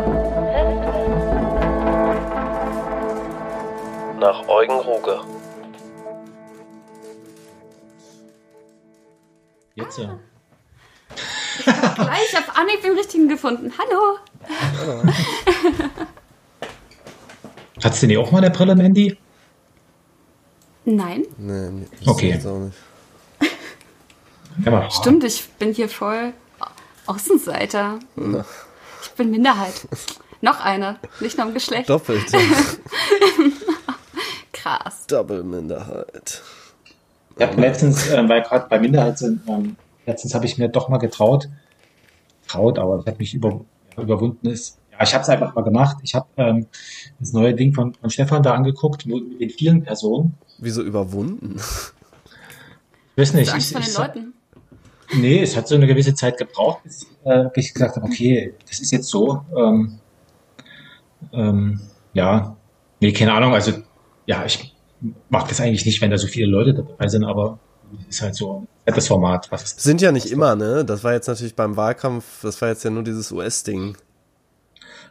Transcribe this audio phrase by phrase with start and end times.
[0.55, 1.23] Restwärme.
[4.21, 5.21] Nach Eugen Ruge.
[9.75, 10.19] Jetzt ja.
[11.95, 13.73] Gleich auf Anhieb den richtigen gefunden.
[13.79, 14.19] Hallo.
[17.83, 19.17] Hattest du nicht auch mal eine Brille, Mandy?
[20.85, 22.31] Nein, Nee, Okay.
[22.31, 22.77] jetzt auch nicht.
[24.65, 26.33] Ja, stimmt, ich bin hier voll
[27.07, 27.99] Außenseiter.
[29.03, 29.87] Ich bin Minderheit.
[30.41, 31.89] Noch eine, nicht nur im Geschlecht.
[31.89, 32.25] Doppelt.
[34.53, 35.07] Krass.
[35.07, 36.43] Doppelminderheit.
[37.37, 40.89] Ich habe letztens, äh, weil gerade bei Minderheit sind, ähm, letztens habe ich mir doch
[40.89, 41.49] mal getraut,
[42.47, 43.61] traut, aber ich habe mich über,
[43.97, 44.79] überwunden ist.
[45.03, 45.97] Ja, ich habe es einfach mal gemacht.
[46.03, 46.67] Ich habe ähm,
[47.19, 50.35] das neue Ding von, von Stefan da angeguckt, mit den vielen Personen.
[50.59, 51.57] Wieso überwunden?
[51.57, 53.53] Ich weiß nicht.
[53.53, 54.35] Angst Ich, vor den ich, Leuten.
[55.15, 58.07] Nee, es hat so eine gewisse Zeit gebraucht, bis ich, äh, bis ich gesagt habe,
[58.07, 59.45] okay, das ist jetzt so.
[59.57, 59.99] Ähm,
[61.33, 61.81] ähm,
[62.15, 62.57] ja,
[63.01, 63.55] nee, keine Ahnung.
[63.55, 63.73] Also
[64.27, 64.73] ja, ich
[65.31, 67.59] mag das eigentlich nicht, wenn da so viele Leute dabei sind, aber
[68.09, 70.85] es ist halt so das Format, was Sind ja nicht immer, ne?
[70.85, 73.97] Das war jetzt natürlich beim Wahlkampf, das war jetzt ja nur dieses US-Ding.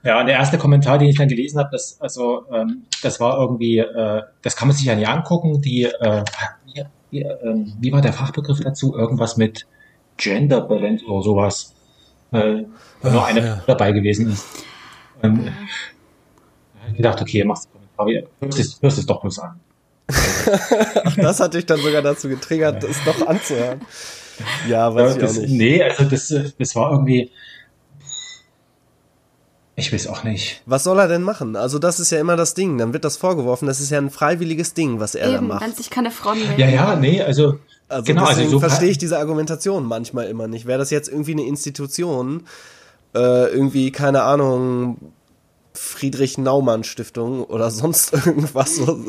[0.03, 3.37] Ja, und der erste Kommentar, den ich dann gelesen habe, das, also, ähm, das war
[3.37, 6.23] irgendwie, äh, das kann man sich ja nicht angucken, die, äh,
[6.65, 8.95] wie, wie, ähm, wie war der Fachbegriff dazu?
[8.95, 9.67] Irgendwas mit
[10.17, 11.75] Gender Balance oder sowas.
[12.31, 12.63] Äh,
[13.01, 13.63] wo nur Ach, eine ja.
[13.67, 14.45] Dabei gewesen ist.
[15.21, 15.51] Ähm,
[16.89, 19.59] ich gedacht, okay, machst du Kommentar, hörst es, hörst es doch bloß an.
[21.17, 23.81] Das hat dich dann sogar dazu getriggert, das noch anzuhören.
[24.67, 25.51] Ja, weiß ich das, auch nicht.
[25.51, 27.31] Nee, also das, äh, das war irgendwie,
[29.81, 30.61] ich weiß auch nicht.
[30.65, 31.55] Was soll er denn machen?
[31.55, 32.77] Also das ist ja immer das Ding.
[32.77, 33.65] Dann wird das vorgeworfen.
[33.67, 35.75] Das ist ja ein freiwilliges Ding, was er da Eben, wenn macht.
[35.77, 36.59] sich keine Frauen melden.
[36.59, 37.59] Ja, ja, nee, also,
[37.89, 40.65] Also genau, also so verstehe ich diese Argumentation manchmal immer nicht.
[40.65, 42.43] Wäre das jetzt irgendwie eine Institution,
[43.13, 44.97] äh, irgendwie, keine Ahnung,
[45.73, 48.99] Friedrich Naumann Stiftung oder sonst irgendwas, so,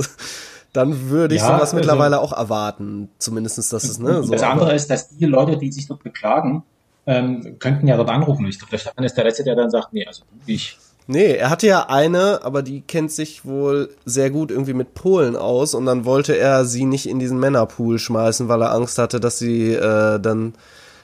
[0.72, 3.08] dann würde ich Ja, sowas also- mittlerweile auch erwarten.
[3.18, 4.22] Zumindestens, dass es, ne?
[4.22, 6.62] So, das aber- andere ist, dass die Leute, die sich dort beklagen,
[7.06, 8.46] ähm, könnten ja dort anrufen.
[8.46, 10.78] Ich glaube, der Stefan ist der Letzte, der dann sagt, nee, also ich.
[11.08, 15.34] Nee, er hatte ja eine, aber die kennt sich wohl sehr gut irgendwie mit Polen
[15.34, 19.18] aus und dann wollte er sie nicht in diesen Männerpool schmeißen, weil er Angst hatte,
[19.18, 20.54] dass sie äh, dann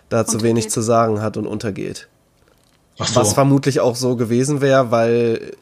[0.08, 2.08] da zu wenig zu sagen hat und untergeht.
[2.98, 3.20] Ach so.
[3.20, 5.52] Was vermutlich auch so gewesen wäre, weil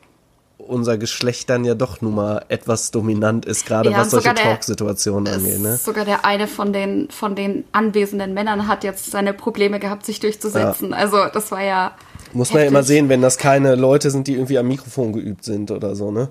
[0.68, 5.32] unser Geschlecht dann ja doch nun mal etwas dominant ist, gerade Ja, was solche Talksituationen
[5.32, 5.60] angeht.
[5.60, 5.76] Ne?
[5.76, 10.20] Sogar der eine von den, von den anwesenden Männern hat jetzt seine Probleme gehabt, sich
[10.20, 10.92] durchzusetzen.
[10.92, 11.92] Also das war ja.
[12.32, 12.96] Muss man ja immer heftig.
[12.96, 16.28] sehen, wenn das keine Leute sind, die irgendwie am Mikrofon geübt sind oder so, ne?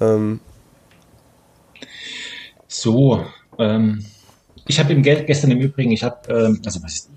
[0.00, 0.40] Ähm,
[2.68, 3.24] So,
[3.58, 4.04] ähm,
[4.66, 7.10] ich habe im Geld gestern im Übrigen, ich habe, ähm, also was ist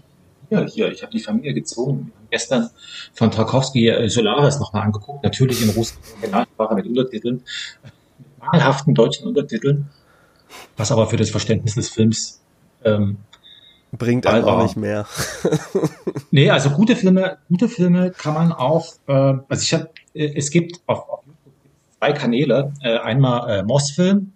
[0.48, 2.12] hier, hier, ich habe die Familie gezwungen.
[2.30, 2.70] Gestern
[3.14, 7.44] von Tarkovsky äh, Solaris nochmal angeguckt, natürlich in russischer Originalsprache mit Untertiteln,
[7.84, 7.94] mit
[8.40, 9.90] mangelhaften deutschen Untertiteln,
[10.78, 12.42] was aber für das Verständnis des Films
[12.84, 13.18] ähm,
[13.92, 14.48] bringt Alter.
[14.48, 15.06] auch nicht mehr.
[16.32, 19.14] Nee, also gute Filme, gute Filme kann man auch, äh,
[19.50, 21.48] also ich habe, äh, es gibt auf, auf YouTube
[21.98, 24.34] zwei Kanäle, äh, einmal äh, Moss-Film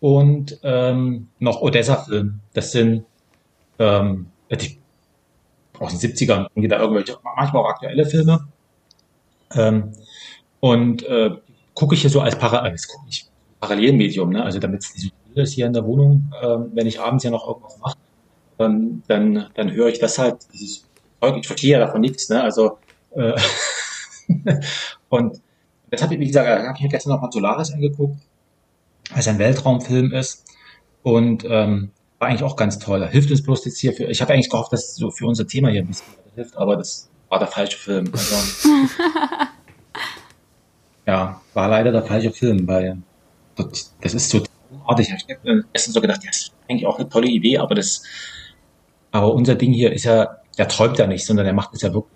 [0.00, 2.40] und ähm, noch Odessa-Film.
[2.54, 3.04] Das sind
[3.78, 4.78] ähm, die,
[5.80, 8.46] aus den 70ern, irgendwie da irgendwelche, manchmal auch aktuelle Filme.
[9.54, 9.92] Ähm,
[10.60, 11.30] und äh,
[11.74, 13.26] gucke ich hier so als Para als ich,
[13.60, 14.42] Parallelmedium, ne?
[14.42, 17.24] Also damit es nicht so still ist hier in der Wohnung, ähm, wenn ich abends
[17.24, 17.96] ja noch irgendwas mache,
[18.58, 20.84] ähm, dann, dann höre ich das halt, dieses
[21.20, 22.42] Zeug, ich verstehe ja davon nichts, ne?
[22.42, 22.78] Also
[23.14, 23.34] äh,
[25.08, 25.40] und
[25.90, 28.18] das habe ich, wie gesagt, habe ich mir gestern noch mal Solaris angeguckt,
[29.10, 30.44] weil es ein Weltraumfilm ist
[31.02, 33.06] und ähm, war eigentlich auch ganz toll.
[33.08, 35.46] Hilft uns bloß jetzt hier für, ich habe eigentlich gehofft, dass es so für unser
[35.46, 38.10] Thema hier ein bisschen hilft, aber das war der falsche Film.
[38.12, 38.68] Also,
[41.06, 42.98] ja, war leider der falsche Film, weil
[43.56, 44.42] das, das ist so
[44.86, 45.08] artig.
[45.08, 47.74] Ich habe mir gestern so gedacht, ja, das ist eigentlich auch eine tolle Idee, aber
[47.74, 48.02] das,
[49.10, 51.92] aber unser Ding hier ist ja, der träumt ja nicht, sondern der macht es ja
[51.92, 52.12] wirklich.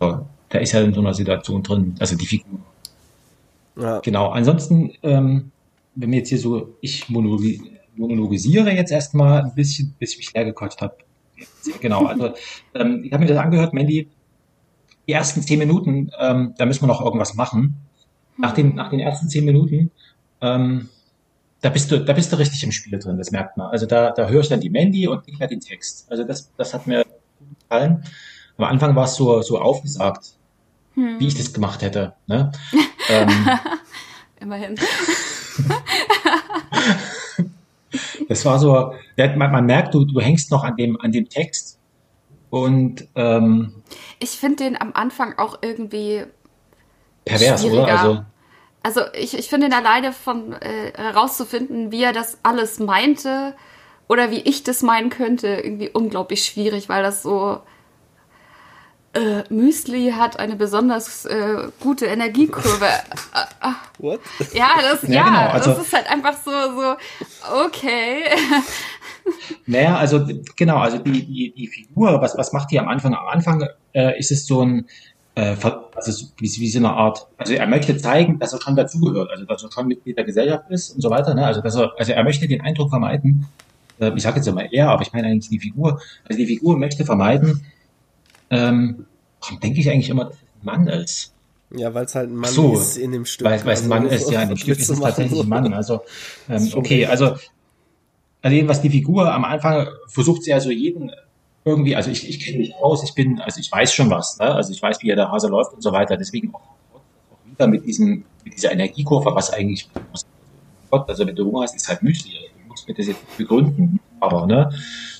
[0.00, 2.60] So, der ist ja in so einer Situation drin, also die Figur.
[3.76, 4.00] Ja.
[4.00, 4.30] Genau.
[4.30, 5.52] Ansonsten, ähm,
[5.94, 10.32] wenn mir jetzt hier so, ich monologi monologisiere jetzt erstmal ein bisschen, bis ich mich
[10.32, 10.96] leer gequatscht habe.
[11.80, 12.34] Genau, also
[12.74, 14.08] ähm, ich habe mir das angehört, Mandy,
[15.06, 17.76] die ersten zehn Minuten, ähm, da müssen wir noch irgendwas machen.
[18.36, 19.90] Nach den, nach den ersten zehn Minuten,
[20.40, 20.88] ähm,
[21.60, 23.70] da bist du, da bist du richtig im Spiel drin, das merkt man.
[23.70, 26.10] Also da, da höre ich dann die Mandy und nicht mehr den Text.
[26.10, 27.04] Also das, das hat mir
[27.62, 28.04] gefallen.
[28.56, 30.36] Am Anfang war es so, so aufgesagt,
[30.94, 32.14] wie ich das gemacht hätte.
[32.26, 32.52] Ne?
[33.08, 33.28] ähm,
[34.40, 34.74] Immerhin.
[38.28, 41.78] das war so, man, man merkt, du, du hängst noch an dem, an dem Text
[42.50, 43.82] und ähm,
[44.18, 46.24] Ich finde den am Anfang auch irgendwie
[47.24, 47.86] pervers, oder?
[47.86, 48.24] Also,
[48.82, 53.54] Also ich, ich finde ihn alleine von äh, herauszufinden, wie er das alles meinte
[54.08, 57.60] oder wie ich das meinen könnte, irgendwie unglaublich schwierig, weil das so
[59.12, 62.86] äh, Müsli hat eine besonders äh, gute Energiekurve.
[63.98, 64.20] What?
[64.52, 66.96] ja, das, Ja, ja, genau, also- das ist halt einfach so, so,
[67.66, 68.22] okay.
[69.66, 70.26] Naja, also
[70.56, 73.14] genau, also die, die, die Figur, was, was macht die am Anfang?
[73.14, 74.86] Am Anfang äh, ist es so ein,
[75.34, 75.54] äh,
[75.94, 79.30] also so- wie, wie so eine Art, also er möchte zeigen, dass er schon dazugehört,
[79.30, 81.34] also dass er schon Mitglied der Gesellschaft ist und so weiter.
[81.34, 81.44] Ne?
[81.46, 83.46] Also dass er, also er möchte den Eindruck vermeiden,
[84.00, 86.76] äh, ich sage jetzt immer er, aber ich meine eigentlich die Figur, also die Figur
[86.78, 87.64] möchte vermeiden,
[88.50, 89.06] ähm,
[89.40, 91.34] warum denke ich eigentlich immer, dass es ein Mann ist?
[91.76, 93.46] Ja, weil es halt ein Mann so, ist in dem Stück.
[93.46, 95.48] Weil, weil es ein Mann Also, ist, ja, in dem Stück ist es tatsächlich ein
[95.48, 95.72] Mann.
[95.72, 96.02] Also,
[96.48, 97.36] ähm, okay, also,
[98.42, 101.10] also was die Figur am Anfang versucht sie ja so jeden
[101.64, 104.54] irgendwie, also ich, ich kenne mich aus, ich bin, also ich weiß schon was, ne?
[104.54, 106.60] also ich weiß, wie der Hase läuft und so weiter, deswegen auch,
[106.94, 107.00] auch
[107.44, 110.24] wieder mit diesem, mit dieser Energiekurve, was eigentlich, was,
[110.90, 113.36] Gott, also wenn du Hunger hast, ist halt Müsli, also du musst mir das jetzt
[113.36, 114.72] begründen, aber, ne,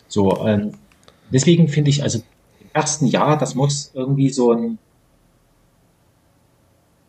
[0.08, 0.72] so, ähm,
[1.30, 2.20] deswegen finde ich, also
[2.72, 4.78] ersten Jahr, das muss irgendwie so ein,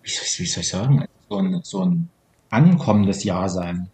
[0.03, 2.09] wie soll ich, wie soll ich sagen, so ein, so ein
[2.49, 3.89] ankommendes Jahr sein.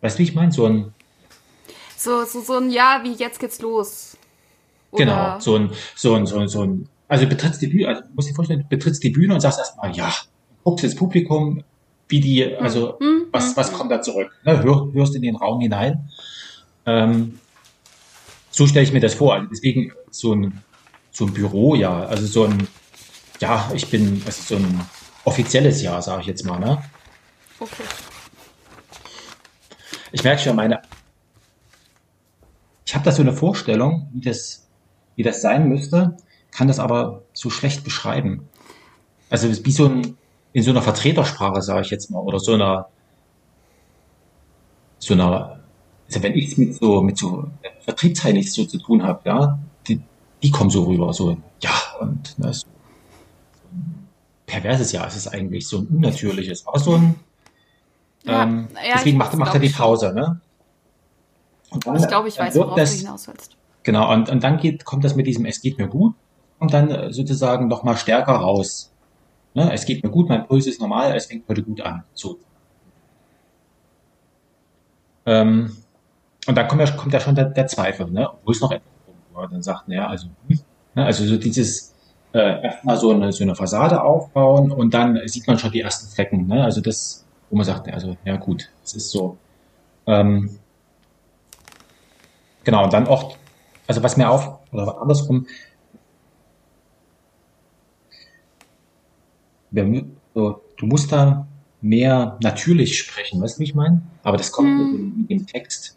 [0.00, 0.52] Weißt du, wie ich meine?
[0.52, 0.92] So ein,
[1.96, 4.16] So, so, so ein Ja, wie jetzt geht's los.
[4.90, 7.88] Oder, genau, so ein, so ein, so ein, so ein, also du betrittst die Bühne,
[7.88, 10.12] also du musst dir vorstellen, du betrittst die Bühne und sagst erstmal, ja,
[10.62, 11.64] guckst ins Publikum,
[12.08, 14.30] wie die, also, Hm, was, hm, was kommt da zurück?
[14.44, 16.10] Ne, hör, hörst in den Raum hinein.
[16.86, 17.40] Ähm,
[18.54, 19.34] so stelle ich mir das vor.
[19.34, 20.62] Also deswegen so ein,
[21.10, 22.68] so ein Büro, ja, also so ein,
[23.40, 24.80] ja, ich bin, also so ein
[25.24, 26.80] offizielles Jahr, sage ich jetzt mal, ne?
[27.58, 27.82] Okay.
[30.12, 30.82] Ich merke schon, meine,
[32.86, 34.68] ich habe da so eine Vorstellung, wie das,
[35.16, 36.16] wie das sein müsste,
[36.52, 38.48] kann das aber so schlecht beschreiben.
[39.30, 40.16] Also wie so ein,
[40.52, 42.88] in so einer Vertretersprache, sage ich jetzt mal, oder so einer,
[45.00, 45.53] so einer,
[46.14, 47.48] also wenn ich mit so, mit so
[47.80, 49.58] Vertriebsteilen nichts so zu tun habe, ja,
[49.88, 50.00] die,
[50.42, 51.70] die kommen so rüber, so, ja,
[52.00, 52.66] und ne, so,
[53.72, 54.08] ein
[54.46, 57.16] perverses Jahr ist es eigentlich, so ein unnatürliches, aber so ein,
[58.24, 59.68] Ja, ähm, ja, deswegen macht, macht er die.
[59.70, 60.40] Pause, ne?
[61.70, 63.56] Und dann- Ich glaube, ich weiß, worauf das, du hinaus willst.
[63.82, 66.14] Genau, und, und dann geht, kommt das mit diesem Es geht mir gut
[66.60, 68.92] und dann äh, sozusagen noch mal stärker raus.
[69.54, 69.72] Ne?
[69.72, 72.04] Es geht mir gut, mein Puls ist normal, es fängt heute gut an.
[72.14, 72.38] So.
[75.26, 75.76] Ähm,
[76.46, 78.28] und dann kommt ja, kommt ja schon der, der Zweifel, ne?
[78.44, 78.88] wo es noch etwas
[79.32, 80.60] wo er dann sagt, naja, also, hm,
[80.94, 81.04] ne?
[81.04, 81.94] also so dieses
[82.32, 86.08] äh, erstmal so eine, so eine Fassade aufbauen und dann sieht man schon die ersten
[86.08, 86.46] Flecken.
[86.46, 86.62] Ne?
[86.62, 89.36] Also das, wo man sagt, also ja gut, es ist so.
[90.06, 90.58] Ähm,
[92.64, 93.36] Genau, und dann auch,
[93.86, 95.46] also was mir auf, oder andersrum,
[99.70, 100.04] wir
[100.34, 101.46] so, du musst da
[101.80, 104.02] mehr natürlich sprechen, weißt du, wie ich meine?
[104.22, 105.96] Aber das kommt mit, dem, mit dem Text.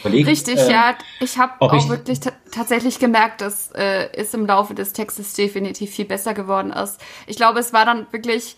[0.00, 0.94] Überleg, Richtig, äh, ja.
[1.20, 5.34] Ich habe auch ich- wirklich ta tatsächlich gemerkt, dass äh, es im Laufe des Textes
[5.34, 7.00] definitiv viel besser geworden ist.
[7.26, 8.56] Ich glaube, es war dann wirklich.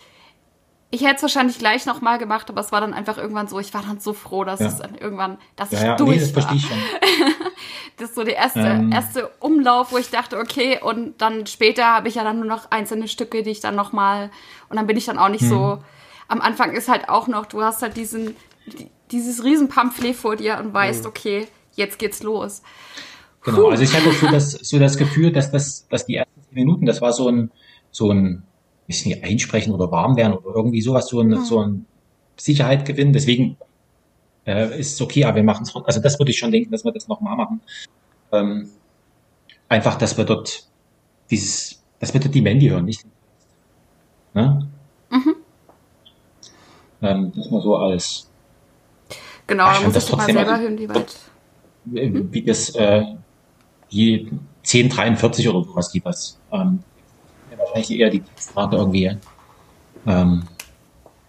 [0.89, 3.73] Ich hätte es wahrscheinlich gleich nochmal gemacht, aber es war dann einfach irgendwann so, ich
[3.73, 4.67] war dann so froh, dass Ja.
[4.67, 6.43] es dann irgendwann, dass Ja, ich ja, durch nee, das war.
[6.43, 6.77] verstehe ich schon.
[7.97, 8.91] Das ist so der erste, Ähm.
[8.91, 12.69] erste Umlauf, wo ich dachte, okay, und dann später habe ich ja dann nur noch
[12.69, 14.29] einzelne Stücke, die ich dann nochmal,
[14.69, 15.49] und dann bin ich dann auch nicht Hm.
[15.49, 15.83] so,
[16.27, 18.35] am Anfang ist halt auch noch, du hast halt diesen,
[18.67, 21.09] die- dieses riesen Pamphlet vor dir und weißt, Hm.
[21.09, 22.61] okay, jetzt geht's los.
[23.43, 26.55] Genau, also ich hatte so das, so das Gefühl, dass das, dass die ersten zehn
[26.55, 27.51] Minuten, das war so ein,
[27.91, 28.43] so ein,
[28.87, 31.85] ich weiß nicht, einsprechen oder warm werden oder irgendwie sowas, so ein, so ein
[32.35, 33.13] Sicherheit gewinnen.
[33.13, 33.57] Deswegen
[34.45, 35.75] äh, ist es okay, aber wir machen es.
[35.75, 37.61] Also das würde ich schon denken, dass wir das nochmal machen.
[38.31, 38.69] Ähm,
[39.69, 40.67] einfach, dass wir dort
[41.29, 43.05] dieses, dass wir dort die Mandy hören, nicht?
[44.33, 44.67] Ne?
[47.01, 48.26] Ähm, das mal so als
[49.47, 51.15] Genau, da muss das ich mal trotzdem, selber also- hören, wie weit.
[51.95, 53.03] äh, wie das äh,
[53.89, 54.27] je
[54.63, 56.37] 1043 oder sowas gibt das.
[56.51, 56.79] Ähm,
[57.57, 59.17] wahrscheinlich eher die Frage irgendwie.
[60.05, 60.43] Ähm,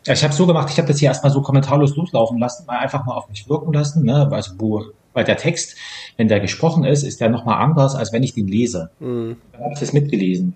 [0.04, 3.04] ich habe so gemacht, ich habe das hier erstmal so kommentarlos durchlaufen lassen, mal einfach
[3.04, 4.28] mal auf mich wirken lassen, ne?
[4.30, 5.76] Also wo, weil der Text,
[6.16, 8.90] wenn der gesprochen ist, ist der nochmal anders, als wenn ich den lese.
[9.00, 9.36] Mhm.
[9.52, 10.54] Dann habe ich das mitgelesen.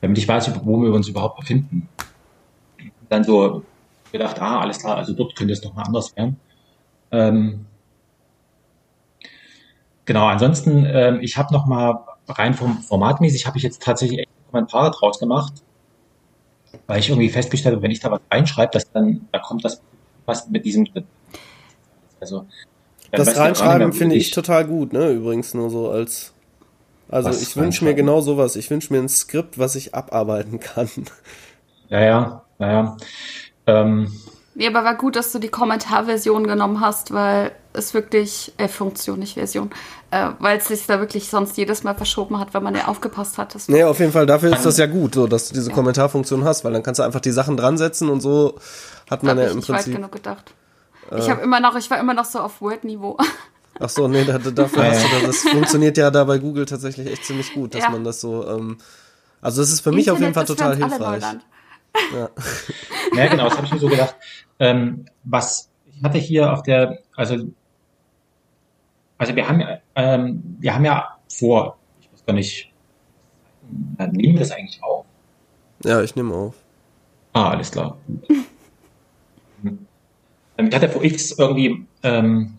[0.00, 1.88] Damit ich weiß, wo wir uns überhaupt befinden.
[3.08, 3.62] Dann so
[4.12, 6.40] gedacht, ah, alles klar, also dort könnte es doch mal anders werden.
[7.12, 7.66] Ähm,
[10.04, 14.30] genau, ansonsten, ähm, ich habe noch mal rein vom formatmäßig habe ich jetzt tatsächlich echt
[14.50, 15.62] Kommentare draus gemacht.
[16.86, 19.82] weil ich irgendwie festgestellt habe, wenn ich da was reinschreibe, dass dann, da kommt das
[20.26, 20.86] was mit diesem.
[22.20, 22.46] Also,
[23.10, 25.10] Das Reinschreiben finde ich total gut, ne?
[25.10, 26.34] Übrigens nur so als.
[27.10, 28.54] Also Was ich wünsche mir genau sowas.
[28.56, 30.90] Ich wünsche mir ein Skript, was ich abarbeiten kann.
[31.88, 32.96] Ja, ja, ja, ja.
[33.68, 34.10] Ähm,
[34.54, 39.20] Ja, aber war gut, dass du die Kommentarversion genommen hast, weil es wirklich, äh, Funktion,
[39.20, 39.70] nicht Version,
[40.10, 43.38] äh, weil es sich da wirklich sonst jedes Mal verschoben hat, wenn man ja aufgepasst
[43.38, 43.54] hat.
[43.54, 46.42] Das Nee, auf jeden Fall, dafür ist das ja gut, so dass du diese Kommentarfunktion
[46.44, 48.58] hast, weil dann kannst du einfach die Sachen dran setzen und so
[49.08, 49.94] hat man ja ich im nicht weit Prinzip.
[49.94, 50.52] genug gedacht.
[51.16, 53.16] Ich habe immer noch, ich war immer noch so auf Word-Niveau.
[53.80, 55.26] Ach so, nee, da, da- dafür Ja, hast du ja.
[55.26, 55.42] das.
[55.44, 57.90] Das funktioniert ja da bei Google tatsächlich echt ziemlich gut, dass Ja.
[57.90, 58.44] man das so.
[58.48, 58.78] Ähm,
[59.40, 61.22] also das ist für mich auf jeden Fall Internet total hilfreich.
[62.12, 62.30] Neuland.
[63.14, 64.14] Ja, genau, das habe ich mir so gedacht.
[64.58, 67.36] Ähm, was ich hatte hier auf der, also,
[69.16, 72.72] also wir haben, ja, ähm, wir haben ja vor, ich weiß gar nicht,
[73.98, 75.04] äh, nehmen wir das eigentlich auf?
[75.84, 76.54] Ja, ich nehme auf.
[77.32, 77.98] Ah, alles klar.
[79.62, 79.86] Hm.
[80.58, 82.58] Ähm, Ich hatte vor X irgendwie, ähm,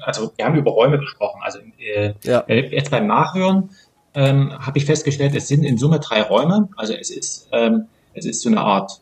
[0.00, 1.40] also wir haben über Räume gesprochen.
[1.42, 2.40] Also äh, Ja.
[2.48, 3.70] äh, jetzt beim Nachhören
[4.14, 6.68] ähm, habe ich festgestellt, es sind in Summe drei Räume.
[6.76, 9.00] Also es ist, ähm, es ist so eine Art,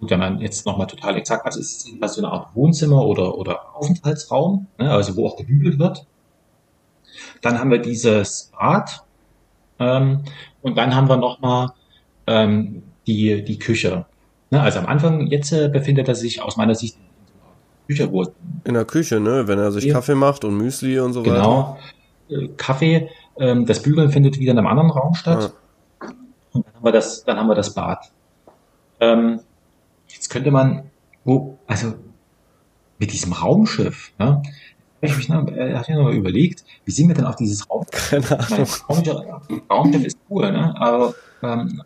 [0.00, 3.38] gut, wenn man jetzt nochmal total exakt, also es ist so eine Art Wohnzimmer oder,
[3.38, 6.06] oder Aufenthaltsraum, ne, also wo auch gebügelt wird.
[7.40, 9.04] Dann haben wir dieses Bad
[9.78, 10.24] ähm,
[10.62, 11.70] und dann haben wir nochmal
[12.26, 14.06] ähm, die, die Küche.
[14.50, 18.12] Ne, also am Anfang, jetzt äh, befindet er sich aus meiner Sicht in einer Küche,
[18.12, 18.26] wo
[18.64, 19.46] In der Küche, ne?
[19.46, 19.88] Wenn er sich.
[19.90, 21.34] Kaffee macht und Müsli und so weiter.
[21.34, 21.78] Genau.
[22.28, 23.08] Äh, Kaffee,
[23.38, 25.52] ähm, das Bügeln findet wieder in einem anderen Raum statt.
[26.52, 28.10] Und dann haben wir das, dann haben wir das Bad.
[29.00, 29.40] Ähm,
[30.08, 30.90] jetzt könnte man,
[31.24, 31.94] wo, also
[32.98, 34.42] mit diesem Raumschiff, ne,
[35.02, 37.68] hab ich mich noch, äh, ich noch mal überlegt, wie sind wir denn auf dieses
[37.68, 37.84] Raum?
[37.90, 38.68] Keine Ahnung.
[38.88, 40.74] Raumschiff, Raumschiff ist cool, ne?
[40.80, 41.82] Aber ähm,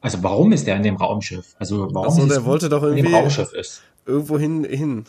[0.00, 1.56] also warum ist der in dem Raumschiff?
[1.58, 3.82] Also warum Ach so, ist der wollte doch in dem irgendwie- Raumschiff ist?
[4.06, 5.04] Irgendwo hin, hin.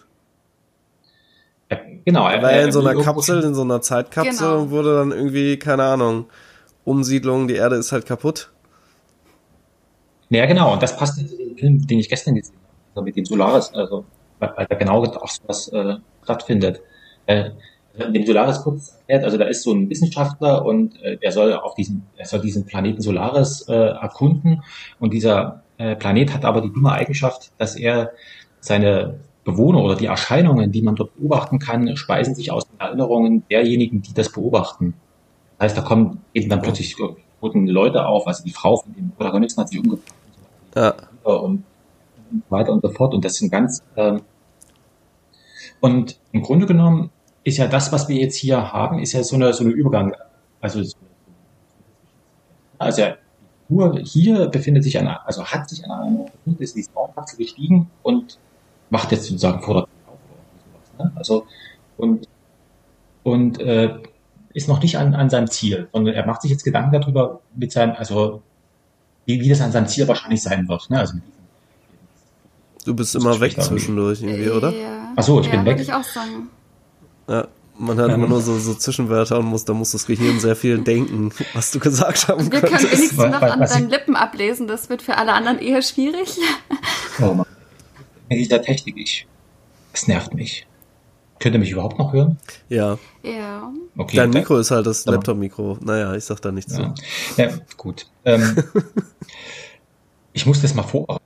[1.71, 2.27] Ja, genau.
[2.27, 4.61] Er war ja in so einer Kapsel, in so einer Zeitkapsel Genau.
[4.61, 6.25] und wurde dann irgendwie, keine Ahnung,
[6.83, 8.51] Umsiedlung, die Erde ist halt kaputt.
[10.29, 10.73] Ja, genau.
[10.73, 13.71] Und das passt zu dem Film, den ich gestern gesehen habe, also mit dem Solaris,
[13.73, 14.05] also
[14.39, 16.81] weil, weil da genau auch so was äh, stattfindet.
[17.25, 17.51] Äh,
[17.97, 21.53] in dem Solaris kurz erklärt, also da ist so ein Wissenschaftler und äh, der soll
[21.53, 24.63] auf diesen, er soll diesen Planeten Solaris äh, erkunden
[24.99, 28.11] und dieser äh, Planet hat aber die dumme Eigenschaft, dass er
[28.61, 33.43] seine Bewohner oder die Erscheinungen, die man dort beobachten kann, speisen sich aus den Erinnerungen
[33.49, 34.93] derjenigen, die das beobachten.
[35.57, 36.95] Das heißt, da kommen eben dann plötzlich
[37.39, 40.13] toten Leute auf, also die Frau von dem Protagonisten hat sich umgebracht
[40.75, 40.93] Ja.
[41.23, 41.63] und
[42.49, 43.13] weiter und so fort.
[43.15, 44.21] Und das sind ganz ähm,
[45.79, 47.09] und im Grunde genommen
[47.43, 50.15] ist ja das, was wir jetzt hier haben, ist ja so eine so eine Übergang.
[50.59, 50.95] Also so-
[52.77, 53.15] also ja,
[53.69, 57.89] nur hier befindet sich eine, also hat sich einem Punkt ist in diese Raumkapsel gestiegen
[58.03, 58.37] und
[58.91, 60.19] macht jetzt sozusagen vor der auf.
[60.99, 61.11] Ne?
[61.15, 61.47] Also
[61.97, 62.27] und
[63.23, 63.95] und äh,
[64.53, 67.71] ist noch nicht an, an seinem Ziel, sondern er macht sich jetzt Gedanken darüber mit
[67.71, 68.41] seinem, also
[69.25, 70.89] wie, wie das an seinem Ziel wahrscheinlich sein wird.
[70.89, 70.99] Ne?
[70.99, 71.15] Also
[72.83, 74.71] Du bist immer weg zwischendurch irgendwie, oder?
[74.71, 75.13] Ja.
[75.15, 75.73] Ach so, ich ja, bin weg.
[75.73, 76.49] Würde ich auch sagen.
[77.29, 77.47] Ja.
[77.77, 80.79] Man hat immer nur so, so Zwischenwörter und muss, da muss das Gehirn sehr viel
[80.79, 82.91] denken, was du gesagt haben Wir können könntest.
[82.91, 84.67] wenigstens weil- noch an deinen Lippen ablesen.
[84.67, 86.37] Das wird für alle anderen eher schwierig.
[87.21, 87.45] Oh Mann.
[88.31, 89.27] Mit dieser Technik, ich,
[89.91, 90.65] das nervt mich.
[91.39, 92.37] Könnt ihr mich überhaupt noch hören?
[92.69, 92.97] Ja.
[93.23, 93.73] Ja.
[93.97, 94.15] Okay.
[94.15, 95.79] Dein Mikro ist halt das Laptop-Mikro.
[95.81, 97.03] Naja, ich sag da nichts Ja, zu.
[97.41, 98.07] ja gut.
[98.23, 98.55] Ähm,
[100.33, 101.21] ich muss das mal vorbereiten.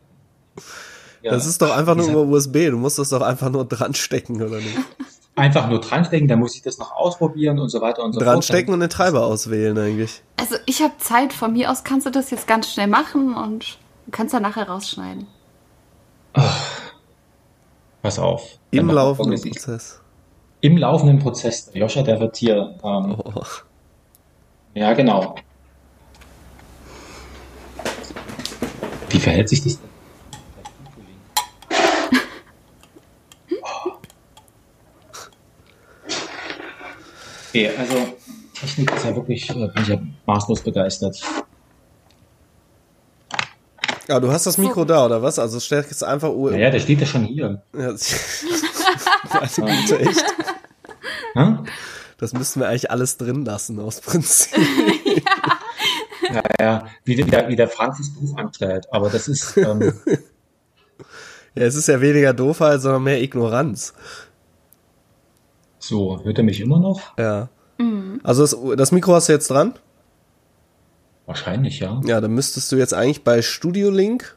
[1.21, 2.53] Ja, Das ist doch einfach nur über USB.
[2.71, 4.77] Du musst das doch einfach nur dran stecken, oder nicht?
[5.35, 8.35] Einfach nur dranstecken, dann muss ich das noch ausprobieren und so weiter und so Dran
[8.35, 8.45] fort.
[8.45, 10.23] stecken und den Treiber auswählen eigentlich.
[10.37, 11.33] Also ich habe Zeit.
[11.33, 13.77] Von mir aus kannst du das jetzt ganz schnell machen und
[14.09, 15.27] kannst dann nachher rausschneiden.
[18.05, 18.59] Pass auf.
[18.69, 19.99] Im laufenden Prozess.
[20.61, 21.71] Im laufenden Prozess.
[21.71, 22.75] Der Joscha, der wird hier.
[22.83, 23.41] Ähm, Oh.
[24.75, 25.33] Ja, genau.
[29.09, 29.89] Wie verhält sich das denn?
[37.49, 37.95] Okay, also
[38.53, 39.97] Technik ist ja wirklich, äh, bin ich ja
[40.27, 41.19] maßlos begeistert.
[44.07, 45.39] Ja, du hast das Mikro da, oder was?
[45.39, 46.51] Also stell es einfach Uhr.
[46.51, 47.61] Naja, der steht ja schon hier.
[47.73, 47.93] Ja.
[49.33, 50.25] Meine Güte, echt.
[51.33, 51.65] Hm?
[52.17, 54.53] Das müssten wir eigentlich alles drin lassen, aus Prinzip.
[56.33, 58.87] Ja, ja, wie, der, wie der Frank das Beruf anstellt.
[58.91, 59.93] Aber das ist, ähm,
[61.55, 63.93] Ja, es ist ja weniger Doofheit, sondern mehr Ignoranz.
[65.77, 67.15] so, hört er mich immer noch?
[67.17, 67.49] Ja.
[68.23, 69.75] Also das, das Mikro hast du jetzt dran?
[71.25, 71.99] Wahrscheinlich, ja.
[72.05, 74.35] Ja, dann müsstest du jetzt eigentlich bei Studio Link.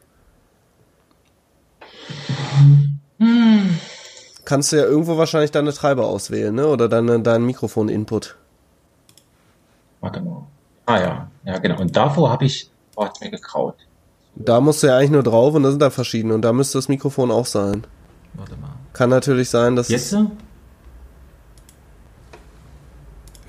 [4.45, 6.67] Kannst du ja irgendwo wahrscheinlich deine Treiber auswählen, ne?
[6.67, 8.35] Oder deine, deinen Mikrofon-Input.
[10.01, 10.47] Warte mal.
[10.85, 11.79] Ah ja, ja genau.
[11.79, 13.75] Und davor habe ich, oh, hat's mir gekraut.
[14.35, 16.77] Da musst du ja eigentlich nur drauf und da sind da verschiedene und da müsste
[16.77, 17.85] das Mikrofon auch sein.
[18.33, 18.71] Warte mal.
[18.93, 20.15] Kann natürlich sein, dass Jetzt?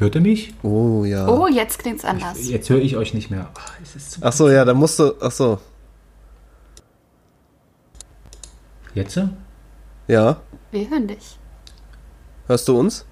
[0.01, 0.55] Hört ihr mich?
[0.63, 1.29] Oh ja.
[1.29, 2.49] Oh, jetzt klingt's anders.
[2.49, 3.51] Jetzt höre ich euch nicht mehr.
[3.55, 5.13] Ach, es ist zu Ach so, ja, da musst du.
[5.21, 5.59] Ach so.
[8.95, 9.21] Jetzt?
[10.09, 10.41] Ja.
[10.71, 11.39] Wir hören dich.
[12.47, 13.05] Hörst du uns?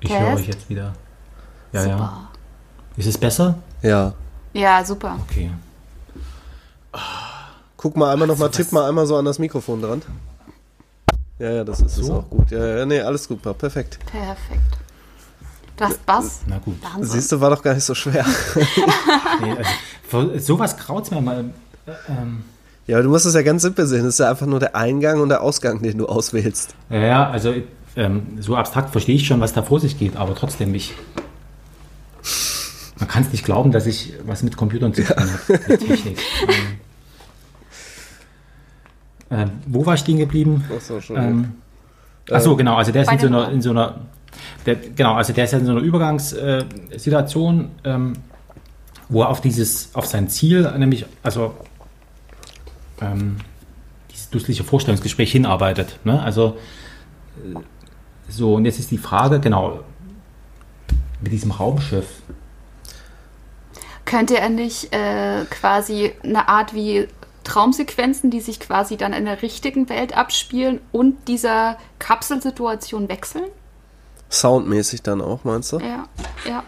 [0.00, 0.92] Ich höre euch jetzt wieder.
[1.72, 1.92] Ja, ja.
[1.92, 2.30] Super.
[2.96, 3.54] Ist es besser?
[3.80, 4.12] Ja.
[4.54, 5.16] Ja, super.
[5.28, 5.52] Okay.
[7.76, 10.02] Guck mal einmal nochmal, tipp mal einmal so an das Mikrofon dran.
[11.38, 12.14] Ja, ja, das ist, ist So?
[12.14, 12.50] auch gut.
[12.50, 14.00] Ja, ja, nee, alles super, perfekt.
[14.06, 14.78] Perfekt.
[15.76, 16.40] Du hast Bass.
[16.46, 16.76] Na gut.
[16.82, 17.04] Wahnsinn.
[17.20, 18.24] Siehst du, war doch gar nicht so schwer.
[19.42, 19.54] Nee,
[20.10, 21.44] also, sowas kraut's mir mal.
[21.86, 22.42] äh, Ähm,
[22.86, 24.04] Ja, aber du musst es ja ganz simpel sehen.
[24.04, 26.74] Das ist ja einfach nur der Eingang und der Ausgang, den du auswählst.
[26.88, 27.52] ja, ja, also
[27.96, 30.94] ähm, so abstrakt verstehe ich schon, was da vor sich geht, aber trotzdem ich.
[32.98, 36.18] Man kann es nicht glauben, dass ich was mit Computern zu tun habe, mit Technik.
[36.48, 36.78] ähm,
[39.30, 40.64] ähm, wo war ich stehen geblieben?
[40.74, 41.16] Ach so, schon.
[41.16, 41.52] Ähm,
[42.30, 44.00] ach so, genau, also der ist in so einer, in so einer
[44.64, 48.14] der, genau, also der ist ja in so einer Übergangssituation, ähm,
[49.08, 51.54] wo er auf dieses, auf sein Ziel, nämlich, also
[53.00, 53.36] ähm,
[54.10, 55.98] dieses dussliche Vorstellungsgespräch hinarbeitet.
[56.04, 56.20] Ne?
[56.22, 56.56] Also
[57.44, 57.58] äh,
[58.28, 59.80] so, und jetzt ist die Frage, genau,
[61.20, 62.22] mit diesem Raumschiff.
[64.04, 67.08] Könnte er nicht äh, quasi eine Art wie
[67.44, 73.44] Traumsequenzen, die sich quasi dann in der richtigen Welt abspielen und dieser Kapselsituation wechseln?
[74.30, 75.78] Soundmäßig dann auch, meinst du?
[75.78, 76.04] Ja,
[76.46, 76.62] ja.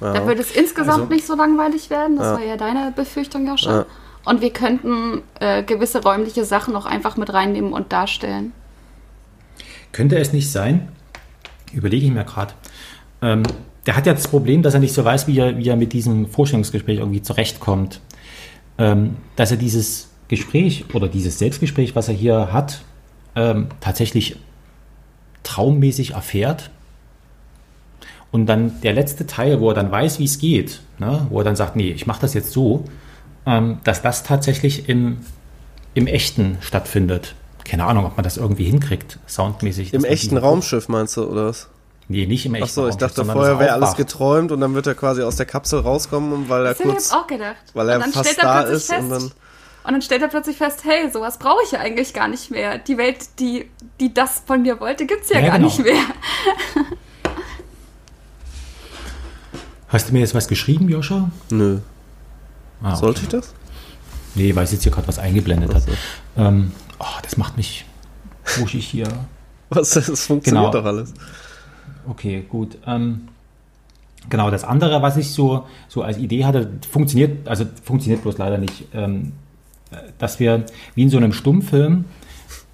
[0.00, 0.12] Ja.
[0.12, 2.16] Da würde es insgesamt Also- nicht so langweilig werden.
[2.16, 2.32] Das Ja.
[2.34, 3.72] war ja deine Befürchtung ja schon.
[3.72, 3.86] Ja.
[4.24, 8.52] Und wir könnten äh, gewisse räumliche Sachen auch einfach mit reinnehmen und darstellen.
[9.90, 10.88] Könnte es nicht sein,
[11.72, 12.52] überlege ich mir gerade,
[13.22, 13.42] ähm,
[13.86, 15.92] der hat ja das Problem, dass er nicht so weiß, wie er, wie er mit
[15.94, 18.00] diesem Vorstellungsgespräch irgendwie zurechtkommt.
[18.76, 22.82] Ähm, dass er dieses Gespräch oder dieses Selbstgespräch, was er hier hat,
[23.34, 24.36] ähm, tatsächlich
[25.42, 26.70] traummäßig erfährt.
[28.30, 31.44] Und dann der letzte Teil, wo er dann weiß, wie es geht, ne, wo er
[31.44, 32.84] dann sagt, nee, ich mache das jetzt so,
[33.46, 35.18] ähm, dass das tatsächlich im,
[35.94, 37.34] im Echten stattfindet.
[37.64, 39.94] Keine Ahnung, ob man das irgendwie hinkriegt, soundmäßig.
[39.94, 41.68] Im echten Raumschiff meinst du, oder was?
[42.08, 44.60] Nee, nicht im echten Ach so, ich Raumschiff, dachte vorher er wäre alles geträumt und
[44.60, 47.14] dann wird er quasi aus der Kapsel rauskommen, und weil er Das ich kurz, jetzt
[47.14, 47.56] auch gedacht.
[47.74, 49.22] weil er Und dann fast stellt er da plötzlich ist fest, und dann.
[49.84, 52.76] Und dann stellt er plötzlich fest, hey, sowas brauche ich ja eigentlich gar nicht mehr.
[52.78, 55.68] Die Welt, die, die das von mir wollte, gibt's ja, Ja, gar genau.
[55.68, 55.94] nicht mehr.
[59.88, 61.30] Hast du mir jetzt was geschrieben, Joscha?
[61.50, 61.78] Nö.
[62.82, 62.96] Ah, okay.
[63.00, 63.54] Sollte ich das?
[64.34, 65.82] Nee, weil es jetzt hier gerade was eingeblendet hat.
[65.82, 65.90] so.
[66.36, 67.84] Ähm, oh, das macht mich
[68.58, 69.08] wuschig hier.
[69.70, 70.70] Was, das funktioniert Genau.
[70.70, 71.12] doch alles.
[72.08, 72.78] Okay, gut.
[72.86, 73.28] Ähm,
[74.30, 78.56] genau, das andere, was ich so, so als Idee hatte, funktioniert, also funktioniert bloß leider
[78.56, 79.32] nicht, ähm,
[79.90, 82.06] äh, dass wir wie in so einem Stummfilm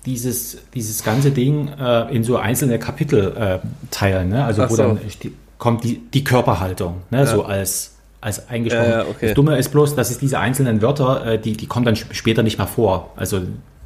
[0.07, 3.59] dieses, dieses ganze Ding äh, in so einzelne Kapitel äh,
[3.91, 4.29] teilen.
[4.29, 4.45] Ne?
[4.45, 4.83] Also Ach wo so.
[4.85, 7.27] dann sti- kommt die, die Körperhaltung, ne?
[7.27, 8.91] so als, als eingesprochen.
[8.91, 9.27] Ja, ja, okay.
[9.29, 12.13] Das Dumme ist bloß, dass es diese einzelnen Wörter, äh, die, die kommen dann sp-
[12.15, 13.13] später nicht mehr vor.
[13.17, 13.41] Also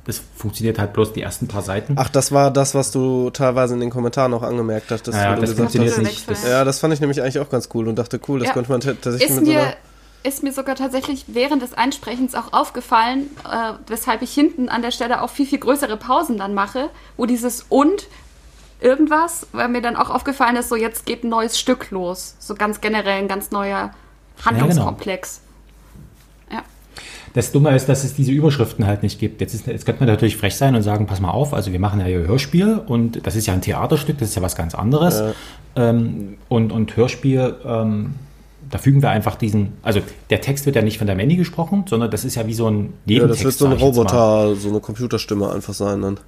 [0.07, 1.95] das funktioniert halt bloß die ersten paar Seiten.
[1.99, 5.07] Ach, das war das, was du teilweise in den Kommentaren auch angemerkt hast.
[5.09, 6.03] Ja, wo du das gesagt funktioniert hast.
[6.03, 6.31] nicht.
[6.31, 8.55] Das, Ja, das fand ich nämlich eigentlich auch ganz cool und dachte, cool, das Ja.
[8.55, 9.73] könnte man tatsächlich Ist mit so mir, einer.
[10.23, 14.93] ist mir sogar tatsächlich während des Einsprechens auch aufgefallen, äh, weshalb ich hinten an der
[14.93, 18.07] Stelle auch viel, viel größere Pausen dann mache, wo dieses und
[18.81, 22.37] irgendwas, weil mir dann auch aufgefallen ist, so jetzt geht ein neues Stück los.
[22.39, 23.91] So ganz generell ein ganz neuer
[24.45, 25.41] Handlungskomplex.
[26.53, 26.63] Ja,
[27.35, 29.41] Das Dumme ist, dass es diese Überschriften halt nicht gibt.
[29.41, 31.81] Jetzt, ist, jetzt könnte man natürlich frech sein und sagen, pass mal auf, also wir
[31.81, 34.75] machen ja hier Hörspiel und das ist ja ein Theaterstück, das ist ja was ganz
[34.75, 35.23] anderes.
[35.77, 38.15] Ähm, und, und Hörspiel, ähm,
[38.71, 41.85] da fügen wir einfach diesen, also der Text wird ja nicht von der Manny gesprochen,
[41.89, 43.41] sondern das ist ja wie so ein Ja, Nebentext.
[43.41, 43.73] das wird so ein.
[43.73, 46.21] Roboter, so eine Computerstimme einfach sein dann.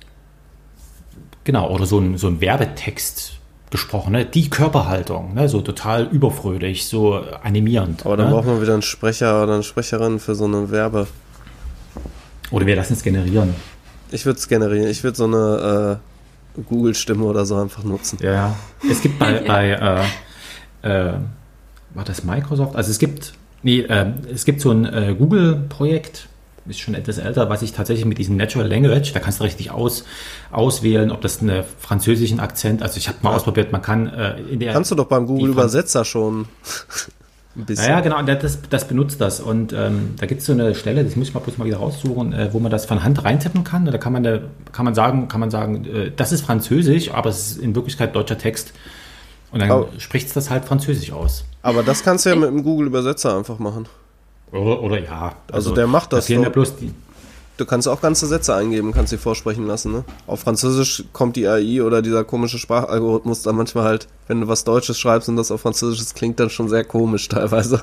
[1.45, 4.27] Genau, oder so ein, so ein Werbetext gesprochen, ne?
[4.27, 5.49] die Körperhaltung, ne?
[5.49, 8.05] so total überfröhlich, so animierend.
[8.05, 8.33] Aber dann ne?
[8.33, 11.07] braucht man wieder einen Sprecher oder eine Sprecherin für so eine Werbe.
[12.51, 13.55] Oder wir lassen es generieren.
[14.11, 14.89] Ich würde es generieren.
[14.89, 16.01] Ich würde so eine
[16.59, 18.19] äh, Google-Stimme oder so einfach nutzen.
[18.21, 18.57] Ja, ja.
[18.91, 19.71] Es gibt bei, bei
[20.83, 21.15] äh, äh,
[21.95, 22.77] war das Microsoft?
[22.77, 26.29] Also es gibt, nee, äh, es gibt so ein äh, Google-Projekt,
[26.71, 29.71] ist schon etwas älter, was ich tatsächlich mit diesem Natural Language, da kannst du richtig
[29.71, 30.05] aus,
[30.51, 34.61] auswählen, ob das einen französischen Akzent, also ich habe mal ausprobiert, man kann äh, in
[34.61, 36.47] der Kannst du doch beim Google-Übersetzer schon.
[37.57, 37.87] Ein bisschen.
[37.87, 39.41] Ja, ja, genau, das, das benutzt das.
[39.41, 41.79] Und ähm, da gibt es so eine Stelle, das muss ich mal bloß mal wieder
[41.79, 43.87] raussuchen, äh, wo man das von Hand reintippen kann.
[43.87, 44.39] Da kann man, da,
[44.71, 48.15] kann man sagen, kann man sagen, äh, das ist Französisch, aber es ist in Wirklichkeit
[48.15, 48.73] deutscher Text.
[49.51, 51.45] Und dann spricht es das halt Französisch aus.
[51.63, 53.87] Aber das kannst du ja mit dem Google-Übersetzer einfach machen.
[54.53, 55.35] Oder, oder ja.
[55.53, 56.93] Also der macht das Da bloß die.
[57.57, 59.93] Du kannst auch ganze Sätze eingeben, kannst sie vorsprechen lassen.
[59.93, 60.05] Ne?
[60.27, 64.65] Auf Französisch kommt die AI oder dieser komische Sprachalgorithmus dann manchmal halt, wenn du was
[64.65, 67.83] Deutsches schreibst und das auf Französisch, das klingt dann schon sehr komisch teilweise.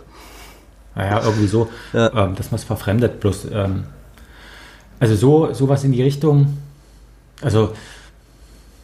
[0.96, 2.12] Naja, irgendwie so, Ja.
[2.26, 3.20] ähm, dass man es verfremdet.
[3.20, 3.84] Bloß, ähm,
[5.00, 6.58] also so sowas in die Richtung,
[7.44, 7.72] also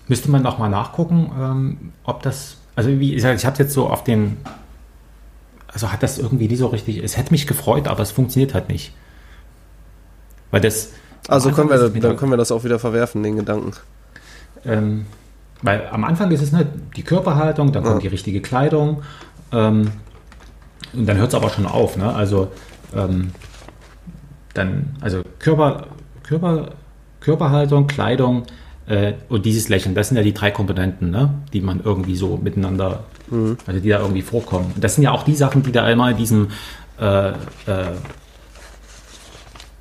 [0.07, 3.87] müsste man noch mal nachgucken, ähm, ob das, also wie gesagt, ich habe jetzt so
[3.87, 4.37] auf den,
[5.73, 8.69] also hat das irgendwie nie so richtig, es hätte mich gefreut, aber es funktioniert halt
[8.69, 8.93] nicht.
[10.51, 10.91] Weil das...
[11.29, 13.71] Also können wir, dann da- können wir das auch wieder verwerfen, den Gedanken.
[14.65, 15.05] ähm,
[15.61, 18.01] weil am Anfang ist es ne, die Körperhaltung, dann kommt Ja.
[18.01, 19.01] die richtige Kleidung
[19.53, 19.91] ähm,
[20.93, 21.95] und dann hört es aber schon auf.
[21.95, 22.13] Ne?
[22.13, 22.51] Also
[22.93, 23.31] ähm,
[24.53, 25.87] dann, also Körper,
[26.23, 26.71] Körper,
[27.21, 28.43] Körperhaltung, Kleidung
[28.87, 31.33] äh, und dieses Lächeln, das sind ja die drei Komponenten, ne?
[31.53, 33.05] die man irgendwie so miteinander,
[33.65, 34.71] also die da irgendwie vorkommen.
[34.75, 36.49] Und das sind ja auch die Sachen, die da immer in diesem
[36.99, 37.33] äh, äh,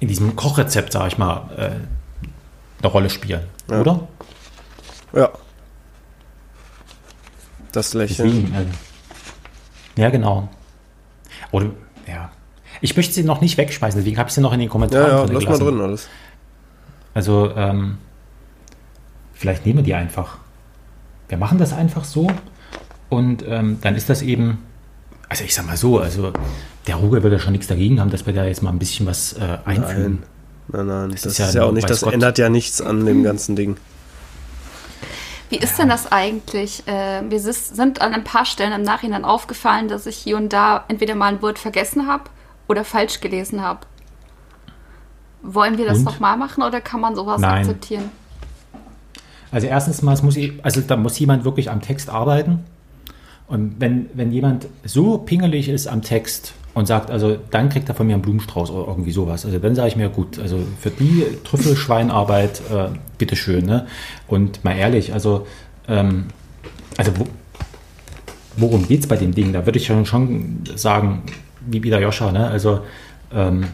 [0.01, 1.71] in diesem Kochrezept, sag ich mal, äh,
[2.83, 3.81] eine Rolle spielen, Ja.
[3.81, 4.09] oder?
[5.13, 5.31] Ja.
[7.73, 8.29] Das Lächeln.
[8.29, 8.69] Deswegen, also.
[9.97, 10.49] Ja, genau.
[11.53, 11.67] Oder,
[12.07, 12.31] ja.
[12.81, 15.19] Ich möchte sie noch nicht wegschmeißen, deswegen habe ich sie noch in den Kommentaren Ja,
[15.21, 16.09] ja, drin lass mal drin alles.
[17.15, 17.99] Also, ähm,
[19.35, 20.39] vielleicht nehmen wir die einfach.
[21.29, 22.27] Wir machen das einfach so
[23.13, 24.57] und ähm, dann ist das eben,
[25.29, 26.33] also ich sag mal so, also
[26.87, 29.35] der Ruge würde schon nichts dagegen haben, dass wir da jetzt mal ein bisschen was
[29.35, 30.23] äh, einfügen.
[30.69, 32.15] Nein, nein, das, ist ist, ja ja, auch nicht, das Gott.
[32.15, 33.77] ändert ja nichts an dem ganzen Ding.
[35.51, 36.89] Wie ist denn das eigentlich?
[36.89, 40.87] Äh, wir sind an ein paar Stellen im Nachhinein aufgefallen, dass ich hier und da
[40.89, 42.25] entweder mal ein Wort vergessen habe
[42.67, 43.81] oder falsch gelesen habe.
[45.43, 47.59] Wollen wir das nochmal machen oder kann man sowas Nein.
[47.59, 48.11] akzeptieren?
[49.51, 52.65] Also erstens mal, es muss, also da muss jemand wirklich am Text arbeiten.
[53.53, 57.95] Und wenn, wenn jemand so pingelig ist am Text und sagt, also dann kriegt er
[57.95, 59.45] von mir einen Blumenstrauß oder irgendwie sowas.
[59.45, 62.89] Also dann sage ich mir, gut, also für die Trüffelschweinarbeit, äh,
[63.19, 63.67] bitteschön.
[63.67, 63.87] Ne?
[64.27, 65.47] Und mal ehrlich, also,
[65.87, 66.29] ähm,
[66.97, 67.27] also wo,
[68.57, 69.53] worum geht es bei dem Ding?
[69.53, 71.25] Da würde ich schon, schon sagen,
[71.61, 72.49] wie wieder Joscha, ne?
[72.49, 72.81] also
[73.35, 73.67] ähm,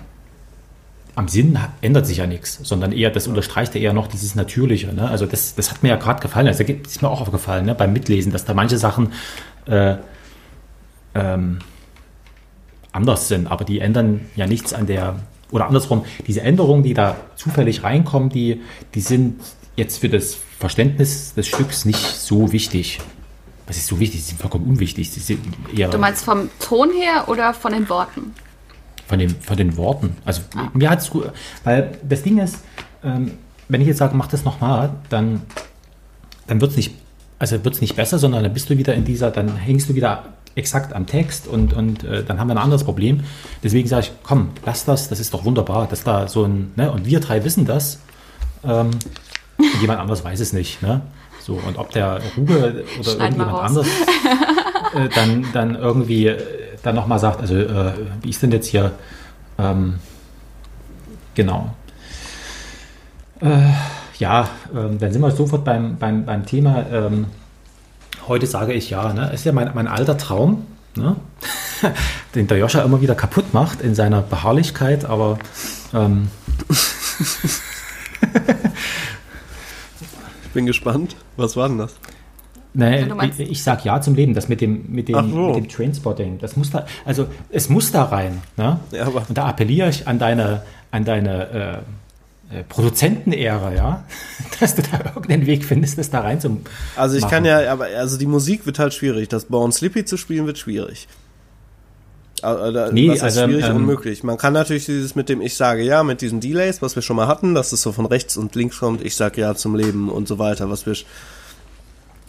[1.18, 4.92] am Sinn ändert sich ja nichts, sondern eher, das unterstreicht ja eher noch dieses Natürliche.
[4.92, 5.08] Ne?
[5.08, 7.74] Also das, das hat mir ja gerade gefallen, also das ist mir auch aufgefallen ne?
[7.74, 9.12] beim Mitlesen, dass da manche Sachen
[9.68, 9.96] äh,
[11.14, 11.58] ähm,
[12.92, 15.16] anders sind, aber die ändern ja nichts an der,
[15.50, 18.62] oder andersrum, diese Änderungen, die da zufällig reinkommen, die,
[18.94, 19.40] die sind
[19.76, 23.00] jetzt für das Verständnis des Stücks nicht so wichtig.
[23.66, 24.22] Was ist so wichtig?
[24.22, 25.10] Sie sind vollkommen unwichtig.
[25.10, 25.40] Sie sind
[25.76, 28.32] eher Du meinst vom Ton her oder von den Worten?
[29.08, 30.16] von, den, von den Worten.
[30.24, 30.42] Also
[30.74, 31.32] mir hat es gut,
[31.64, 32.58] weil das Ding ist,
[33.02, 33.32] ähm,
[33.68, 35.42] wenn ich jetzt sage, mach das nochmal, dann,
[36.46, 36.94] dann wird es nicht,
[37.38, 40.24] also wird's nicht besser, sondern dann bist du wieder in dieser, dann hängst du wieder
[40.54, 43.20] exakt am Text und, und äh, dann haben wir ein anderes Problem.
[43.62, 46.90] Deswegen sage ich, komm, lass das, das ist doch wunderbar, dass da so ein, ne,
[46.90, 48.00] und wir drei wissen das,
[48.64, 48.90] ähm,
[49.58, 51.00] und jemand anderes weiß es nicht, ne?
[51.40, 53.60] So, und ob der Ruge oder Schneiden wir irgendjemand raus.
[53.68, 53.88] anderes
[54.94, 56.38] äh, dann, dann irgendwie äh,
[56.82, 58.92] dann nochmal sagt, also äh, wie ist denn jetzt hier,
[59.58, 59.98] ähm,
[61.34, 61.74] genau.
[63.40, 63.60] Äh,
[64.18, 66.84] ja, ähm, dann sind wir sofort beim, beim, beim Thema.
[66.92, 67.26] Ähm,
[68.26, 69.30] heute sage ich ja, ne?
[69.32, 71.16] ist ja mein, mein alter Traum, ne?
[72.34, 75.38] den der Joscha immer wieder kaputt macht in seiner Beharrlichkeit, aber
[75.94, 76.28] ähm,
[80.44, 81.14] Ich bin gespannt.
[81.36, 81.94] Was war denn das?
[82.74, 83.06] Nee,
[83.38, 85.46] ich, ich sag ja zum Leben, das mit dem, mit dem, so.
[85.48, 86.38] mit dem Trainspotting.
[86.38, 88.40] Das muss da, also es muss da rein.
[88.56, 88.78] Ne?
[88.92, 91.78] Ja, aber- Und da appelliere ich an deine, an deine äh,
[92.68, 94.04] Produzentenehre, ja,
[94.60, 96.60] dass du da irgendeinen Weg findest, das da rein zu
[96.96, 97.30] Also ich machen.
[97.30, 99.28] kann ja, aber also die Musik wird halt schwierig.
[99.28, 101.08] Das Born Slippy zu spielen wird schwierig.
[102.40, 104.22] Also, da- Nee, was heißt also, schwierig, ähm, unmöglich.
[104.22, 107.16] Man kann natürlich dieses mit dem Ich sage ja, mit diesen Delays, was wir schon
[107.16, 110.08] mal hatten, dass es so von rechts und links kommt, ich sage ja zum Leben
[110.08, 110.94] und so weiter, was wir.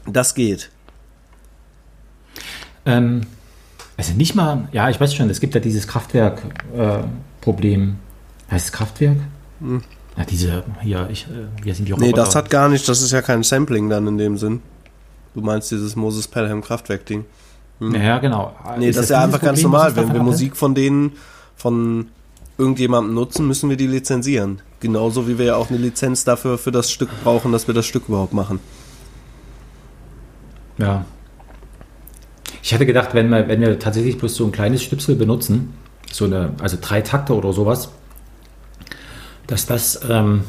[0.08, 0.72] Das geht.
[2.86, 3.22] Ähm,
[3.98, 7.98] also nicht mal, ja, ich weiß schon, es gibt ja dieses Kraftwerk-Problem.
[8.50, 9.18] heißt es Kraftwerk?
[10.20, 12.00] Ja, diese, hier, ich, äh, hier sind die Hm.
[12.00, 12.26] Nee, Roboter.
[12.26, 14.62] das hat gar nicht, das ist ja kein Sampling dann in dem Sinn.
[15.34, 17.24] Du meinst dieses Moses Pelham Kraftwerk-Ding.
[17.80, 18.54] Ja, genau.
[18.78, 20.10] Nee, das ist ja einfach ganz Problem, was normal.
[20.10, 20.22] Wenn wir?
[20.22, 21.14] Musik von denen,
[21.56, 22.10] von
[22.58, 24.62] irgendjemandem nutzen, müssen wir die lizenzieren.
[24.82, 27.86] Genauso wie wir ja auch eine Lizenz dafür für das Stück brauchen, dass wir das
[27.86, 28.60] Stück überhaupt machen.
[30.78, 31.06] Ja.
[32.62, 35.74] Ich Ich hatte gedacht, wenn wir, wenn wir tatsächlich bloß so ein kleines Schnipsel benutzen,
[36.12, 37.90] so eine, also drei Takte oder sowas,
[39.50, 40.44] dass das ähm,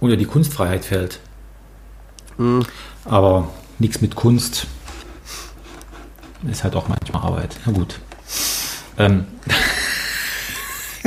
[0.00, 1.20] unter die Kunstfreiheit fällt.
[3.04, 4.66] Aber nichts mit Kunst
[6.50, 7.58] ist halt auch manchmal Arbeit.
[7.66, 8.00] Na gut.
[8.96, 9.26] Ähm.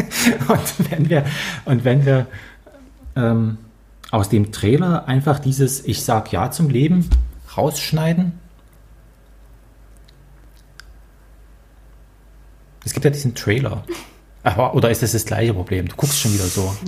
[0.47, 1.25] und wenn wir,
[1.65, 2.27] und wenn wir
[3.15, 3.57] ähm,
[4.11, 7.09] aus dem Trailer einfach dieses Ich sag Ja zum Leben
[7.57, 8.33] rausschneiden.
[12.85, 13.83] Es gibt ja diesen Trailer.
[14.43, 15.87] Aber, oder ist das das gleiche Problem?
[15.87, 16.73] Du guckst schon wieder so.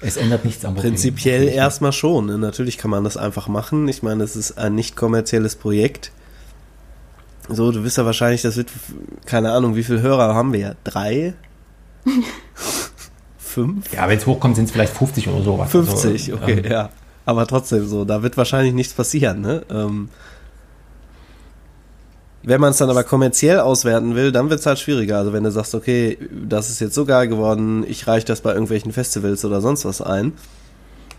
[0.00, 0.92] es ändert nichts am Problem.
[0.92, 2.26] Prinzipiell erstmal schon.
[2.26, 2.38] Ne?
[2.38, 3.88] Natürlich kann man das einfach machen.
[3.88, 6.12] Ich meine, es ist ein nicht kommerzielles Projekt.
[7.48, 8.68] So, du wirst ja wahrscheinlich, das wird,
[9.26, 10.76] keine Ahnung, wie viele Hörer haben wir?
[10.84, 11.34] Drei?
[13.38, 13.92] Fünf?
[13.92, 15.70] Ja, wenn es hochkommt, sind es vielleicht 50 oder sowas.
[15.70, 16.90] 50, Also, okay, ähm, ja.
[17.24, 19.64] Aber trotzdem so, da wird wahrscheinlich nichts passieren, ne?
[19.70, 20.08] Ähm,
[22.44, 25.18] wenn man es dann aber kommerziell auswerten will, dann wird es halt schwieriger.
[25.18, 28.50] Also wenn du sagst, okay, das ist jetzt so geil geworden, ich reiche das bei
[28.52, 30.32] irgendwelchen Festivals oder sonst was ein,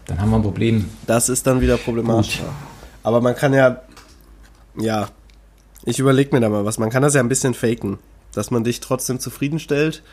[0.05, 0.89] Dann haben wir ein Problem.
[1.07, 2.41] das ist dann wieder problematisch.
[3.03, 3.81] Aber man kann ja,
[4.77, 5.07] ja,
[5.85, 6.77] ich überlege mir da mal was.
[6.77, 7.99] Man kann das ja ein bisschen faken,
[8.33, 10.03] dass man dich trotzdem zufriedenstellt,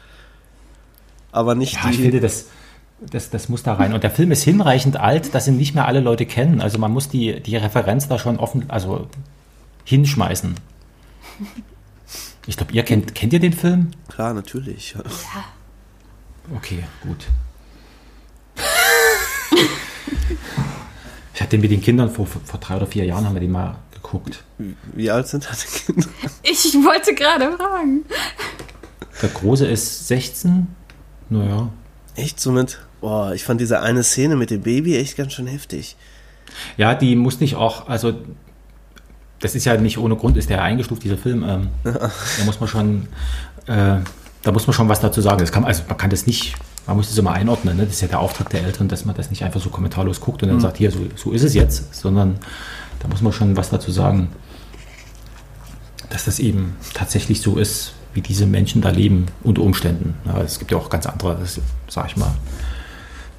[1.33, 2.03] aber nicht Ja, ich die.
[2.03, 2.47] finde, das,
[3.01, 3.95] das, das muss da rein.
[3.95, 6.61] Und der Film ist hinreichend alt, dass ihn nicht mehr alle Leute kennen.
[6.61, 9.09] Also man muss die, die Referenz da schon offen, also
[9.85, 10.55] hinschmeißen.
[12.47, 13.91] Ich glaube, ihr kennt, kennt ihr den Film?
[14.09, 14.97] Klar, natürlich.
[16.57, 17.27] Okay, gut.
[21.35, 23.53] Ich hatte den mit den Kindern vor, vor drei oder vier Jahren haben wir den
[23.53, 24.43] mal geguckt.
[24.95, 26.09] Wie alt sind deine Kinder?
[26.43, 28.05] Ich wollte gerade fragen.
[29.23, 30.67] Der Große ist 16.
[31.29, 31.71] Naja.
[32.17, 32.81] Echt so mit.
[33.01, 35.97] Boah, ich fand diese eine Szene mit dem Baby echt ganz schön heftig.
[36.77, 38.15] Ja, die muss nicht auch, also
[39.41, 41.45] das ist ja nicht ohne Grund, ist der eingestuft, dieser Film.
[41.47, 43.09] Ähm, da muss man schon,
[43.67, 43.97] äh,
[44.43, 45.39] da muss man schon was dazu sagen.
[45.39, 46.55] Das kann, also man kann das nicht,
[46.87, 47.77] man muss das immer einordnen.
[47.77, 47.85] Ne?
[47.85, 50.43] Das ist ja der Auftrag der Eltern, dass man das nicht einfach so kommentarlos guckt
[50.43, 52.39] und dann sagt, hier, so, so ist es jetzt, sondern
[53.01, 54.29] da muss man schon was dazu sagen,
[56.11, 60.15] dass das eben tatsächlich so ist, wie diese Menschen da leben unter Umständen.
[60.27, 62.35] Ja, es gibt ja auch ganz andere, das, sag ich mal,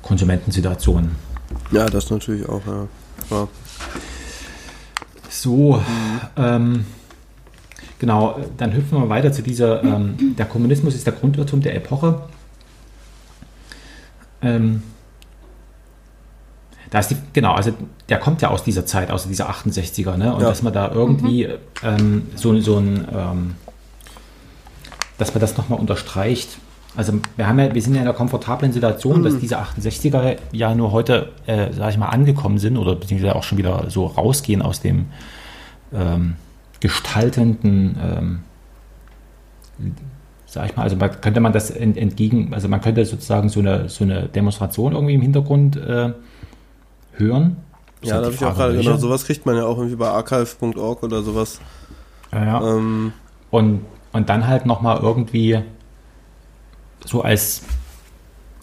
[0.01, 1.11] Konsumentensituationen.
[1.71, 2.87] Ja, das natürlich auch, ja.
[3.29, 3.47] ja.
[5.31, 5.81] So,
[6.35, 6.85] ähm,
[7.99, 12.23] genau, dann hüpfen wir weiter zu dieser, ähm, der Kommunismus ist der Grundirrtum der Epoche.
[14.41, 14.83] Ähm,
[16.89, 17.71] da ist die, genau, also
[18.09, 20.33] der kommt ja aus dieser Zeit, aus dieser 68er, ne?
[20.35, 20.49] Und Ja.
[20.49, 21.47] dass man da irgendwie
[21.81, 23.55] ähm, so, so ein, ähm,
[25.17, 26.57] dass man das nochmal unterstreicht.
[26.95, 30.75] Also wir haben ja, wir sind ja in der komfortablen Situation, dass diese 68er ja
[30.75, 34.61] nur heute, äh, sag ich mal, angekommen sind oder beziehungsweise auch schon wieder so rausgehen
[34.61, 35.05] aus dem
[35.93, 36.35] ähm,
[36.81, 38.39] gestaltenden, ähm,
[40.45, 43.61] sag ich mal, also man, könnte man das ent, entgegen, also man könnte sozusagen so
[43.61, 46.11] eine, so eine Demonstration irgendwie im Hintergrund äh,
[47.13, 47.57] hören.
[48.01, 48.97] Ist Ja, halt da habe ich auch gerade genau.
[48.97, 51.61] Sowas kriegt man ja auch irgendwie bei archive.org oder sowas.
[52.33, 52.75] Ja, ja.
[52.75, 53.13] Ähm,
[53.49, 55.59] Und, und dann halt nochmal irgendwie
[57.05, 57.63] so als,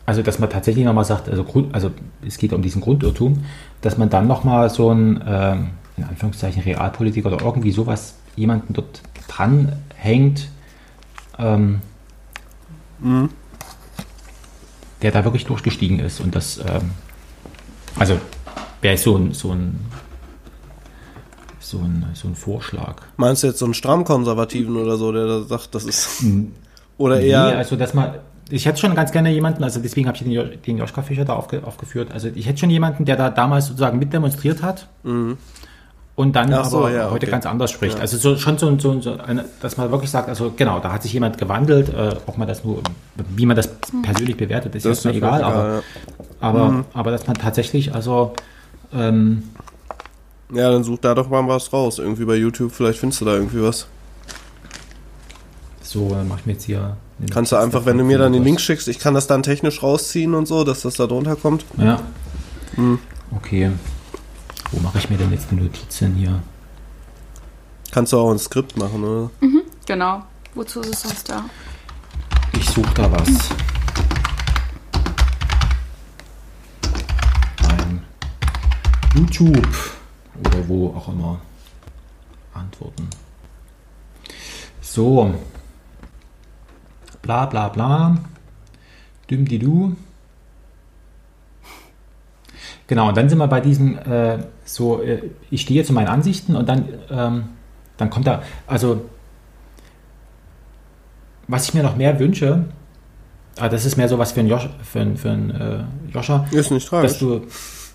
[0.07, 1.90] also dass man tatsächlich nochmal sagt, also, Grund, also
[2.27, 3.44] es geht um diesen Grundirrtum,
[3.81, 9.03] dass man dann nochmal so ein, ähm, in Anführungszeichen, Realpolitiker oder irgendwie sowas, jemanden dort
[9.27, 10.48] dranhängt,
[11.38, 11.81] ähm,
[15.03, 16.90] der da wirklich durchgestiegen ist und das, ähm,
[17.98, 18.18] also
[18.81, 19.79] wäre so ein, so ein,
[21.61, 23.03] so ein, so ein Vorschlag.
[23.16, 26.24] meinst du jetzt so einen stramm-konservativen oder so, der da sagt, das ist.
[26.98, 27.46] Oder eher.
[27.46, 28.14] Nee, also dass man,
[28.50, 31.24] ich hätte schon ganz gerne jemanden, also deswegen habe ich den, Jo- den Joschka Fischer
[31.24, 35.37] da aufge, aufgeführt, also ich hätte schon jemanden, der da damals sozusagen mitdemonstriert hat und
[36.34, 36.54] dann Mhm.
[36.54, 37.30] Ach so, aber ja, heute okay.
[37.30, 38.00] ganz anders spricht.
[38.00, 41.02] Also so, schon so, so, so eine, dass man wirklich sagt, also genau, da hat
[41.02, 42.82] sich jemand gewandelt, äh, ob man das nur,
[43.37, 43.68] wie man das
[44.02, 45.82] persönlich bewertet, ist Das jetzt ist mal egal, egal, aber, ja.
[46.40, 46.84] aber, Mhm.
[46.94, 48.32] aber dass man tatsächlich, also
[48.92, 49.42] ähm,
[50.52, 51.98] Ja, dann such da doch mal was raus.
[51.98, 53.87] Irgendwie bei YouTube, vielleicht findest du da irgendwie was.
[55.82, 56.96] so, dann mache ich mir jetzt hier.
[57.33, 59.83] Kannst du einfach, wenn du mir dann den Link schickst, ich kann das dann technisch
[59.83, 61.64] rausziehen und so, dass das da drunter kommt.
[61.76, 62.00] Ja.
[62.76, 63.00] Hm.
[63.35, 63.72] Okay.
[64.70, 66.42] Wo mache ich mir denn jetzt die Notizen hier?
[67.90, 69.31] Kannst du auch ein Skript machen, oder?
[69.87, 70.22] Genau.
[70.54, 71.44] Wozu ist es sonst da?
[72.52, 73.28] Ich suche da was.
[77.68, 78.04] Ein
[79.14, 79.66] YouTube
[80.44, 81.40] oder wo auch immer.
[82.54, 83.09] Antworten.
[84.81, 85.35] So.
[87.28, 88.16] Bla bla bla.
[89.28, 89.94] Düm di du.
[92.86, 96.56] Genau, und dann sind wir bei diesem äh, so, äh, ich stehe zu meinen Ansichten
[96.56, 97.44] und dann, ähm,
[97.98, 99.04] dann kommt da, also
[101.48, 102.64] was ich mir noch mehr wünsche,
[103.58, 106.70] ah, das ist mehr so was für einen Josh, für einen, für äh, Joscha, Ist
[106.70, 107.42] nicht dass tragisch.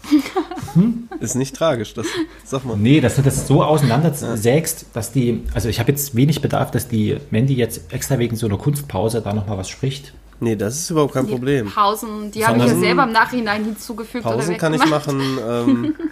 [0.76, 2.06] du, Ist nicht tragisch, das
[2.44, 2.78] sag mal.
[2.78, 6.88] nee, dass du das so auseinandersägst, dass die, also ich habe jetzt wenig Bedarf, dass
[6.88, 10.14] die Mandy jetzt extra wegen so einer Kunstpause da nochmal was spricht.
[10.40, 11.68] Nee, das ist überhaupt kein Die Problem.
[11.72, 15.22] Pausen, die habe ich ja selber im Nachhinein hinzugefügt oder Pausen kann ich machen.
[15.48, 15.96] Ähm,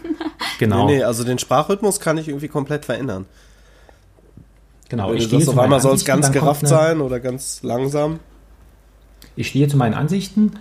[0.60, 3.26] Genau, Nee, nee, also den Sprachrhythmus kann ich irgendwie komplett verändern.
[4.90, 5.10] genau.
[5.10, 7.64] Wenn Ich stehe auf meinen einmal soll es Ansichten, ganz gerafft eine- sein oder ganz
[7.64, 8.20] langsam.
[9.36, 10.52] ich stehe zu meinen Ansichten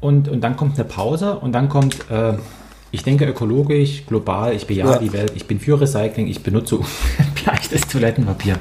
[0.00, 2.34] und, und dann kommt eine Pause und dann kommt, äh,
[2.92, 4.98] ich denke ökologisch, global, ich bejahe Ja.
[4.98, 6.78] die Welt, ich bin für Recycling, ich benutze
[7.46, 8.56] leichtes Toilettenpapier.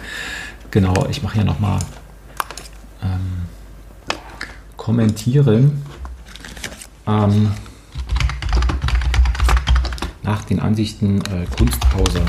[0.71, 1.79] Genau, ich mache hier nochmal
[3.03, 3.43] ähm,
[4.77, 5.81] kommentieren.
[7.07, 7.51] Ähm,
[10.21, 12.21] nach den Ansichten äh, Kunstpause.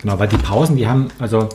[0.00, 1.48] Genau, weil die Pausen, die haben, also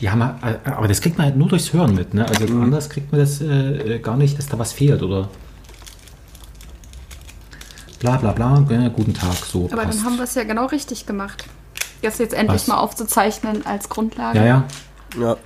[0.00, 2.26] die haben, äh, aber das kriegt man halt nur durchs Hören mit, ne?
[2.28, 5.28] Also anders kriegt man das äh, äh, gar nicht, dass da was fehlt, oder?
[8.04, 9.66] Bla bla bla, ja, guten Tag, so.
[9.72, 9.98] Aber passt.
[9.98, 11.46] dann haben wir es ja genau richtig gemacht.
[12.02, 12.66] Das jetzt endlich Was?
[12.66, 14.38] mal aufzuzeichnen als Grundlage.
[14.40, 14.64] Ja, ja.
[15.18, 15.36] Ja,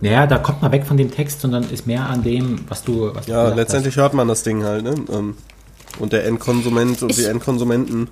[0.00, 3.12] Naja, da kommt man weg von dem Text, sondern ist mehr an dem, was du.
[3.12, 4.94] Was du ja gesagt letztendlich hört man das Ding halt, ne?
[5.10, 5.36] Ähm,
[5.98, 8.08] Und der Endkonsument und Ich- die Endkonsumenten.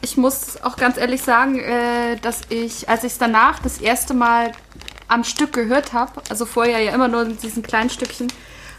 [0.00, 4.14] Ich muss auch ganz ehrlich sagen, äh, dass ich, als ich es danach das erste
[4.14, 4.52] Mal
[5.08, 8.28] am Stück gehört habe, also vorher ja immer nur in diesen kleinen Stückchen,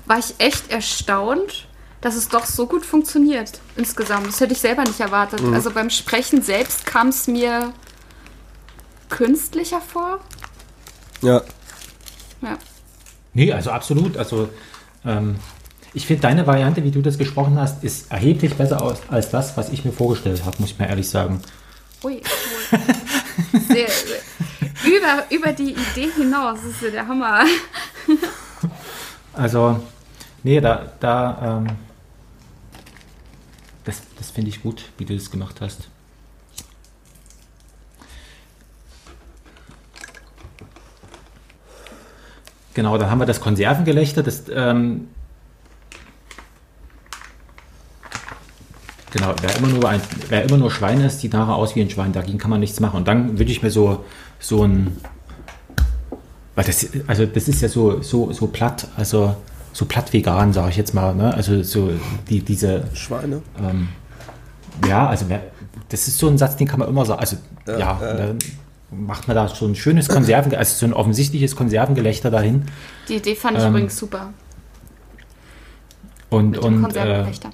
[0.08, 1.68] war ich echt erstaunt,
[2.02, 4.28] dass es doch so gut funktioniert insgesamt.
[4.28, 5.42] Das hätte ich selber nicht erwartet.
[5.54, 7.74] Also beim Sprechen selbst kam es mir
[9.10, 10.20] künstlicher vor.
[11.22, 11.42] Ja,
[12.42, 12.58] Ja.
[13.34, 14.18] Nee, also absolut.
[14.18, 14.50] Also
[15.06, 15.36] ähm,
[15.94, 19.58] ich finde deine Variante, wie du das gesprochen hast, ist erheblich besser aus, als das,
[19.58, 21.42] was ich mir vorgestellt habe, muss ich mir ehrlich sagen.
[22.04, 22.80] Ui, cool.
[23.68, 24.20] sehr, sehr,
[24.86, 27.44] über, über die Idee hinaus, das ist ja der Hammer.
[29.34, 29.80] Also,
[30.44, 31.68] nee, da, da, ähm,
[33.88, 35.88] das, das finde ich gut, wie du das gemacht hast.
[42.74, 45.08] Genau, dann haben wir das Konservengelächter, das, ähm,
[49.12, 51.90] genau, wer immer, nur ein, wer immer nur Schwein ist, sieht nachher aus wie ein
[51.90, 52.98] Schwein, dagegen kann man nichts machen.
[52.98, 54.06] Und dann wünsche ich mir so,
[54.38, 54.98] so ein,
[56.56, 59.38] weil das, also das ist ja so, so, so platt, also
[59.78, 61.32] so platt vegan, sage ich jetzt mal, ne?
[61.36, 61.92] Also so
[62.28, 63.44] die, diese, Schweine.
[63.60, 63.90] ähm,
[64.88, 65.28] ja, also
[65.90, 67.20] das ist so ein Satz, den kann man immer sagen.
[67.20, 67.38] Also
[67.68, 68.40] ja, Ja, dann
[68.90, 72.64] macht man da so ein schönes Konserven, also so ein offensichtliches Konservengelächter dahin.
[73.08, 74.34] Die Idee fand ich Ähm, übrigens super.
[76.32, 77.50] Und, Mit dem und äh, Konservenwächter.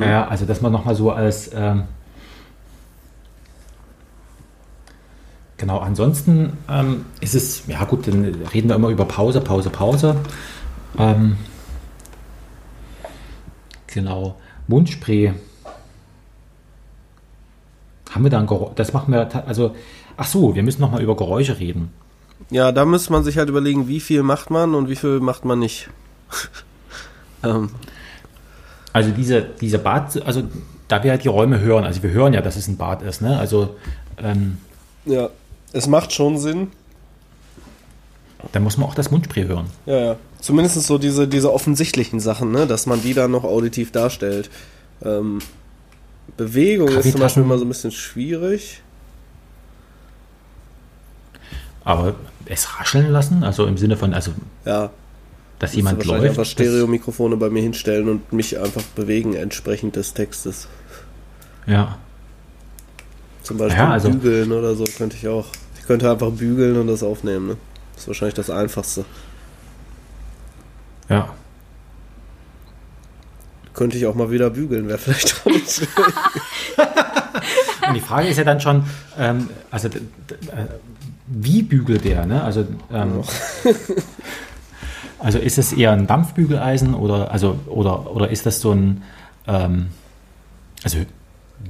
[0.00, 1.82] ja, also dass man nochmal so als ähm,
[5.58, 10.16] genau, ansonsten ähm, ist es, ja gut, dann reden wir immer über Pause, Pause, Pause.
[10.96, 11.36] Ähm,
[13.86, 15.34] genau, Mundspray.
[18.10, 18.72] Haben wir da ein Geräusch?
[18.76, 19.74] Das machen wir, also,
[20.16, 21.92] ach so, wir müssen nochmal über Geräusche reden.
[22.50, 25.44] Ja, da müsste man sich halt überlegen, wie viel macht man und wie viel macht
[25.44, 25.90] man nicht.
[27.44, 27.70] ähm,
[28.92, 30.42] Also diese, diese Bad, also
[30.88, 33.20] da wir halt die Räume hören, also wir hören ja, dass es ein Bad ist,
[33.20, 33.38] ne?
[33.38, 33.76] Also
[34.16, 34.58] ähm,
[35.04, 35.28] ja,
[35.72, 36.68] es macht schon Sinn.
[38.52, 39.66] Da muss man auch das Mundspray hören.
[39.86, 40.16] Ja, ja.
[40.40, 42.66] Zumindest so diese, diese offensichtlichen Sachen, ne?
[42.66, 44.50] dass man die dann noch auditiv darstellt.
[45.02, 45.40] Ähm,
[46.36, 47.20] Bewegung ist zum.
[47.20, 48.82] Beispiel immer so ein bisschen schwierig.
[51.84, 52.14] Aber
[52.46, 54.32] es rascheln lassen, also im Sinne von, also
[54.64, 54.90] Ja,
[55.58, 56.24] dass jemand läuft.
[56.24, 60.68] einfach Stereomikrofone bei mir hinstellen und mich einfach bewegen entsprechend des Textes.
[61.66, 61.98] Ja,
[63.42, 65.46] Zum Beispiel Ja, also- bügeln oder so könnte ich auch.
[65.80, 67.46] Ich könnte einfach bügeln und das aufnehmen.
[67.48, 67.56] Ne?
[67.98, 69.04] Das ist wahrscheinlich das Einfachste.
[71.08, 71.34] ja.
[73.74, 75.82] Könnte ich auch mal wieder bügeln, wäre vielleicht auch nicht.
[77.88, 78.84] Und die Frage ist ja dann schon,
[79.18, 79.98] ähm, also äh,
[81.26, 82.44] wie bügelt der, ne?
[82.44, 83.24] Also, ähm,
[85.18, 89.02] also ist es eher ein Dampfbügeleisen oder also oder oder ist das so ein
[89.48, 89.88] ähm,
[90.84, 90.98] also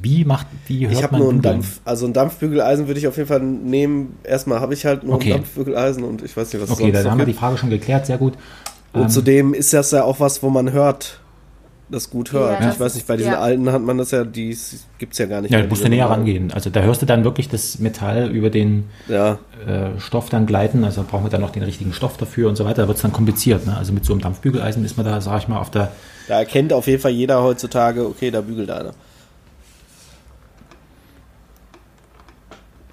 [0.00, 1.42] wie macht wie hört Ich habe man nur einen?
[1.42, 1.80] Dampf.
[1.84, 4.16] Also ein Dampfbügeleisen würde ich auf jeden Fall nehmen.
[4.24, 5.30] Erstmal habe ich halt nur Okay.
[5.32, 7.32] ein Dampfbügeleisen und ich weiß nicht, was es Okay, sonst dann noch haben wir die
[7.32, 7.40] gibt.
[7.40, 8.34] Frage schon geklärt, sehr gut.
[8.92, 11.20] Und Ähm, zudem ist das ja auch was, wo man hört.
[11.90, 12.60] das gut hört.
[12.60, 13.40] Ja, ich weiß nicht, bei diesen ja.
[13.40, 14.54] alten hat man das ja, die
[14.98, 15.50] gibt's ja gar nicht.
[15.50, 16.52] Ja, mehr, du musst du näher rangehen.
[16.52, 20.84] Also da hörst du dann wirklich das Metall über den Ja, äh, Stoff dann gleiten.
[20.84, 22.82] Also brauchen wir dann noch den richtigen Stoff dafür und so weiter.
[22.82, 23.66] Da wird es dann kompliziert.
[23.66, 23.74] Ne?
[23.74, 25.90] Also mit so einem Dampfbügeleisen ist man da, sag ich mal, auf der
[26.28, 28.92] da erkennt auf jeden Fall jeder heutzutage, okay, da bügelt einer.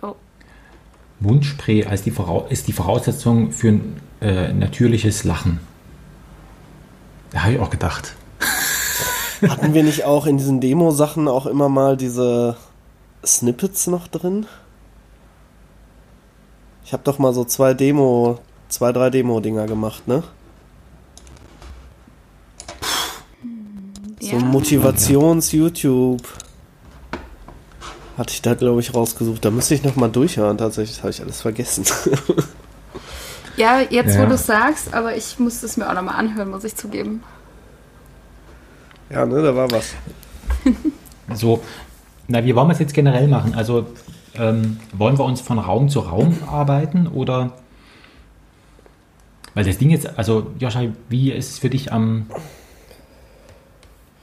[0.01, 0.15] Oh.
[1.19, 5.59] Mundspray als die Vorau ist die Voraussetzung für ein äh, natürliches Lachen.
[7.31, 8.15] Da habe ich auch gedacht.
[9.47, 12.55] Hatten wir nicht auch in diesen Demo-Sachen auch immer mal diese
[13.25, 14.45] Snippets noch drin?
[16.85, 18.39] Ich habe doch mal so zwei Demo,
[18.69, 20.23] zwei, drei Demo-Dinger gemacht, ne?
[24.19, 24.39] So Ja.
[24.39, 26.21] Motivations-YouTube.
[28.17, 29.43] Hatte ich da, glaube ich, rausgesucht.
[29.43, 30.57] Da müsste ich noch mal durchhören.
[30.57, 31.85] Tatsächlich habe ich alles vergessen.
[33.57, 34.23] Ja, jetzt Ja.
[34.23, 37.23] wo du es sagst, aber ich muss es mir auch nochmal anhören, muss ich zugeben.
[39.09, 39.93] ja, ne, da war was.
[41.33, 41.63] So,
[42.27, 43.55] na, wie wollen wir es jetzt generell machen?
[43.55, 43.85] Also
[44.33, 47.53] ähm, wollen wir uns von Raum zu Raum arbeiten oder?
[49.53, 52.25] Weil das Ding jetzt, also Joscha, wie ist es für dich am,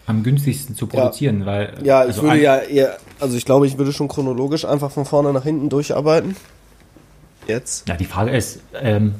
[0.06, 1.46] am günstigsten zu produzieren?
[1.46, 4.90] Weil, Ja, ich also würde ja eher, also ich glaube, ich würde schon chronologisch einfach
[4.90, 6.36] von vorne nach hinten durcharbeiten.
[7.46, 7.88] Jetzt.
[7.88, 9.14] Ja, die Frage ist, ähm,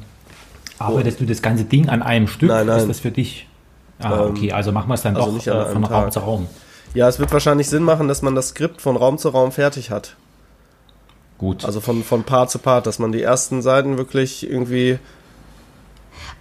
[0.77, 2.49] arbeitest du das ganze Ding an einem Stück?
[2.49, 2.79] Nein, nein.
[2.79, 3.47] Ist das für dich?
[3.99, 6.13] Ah, Ähm, okay, also machen wir es dann also doch äh, von Raum Tag.
[6.13, 6.47] zu Raum.
[6.93, 9.89] Ja, es wird wahrscheinlich Sinn machen, dass man das Skript von Raum zu Raum fertig
[9.89, 10.15] hat.
[11.37, 11.65] Gut.
[11.65, 14.99] Also von, von Part zu Part, dass man die ersten Seiten wirklich irgendwie.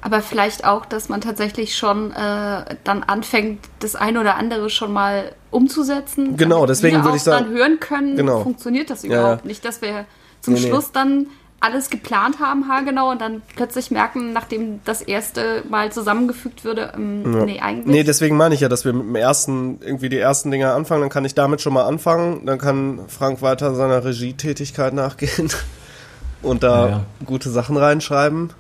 [0.05, 4.93] Aber vielleicht auch, dass man tatsächlich schon äh, dann anfängt, das eine oder andere schon
[4.93, 6.37] mal umzusetzen.
[6.37, 8.43] Genau, deswegen würde ich sagen- dann hören können, Genau.
[8.43, 9.47] funktioniert das überhaupt ja.
[9.49, 10.05] nicht, dass wir
[10.41, 10.67] zum Nee, nee.
[10.69, 11.27] Schluss dann
[11.61, 17.23] alles geplant haben, haargenau, und dann plötzlich merken, nachdem das erste Mal zusammengefügt würde, ähm,
[17.39, 17.45] Ja.
[17.45, 17.87] nee, eigentlich.
[17.87, 21.03] Nee, deswegen meine ich ja, dass wir mit dem ersten irgendwie die ersten Dinger anfangen.
[21.03, 22.45] Dann kann ich damit schon mal anfangen.
[22.47, 25.49] Dann kann Frank weiter seiner Regietätigkeit nachgehen
[26.43, 27.01] und da Ja, ja.
[27.25, 28.51] gute Sachen reinschreiben.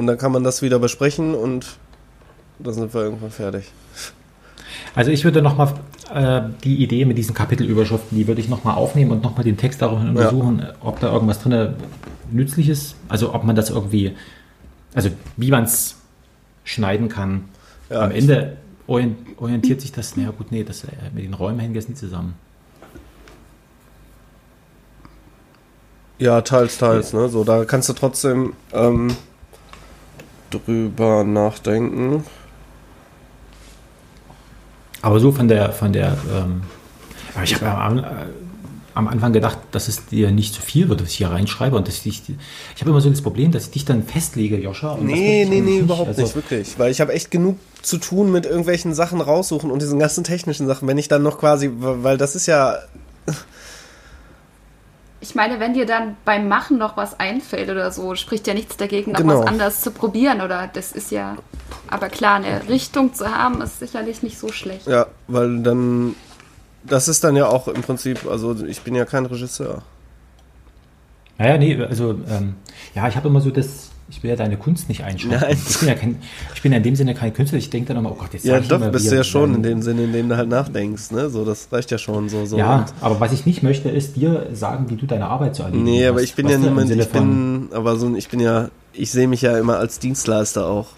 [0.00, 1.76] Und dann kann man das wieder besprechen und
[2.58, 3.70] dann sind wir irgendwann fertig.
[4.94, 5.74] Also ich würde nochmal
[6.14, 9.82] äh, die Idee mit diesen Kapitelüberschriften, die würde ich nochmal aufnehmen und nochmal den Text
[9.82, 11.74] daraufhin untersuchen, ob da irgendwas drin
[12.30, 12.94] nützlich ist.
[13.10, 14.16] Also ob man das irgendwie,
[14.94, 15.96] also wie man es
[16.64, 17.44] schneiden kann.
[17.90, 21.58] Ja, Am Ende orient, orientiert sich das, naja gut, nee, das äh, mit den Räumen
[21.58, 22.36] hängt jetzt nicht zusammen.
[26.18, 27.28] Ja, teils, teils, ne?
[27.28, 29.14] So, da kannst du trotzdem ähm,
[30.50, 32.24] drüber nachdenken.
[35.02, 36.62] Aber so von der, von der, ähm,
[37.34, 38.02] aber ich habe am, äh,
[38.94, 41.88] am Anfang gedacht, dass es dir nicht zu viel wird, was ich hier reinschreibe und
[41.88, 44.92] dass ich, ich habe immer so das Problem, dass ich dich dann festlege, Joscha.
[44.92, 46.78] und das Nee, nee, nee, überhaupt Also, nicht, wirklich.
[46.78, 50.66] Weil ich habe echt genug zu tun mit irgendwelchen Sachen raussuchen und diesen ganzen technischen
[50.66, 50.86] Sachen.
[50.86, 52.78] Wenn ich dann noch quasi, weil das ist ja,
[55.22, 58.76] Ich meine, wenn dir dann beim Machen noch was einfällt oder so, spricht ja nichts
[58.78, 59.40] dagegen, noch Genau.
[59.40, 60.40] was anderes zu probieren.
[60.40, 61.36] Oder das ist ja,
[61.88, 64.86] aber klar, eine Richtung zu haben, ist sicherlich nicht so schlecht.
[64.86, 66.14] ja, weil dann,
[66.84, 69.82] das ist dann ja auch im Prinzip, also ich bin ja kein Regisseur.
[71.36, 72.54] Naja, nee, also, ähm,
[72.94, 75.40] ja, ich habe immer so das, ich will ja deine Kunst nicht einschränken.
[75.40, 75.56] Nein.
[75.68, 76.16] Ich bin ja, kein,
[76.54, 77.58] ich bin ja in dem Sinne kein Künstler.
[77.58, 79.82] Ich denke dann immer, oh Gott, jetzt Ja, doch, bist du ja schon in dem
[79.82, 81.30] Sinne, in dem du halt nachdenkst, ne?
[81.30, 82.44] So, das reicht ja schon so.
[82.44, 82.58] so.
[82.58, 85.84] Ja, aber was ich nicht möchte, ist dir sagen, wie du deine Arbeit zu erledigen
[85.84, 86.24] Nee, aber hast.
[86.24, 89.42] ich bin Weißt ja niemand, ich bin, aber so, ich bin ja, ich sehe mich
[89.42, 90.88] ja immer als Dienstleister auch.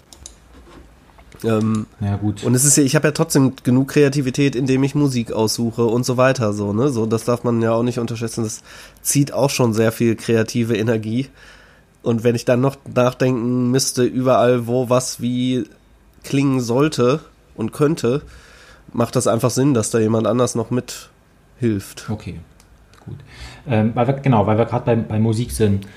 [1.43, 2.43] Ähm, ja, gut.
[2.45, 6.05] und es ist ja, ich habe ja trotzdem genug Kreativität, indem ich Musik aussuche und
[6.05, 6.89] so weiter, so, ne?
[6.89, 8.43] So, das darf man ja auch nicht unterschätzen.
[8.43, 8.61] Das
[9.01, 11.27] zieht auch schon sehr viel kreative Energie.
[12.03, 15.63] Und wenn ich dann noch nachdenken müsste, überall, wo was wie
[16.23, 17.21] klingen sollte
[17.55, 18.21] und könnte,
[18.91, 22.09] macht das einfach Sinn, dass da jemand anders noch mithilft.
[22.09, 22.39] Okay,
[23.05, 23.17] gut.
[23.67, 25.87] Ähm, weil wir, genau, weil wir gerade bei, bei Musik sind.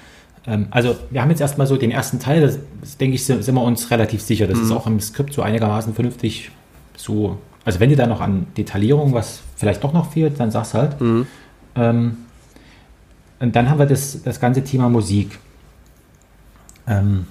[0.46, 3.42] Ähm, also, wir haben jetzt erstmal so den ersten Teil, das, das denke ich, sind,
[3.42, 4.46] sind wir uns relativ sicher.
[4.46, 6.52] Das ist auch im Skript so einigermaßen vernünftig
[6.96, 7.38] so.
[7.64, 10.96] Also, wenn dir da noch an Detaillierung was vielleicht doch noch fehlt, dann sag's halt.
[11.74, 12.16] Ähm,
[13.40, 15.38] und dann haben wir das, das ganze Thema Musik.
[16.86, 17.26] Ähm,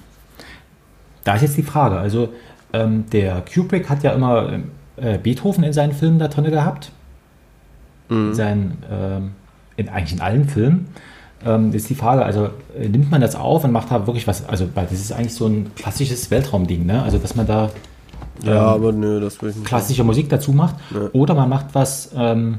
[1.24, 2.28] da ist jetzt die Frage, also
[2.72, 4.50] ähm, der Kubrick hat ja immer
[4.96, 6.92] äh, Beethoven in seinen Filmen da drin gehabt.
[8.08, 9.32] In seinen, ähm,
[9.76, 10.86] in, eigentlich in allen Filmen.
[11.44, 14.48] Ähm, ist die Frage, also äh, nimmt man das auf und macht da wirklich was,
[14.48, 17.02] also weil das ist eigentlich so ein klassisches Weltraumding, ne?
[17.02, 17.70] Also dass man da
[18.44, 19.66] Ja, ähm, aber nö, das will ich nicht.
[19.66, 20.76] klassische Musik dazu macht.
[21.12, 22.58] Oder man macht was, ähm,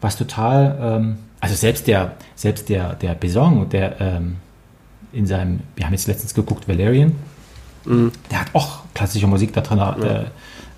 [0.00, 4.36] was total, ähm, also selbst der, selbst der, der Besong, der ähm,
[5.18, 7.12] in seinem, wir haben jetzt letztens geguckt, Valerian,
[8.30, 9.78] der hat auch klassische Musik da drin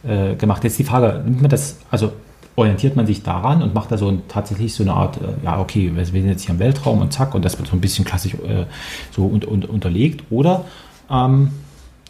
[0.04, 0.64] äh, äh, gemacht.
[0.64, 2.12] Jetzt die Frage, nimmt man das, also
[2.56, 5.60] orientiert man sich daran und macht da so ein, tatsächlich so eine Art, äh, ja,
[5.60, 8.04] okay, wir sind jetzt hier im Weltraum und zack, und das wird so ein bisschen
[8.04, 8.64] klassisch äh,
[9.10, 10.24] so und, und, unterlegt.
[10.30, 10.64] Oder,
[11.10, 11.50] ähm,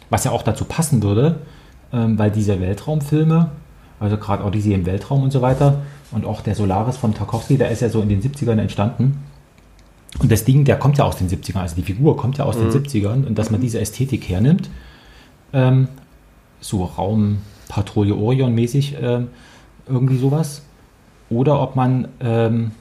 [0.09, 1.39] was ja auch dazu passen würde,
[1.91, 3.49] ähm, weil diese Weltraumfilme,
[3.99, 7.71] also gerade Odyssey im Weltraum und so weiter, und auch der Solaris von Tarkovsky, der
[7.71, 9.23] ist ja so in den 70ern entstanden.
[10.19, 12.57] Und das Ding, der kommt ja aus den 70ern, also die Figur kommt ja aus
[12.57, 14.69] den 70ern und dass man diese Ästhetik hernimmt,
[15.53, 15.87] ähm,
[16.59, 19.29] so Raumpatrouille Orion mäßig, ähm,
[19.87, 20.63] irgendwie sowas.
[21.29, 22.71] Oder ob man, ähm,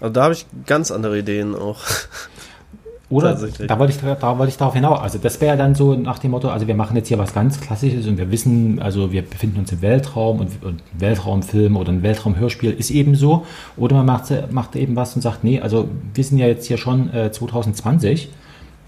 [0.00, 1.80] Also da habe ich ganz andere Ideen auch.
[3.10, 5.00] Oder da wollte ich, da wollte ich darauf hinaus.
[5.00, 7.60] Also das wäre dann so nach dem Motto, also wir machen jetzt hier was ganz
[7.60, 11.90] Klassisches und wir wissen, also wir befinden uns im Weltraum und, und ein Weltraumfilm oder
[11.90, 13.44] ein Weltraumhörspiel ist eben so.
[13.76, 16.78] Oder man macht, macht eben was und sagt, nee, also wir sind ja jetzt hier
[16.78, 18.30] schon äh, 2020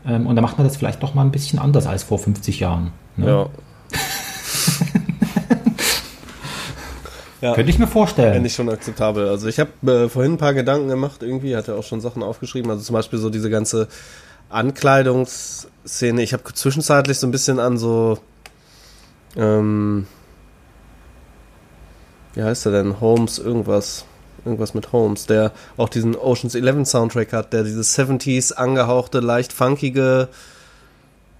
[0.07, 2.61] ähm, und da macht man das vielleicht doch mal ein bisschen anders als vor 50
[2.61, 2.93] Jahren.
[3.17, 3.27] Ne?
[3.27, 3.47] Ja.
[7.43, 7.55] ja.
[7.55, 8.33] Könnte ich mir vorstellen.
[8.33, 9.29] Fände ich schon akzeptabel.
[9.29, 12.71] Also ich habe äh, vorhin ein paar Gedanken gemacht, irgendwie, hatte auch schon Sachen aufgeschrieben.
[12.71, 13.89] Also zum Beispiel so diese ganze
[14.49, 16.23] Ankleidungsszene.
[16.23, 18.19] Ich habe zwischenzeitlich so ein bisschen an so,
[19.37, 20.07] ähm,
[22.35, 23.01] wie heißt er denn?
[23.01, 24.05] Holmes, irgendwas.
[24.45, 29.53] Irgendwas mit Holmes, der auch diesen Oceans 11 Soundtrack hat, der dieses 70s angehauchte, leicht
[29.53, 30.29] funkige.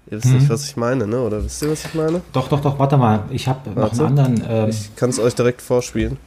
[0.07, 1.21] Ihr wisst nicht, was ich meine, ne?
[1.21, 2.21] Oder wisst ihr, was ich meine?
[2.33, 3.23] Doch, doch, doch, warte mal.
[3.29, 4.43] Ich habe noch einen anderen.
[4.47, 6.17] Ähm, Ich kann es euch direkt vorspielen.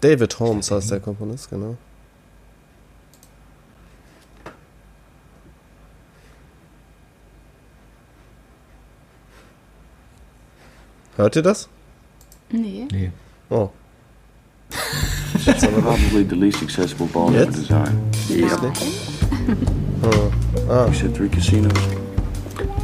[0.00, 1.76] David Holmes heißt der Komponist, genau.
[11.16, 11.68] Hört ihr das?
[12.50, 12.86] Nee.
[12.92, 13.12] nee.
[13.50, 13.70] Oh,
[15.44, 17.56] Probably the least accessible ball ever Jetzt?
[17.56, 18.16] designed.
[20.04, 20.32] oh.
[20.70, 21.72] Ah, We set three casinos.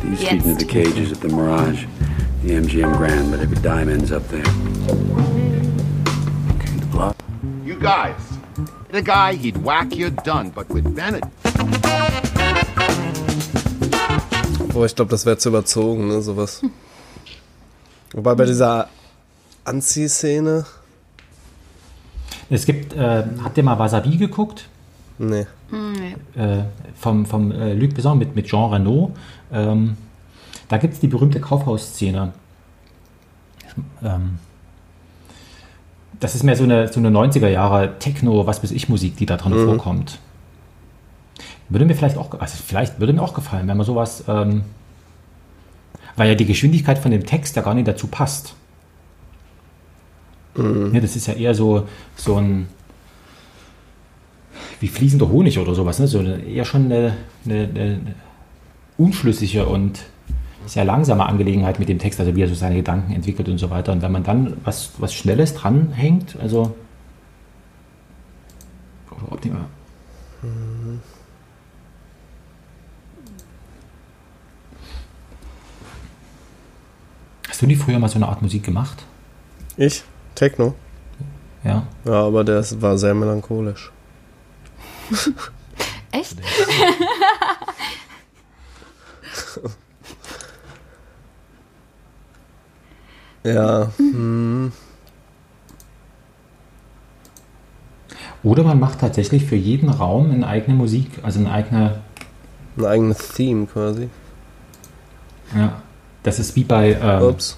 [0.03, 1.85] These feed into the cages at the Mirage,
[2.43, 4.45] the MGM Grand, but every dime ends up there.
[6.51, 7.17] Okay, the block.
[7.65, 8.17] You guys.
[8.91, 11.25] The guy, he'd whack you done, but with Bennett,
[14.75, 16.61] oh ich glaube, das wäre zu überzogen, ne, sowas.
[18.13, 18.89] Wobei bei dieser
[19.65, 20.65] Anziehszene,
[22.51, 24.69] Es gibt, äh, habt ihr mal Wasabi geguckt?
[25.71, 26.43] nee.
[26.43, 26.65] Äh,
[26.95, 29.13] vom vom äh, Luc Besson mit, mit Jean Reno.
[29.53, 29.97] Ähm,
[30.69, 32.33] da gibt es die berühmte Kaufhausszene.
[34.03, 34.39] Ähm,
[36.21, 39.27] das ist mehr so eine, so eine 90er Jahre Techno, was weiß ich, Musik, die
[39.27, 40.19] da drin vorkommt.
[41.69, 44.63] Würde mir vielleicht auch, also vielleicht würde mir auch gefallen, wenn man sowas, ähm,
[46.17, 48.55] weil ja die Geschwindigkeit von dem Text ja gar nicht dazu passt.
[50.57, 52.69] Ja, das ist ja eher so, so ein,
[54.81, 56.07] wie fließender Honig oder sowas, ne?
[56.07, 58.01] so eine, eher schon eine, eine, eine
[58.97, 60.05] unschlüssige und
[60.67, 63.71] sehr langsame Angelegenheit mit dem Text, also wie er so seine Gedanken entwickelt und so
[63.71, 63.93] weiter.
[63.93, 66.75] Und wenn man dann was, was Schnelles dranhängt, also
[69.11, 69.65] oder optimal.
[77.49, 79.05] Hast du nie früher mal so eine Art Musik gemacht?
[79.77, 80.03] Ich?
[80.35, 80.75] Techno?
[81.63, 81.87] Ja.
[82.05, 83.91] Ja, aber der war sehr melancholisch.
[86.13, 86.37] Echt?
[93.47, 94.73] Ja, hm,
[98.45, 102.01] Oder man macht tatsächlich für jeden Raum eine eigene Musik, also eine eigene,
[102.77, 104.11] ein eigenes Theme quasi.
[105.57, 105.81] ja,
[106.23, 107.57] das ist wie bei, ähm, Ups.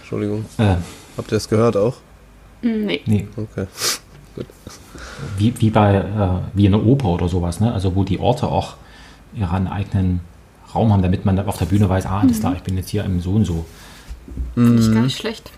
[0.00, 0.46] Entschuldigung.
[0.56, 0.76] äh,
[1.16, 1.96] Habt ihr es gehört auch?
[2.62, 3.02] Nee.
[3.06, 3.66] nee, Okay.
[5.36, 7.72] wie, wie bei, äh, wie in einer Oper oder sowas, ne?
[7.72, 8.76] also wo die Orte auch
[9.34, 10.20] ihren eigenen
[10.74, 12.90] Raum haben, damit man dann auf der Bühne weiß, ah, alles klar, ich bin jetzt
[12.90, 13.64] hier im so und so.
[14.54, 15.50] Finde ich gar nicht schlecht.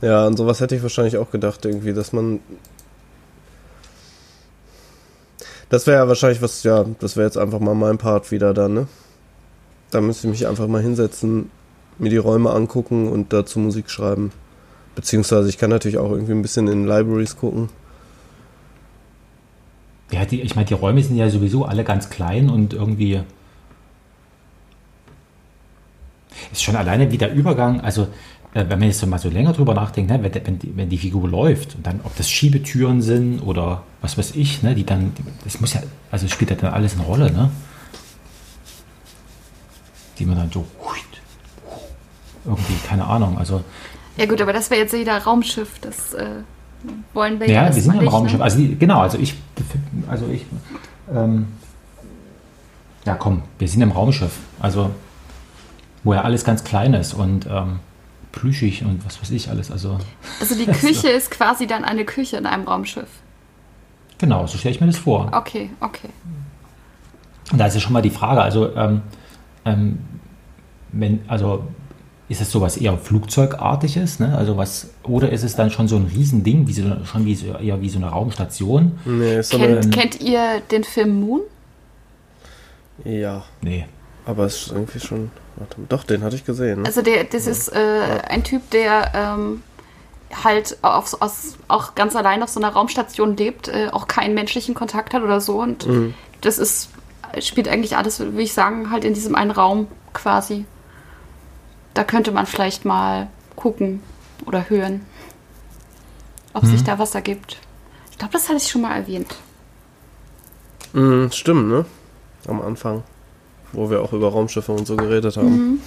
[0.00, 2.40] Ja, an sowas hätte ich wahrscheinlich auch gedacht, irgendwie, dass man.
[5.68, 8.74] Das wäre ja wahrscheinlich was, ja, das wäre jetzt einfach mal mein Part wieder dann,
[8.74, 8.88] ne?
[9.90, 11.50] Da müsste ich mich einfach mal hinsetzen,
[12.00, 14.32] mir die Räume angucken und dazu Musik schreiben.
[14.94, 17.68] Beziehungsweise ich kann natürlich auch irgendwie ein bisschen in Libraries gucken.
[20.10, 23.20] Ja, die, ich meine, die Räume sind ja sowieso alle ganz klein und irgendwie
[26.52, 28.08] ist schon alleine wie der Übergang, also
[28.54, 30.88] äh, wenn man jetzt so mal so länger drüber nachdenkt, ne, wenn, wenn, die, wenn
[30.88, 34.84] die Figur läuft und dann, ob das Schiebetüren sind oder was weiß ich, ne, die
[34.84, 35.12] dann,
[35.44, 37.50] das muss ja, also spielt ja dann alles eine Rolle, ne?
[40.18, 40.66] Die man dann so
[42.44, 43.62] irgendwie, keine Ahnung, also
[44.16, 45.78] Ja gut, aber das wäre jetzt jeder Raumschiff.
[45.80, 46.26] Das äh,
[47.12, 48.38] wollen wir ja, Ja, wir sind ja im nicht, Raumschiff.
[48.38, 48.44] Ne?
[48.44, 49.34] Also die, genau, also ich,
[50.08, 50.44] also ich,
[51.14, 51.48] ähm,
[53.04, 54.90] ja komm, wir sind im Raumschiff, also
[56.04, 57.80] wo ja alles ganz klein ist und ähm,
[58.32, 59.98] plüschig und was weiß ich alles, also
[60.40, 63.08] Also die Küche ist quasi dann eine Küche in einem Raumschiff.
[64.18, 65.30] genau, so stelle ich mir das vor.
[65.32, 66.08] Okay, okay.
[67.52, 69.02] Und da ist ja schon mal die Frage, also, ähm,
[69.64, 69.98] ähm,
[70.92, 71.64] wenn, also
[72.30, 74.38] ist es sowas eher Flugzeugartiges, ne?
[74.38, 77.46] Also was, oder ist es dann schon so ein Riesending, wie so, schon wie so,
[77.56, 78.98] eher wie so eine Raumstation?
[79.04, 81.40] Nee, ist so eine, Kennt, kennt ihr den Film Moon?
[83.04, 83.86] ja, Nee.
[84.26, 85.30] aber es ist irgendwie schon.
[85.56, 86.86] Warte, doch, den hatte ich gesehen.
[86.86, 89.62] Also der, das ist äh, ein Typ, der ähm,
[90.44, 94.74] halt auf, aus, auch ganz allein auf so einer Raumstation lebt, äh, auch keinen menschlichen
[94.74, 95.60] Kontakt hat oder so.
[95.60, 95.86] Und
[96.42, 96.90] das ist,
[97.40, 100.64] spielt eigentlich alles, würde ich sagen, halt in diesem einen Raum quasi.
[102.00, 104.02] Da könnte man vielleicht mal gucken
[104.46, 105.02] oder hören,
[106.54, 107.58] ob sich da was ergibt.
[108.10, 109.36] Ich glaube, das hatte ich schon mal erwähnt.
[110.94, 111.84] Mhm, stimmt, ne?
[112.48, 113.02] Am Anfang.
[113.72, 115.82] Wo wir auch über Raumschiffe und so geredet haben.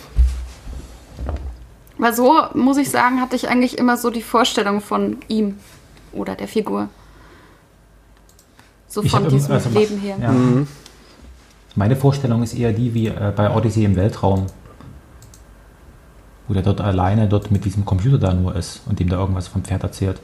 [1.97, 5.57] Weil so, muss ich sagen, hatte ich eigentlich immer so die Vorstellung von ihm
[6.11, 6.89] oder der Figur.
[8.87, 10.17] So von diesem also Leben her.
[10.21, 10.31] Ja.
[11.73, 14.45] Meine Vorstellung ist eher die wie äh, bei Odyssey im Weltraum.
[16.53, 19.47] Wo der dort alleine dort mit diesem Computer da nur ist und dem da irgendwas
[19.47, 20.19] vom Pferd erzählt.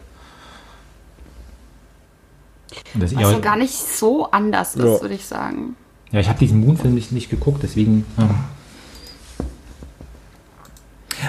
[2.93, 5.01] Und das Was so gar nicht so anders ist, Ja.
[5.01, 5.75] würde ich sagen.
[6.11, 8.05] Ja, ich habe diesen Moon-Film nicht, nicht geguckt, deswegen.
[8.19, 8.29] Ja.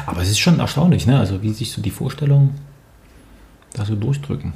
[0.05, 1.19] Aber es ist schon erstaunlich, ne?
[1.19, 2.61] Also wie sich so die Vorstellungen
[3.73, 4.53] da so durchdrücken.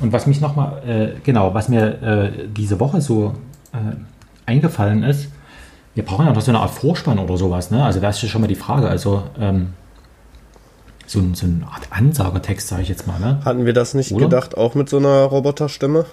[0.00, 3.34] Und was mich nochmal, äh, genau, was mir äh, diese Woche so
[3.72, 3.76] äh,
[4.46, 5.28] eingefallen ist,
[5.94, 7.84] wir brauchen ja noch so eine Art Vorspann oder sowas, ne?
[7.84, 9.72] Also da ist ja schon mal die Frage, also ähm,
[11.06, 13.40] so, ein- so eine Art Ansagertext, sage ich jetzt mal, ne?
[13.44, 14.24] Hatten wir das nicht Oder?
[14.26, 16.04] gedacht, auch mit so einer Roboterstimme,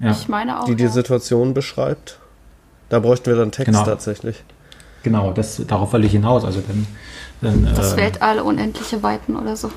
[0.00, 0.64] Ja, Ich meine auch.
[0.64, 0.90] die die ja.
[0.90, 2.18] Situation beschreibt?
[2.88, 3.84] Da bräuchten wir dann Text Genau.
[3.84, 4.42] tatsächlich.
[5.04, 6.44] genau, das, darauf will ich hinaus.
[6.44, 6.86] Also dann,
[7.40, 9.70] dann Das äh, Weltall, unendliche Weiten oder so.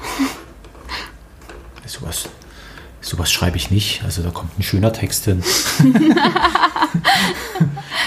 [1.86, 2.28] sowas,
[3.04, 4.04] sowas schreibe ich nicht.
[4.04, 5.40] Also da kommt ein schöner Text hin.
[5.40, 5.60] ist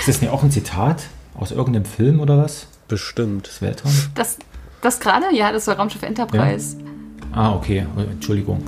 [0.06, 2.66] das nicht auch ein Zitat aus irgendeinem Film oder was?
[2.88, 3.46] Bestimmt.
[3.46, 3.92] Das Weltraum?
[4.14, 4.38] Das,
[4.80, 5.26] das gerade?
[5.34, 6.76] Ja, das war Raumschiff Enterprise.
[7.32, 7.86] Ah, okay.
[7.96, 8.62] Entschuldigung.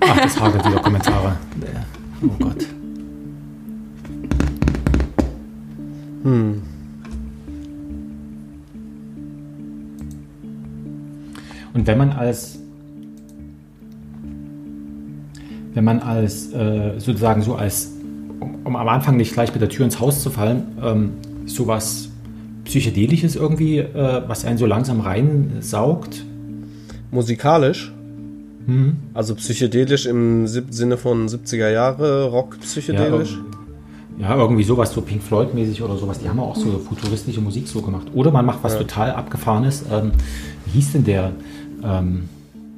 [0.00, 1.36] Ach, das hagelt wieder Kommentare.
[2.22, 2.64] Oh Gott.
[11.74, 12.58] Und wenn man als
[15.76, 17.92] wenn man als äh, sozusagen so als
[18.40, 21.10] um, um am Anfang nicht gleich mit der Tür ins Haus zu fallen, ähm,
[21.44, 22.08] sowas
[22.64, 26.24] psychedelisches irgendwie, äh, was einen so langsam reinsaugt,
[27.10, 27.92] Musikalisch?
[28.64, 28.96] Hm.
[29.12, 33.38] Also psychedelisch im Sinne von 70er Jahre, Rock psychedelisch?
[34.18, 36.18] Ja, irgendwie sowas, so Pink Floyd-mäßig oder sowas.
[36.20, 38.06] Die haben ja auch so futuristische Musik so gemacht.
[38.14, 39.84] Oder man macht was total abgefahrenes.
[39.92, 40.12] Ähm,
[40.64, 41.32] wie hieß denn der?
[41.84, 42.30] Ähm,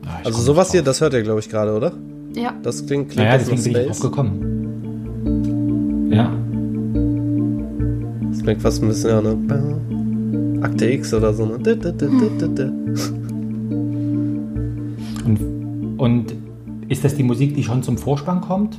[0.05, 1.93] ah, ich also sowas hier, das hört ihr, glaube ich, gerade, oder?
[2.41, 2.55] Ja.
[2.63, 4.01] Das klingt, klingt Naja, deswegen bin ich drauf Space.
[4.11, 6.09] gekommen.
[6.13, 6.33] Ja,
[8.31, 11.47] Das klingt fast ein bisschen an eine Akte X oder so.
[11.47, 11.59] Ne?
[15.25, 15.39] und,
[15.99, 16.35] und
[16.89, 18.79] ist das die Musik, die schon zum Vorspann kommt?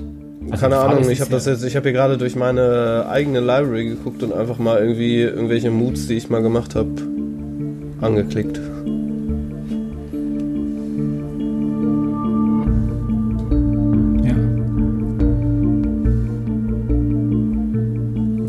[0.52, 3.40] Also Keine Ahnung, ich habe ja- das jetzt, ich habe hier gerade durch meine eigene
[3.40, 6.90] Library geguckt und einfach mal irgendwie irgendwelche Moods, die ich mal gemacht habe,
[8.02, 8.60] angeklickt.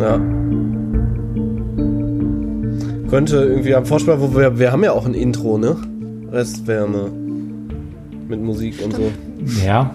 [0.00, 0.18] Ja.
[3.10, 5.76] Könnte irgendwie am Vorspann, wo wir, wir haben ja auch ein Intro, ne?
[6.32, 7.10] Restwärme.
[8.28, 9.10] Mit Musik und so.
[9.64, 9.90] Ja,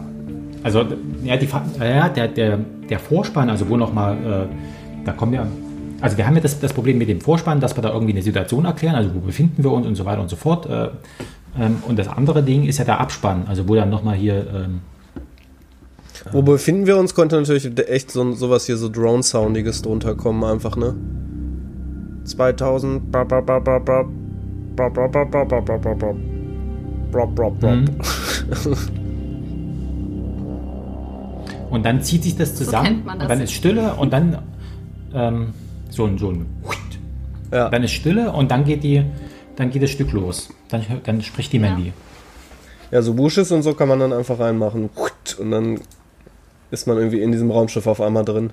[0.62, 0.84] also
[1.24, 1.48] ja, die,
[1.80, 5.48] ja der, der, der Vorspann, also wo nochmal, äh, da kommen wir,
[6.02, 8.22] also wir haben ja das, das Problem mit dem Vorspann, dass wir da irgendwie eine
[8.22, 10.66] Situation erklären, also wo befinden wir uns und so weiter und so fort.
[10.66, 10.90] Äh,
[11.58, 14.82] ähm, und das andere Ding ist ja der Abspann, also wo dann nochmal hier, ähm,
[16.32, 20.76] Wo befinden wir uns, konnte natürlich echt so sowas hier, so Drone-Soundiges drunter kommen, einfach,
[20.76, 20.96] ne?
[22.24, 23.12] 2000.
[23.12, 24.08] Bop, bop, bop, bop, bop.
[24.76, 26.16] Bop, bop, bop, bop, bop, bop, bop, bop.
[27.12, 27.72] Bop, bop, bop.
[27.76, 27.86] Mhm.
[31.70, 33.26] und dann zieht sich das zusammen kennt man das.
[33.26, 34.38] und dann ist Stille und dann
[35.14, 35.54] ähm,
[35.90, 36.46] so ein, so ein
[37.52, 37.70] Ja.
[37.70, 39.04] dann ist Stille und dann geht die,
[39.56, 40.50] dann geht das Stück los.
[40.70, 41.94] Dann, dann spricht die Mandy.
[42.92, 44.90] ja, so Bushes und so kann man dann einfach reinmachen.
[45.40, 45.80] Und dann
[46.72, 48.52] ist man irgendwie in diesem Raumschiff auf einmal drin.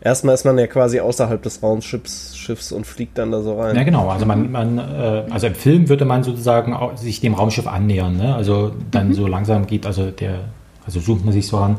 [0.00, 3.76] Erstmal ist man ja quasi außerhalb des Raumschiffs Schiffs und fliegt dann da so rein.
[3.76, 4.08] Ja, genau.
[4.08, 8.16] Also man, man äh, also im Film würde man sozusagen auch sich dem Raumschiff annähern,
[8.16, 8.34] ne?
[8.34, 10.40] Also dann so langsam geht, also der,
[10.84, 11.76] also sucht man sich so an.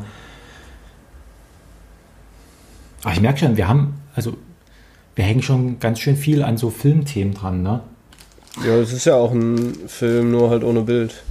[3.03, 4.37] Aber ich merke schon, wir haben, also
[5.15, 7.81] wir hängen schon ganz schön viel an so Filmthemen dran, ne?
[8.65, 11.23] Ja, das ist ja auch ein Film, nur halt ohne Bild.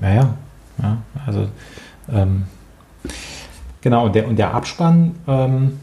[0.00, 0.36] Ja, ja.
[0.80, 1.48] ja also
[2.12, 2.44] ähm,
[3.88, 5.78] genau, und der, und der Abspann, ähm,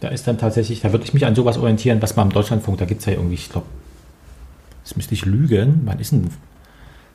[0.00, 2.78] da ist dann tatsächlich, da würde ich mich an sowas orientieren, was man im Deutschlandfunk,
[2.78, 3.66] da gibt es ja irgendwie, ich glaube,
[4.84, 6.28] das müsste ich lügen, wann ist denn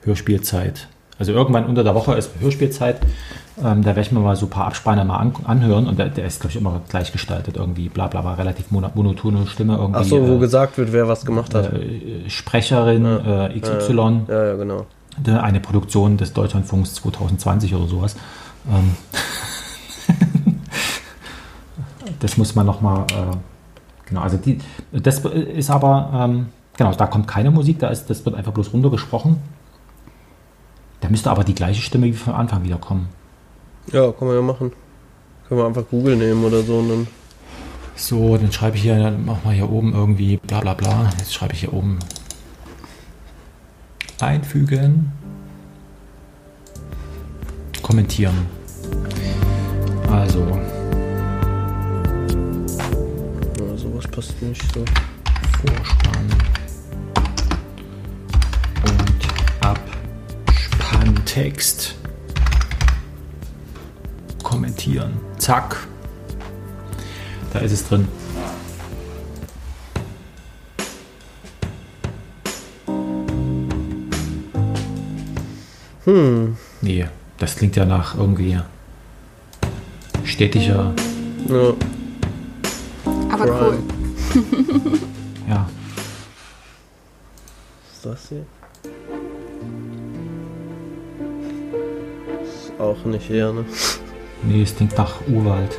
[0.03, 0.87] Hörspielzeit?
[1.19, 2.99] Also irgendwann unter der Woche ist Hörspielzeit,
[3.63, 6.09] ähm, da werde ich mir mal so ein paar Abspanne mal an, anhören und der,
[6.09, 9.75] der ist, glaube ich, immer gleich gestaltet irgendwie, bla bla bla, relativ mono- monotone Stimme
[9.75, 9.99] irgendwie.
[9.99, 11.71] Ach so, wo äh, gesagt wird, wer was gemacht hat.
[11.73, 14.87] äh, Sprecherin äh, XY, Ja, ja, genau.
[15.25, 18.15] Ne, eine Produktion des Deutschlandfunks 2020 oder sowas.
[18.69, 18.95] Ähm,
[22.19, 23.35] das muss man nochmal, äh,
[24.05, 24.59] genau, also die,
[24.91, 26.47] das ist aber, ähm,
[26.77, 29.37] genau, da kommt keine Musik, da ist, das wird einfach bloß runtergesprochen.
[31.01, 33.09] Da müsste aber die gleiche Stimme wie von Anfang wieder kommen.
[33.91, 34.71] Ja, kann man ja machen.
[35.47, 37.07] Können wir einfach Google nehmen oder so und dann.
[37.95, 41.09] So, dann schreibe ich hier, dann mach mal hier oben irgendwie bla bla bla.
[41.17, 41.99] Jetzt schreibe ich hier oben
[44.21, 45.11] einfügen.
[47.81, 48.45] Kommentieren.
[50.11, 50.45] Also,
[53.59, 54.83] Ja, sowas passt nicht so.
[55.59, 56.27] Vorspann
[58.85, 59.27] und
[60.47, 61.95] Abspanntext.
[64.43, 65.13] Kommentieren.
[65.37, 65.87] Zack.
[67.53, 68.07] Da ist es drin.
[76.05, 76.57] Hm.
[76.81, 78.57] Nee, das klingt ja nach irgendwie
[80.23, 80.93] städtischer,
[81.47, 81.73] Ja.
[83.29, 83.79] Aber cool.
[85.47, 85.69] ja.
[87.83, 88.45] Was ist das hier?
[92.43, 93.65] Ist auch nicht her, ne?
[94.43, 95.77] Nee, es klingt nach Urwald.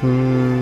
[0.00, 0.53] Hm.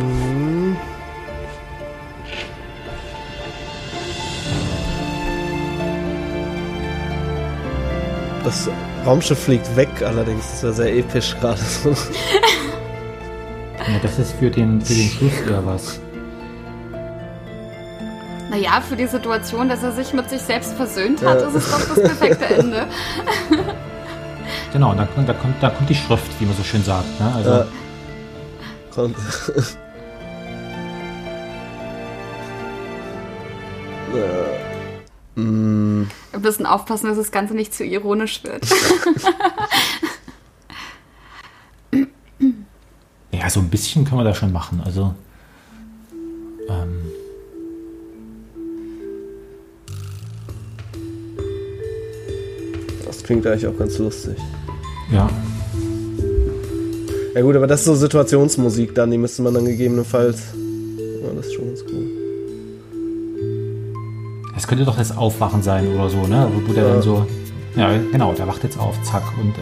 [9.04, 10.50] Raumschiff fliegt weg, allerdings.
[10.50, 11.60] Das wäre sehr episch gerade.
[11.60, 11.94] so.
[13.88, 15.98] Ja, das ist für den, für den Schluss eher was.
[18.48, 21.80] Naja, für die Situation, dass er sich mit sich selbst versöhnt hat, ist es doch
[21.88, 22.86] das perfekte Ende.
[24.72, 27.20] Genau, kommt- da, kommt, da kommt die Schrift, wie man so schön sagt.
[27.20, 27.32] Ne?
[27.34, 27.66] Also, Ja.
[28.94, 29.16] Kommt.
[36.72, 38.66] Aufpassen, dass das Ganze nicht zu ironisch wird.
[43.34, 44.80] Ja, so ein bisschen kann man da schon machen.
[44.84, 45.14] Also,
[46.68, 47.00] ähm,
[53.04, 54.36] das klingt eigentlich auch ganz lustig.
[55.10, 55.28] ja.
[57.34, 60.42] Ja gut, aber das ist so Situationsmusik dann, die müsste man dann gegebenenfalls.
[61.22, 62.01] Ja, das ist schon ganz cool.
[64.72, 66.48] Es könnte doch das Aufwachen sein oder so, ne?
[66.50, 66.92] Wo, wo der Ja.
[66.94, 67.26] dann so.
[67.76, 69.60] Ja, genau, der wacht jetzt auf, zack, und, äh,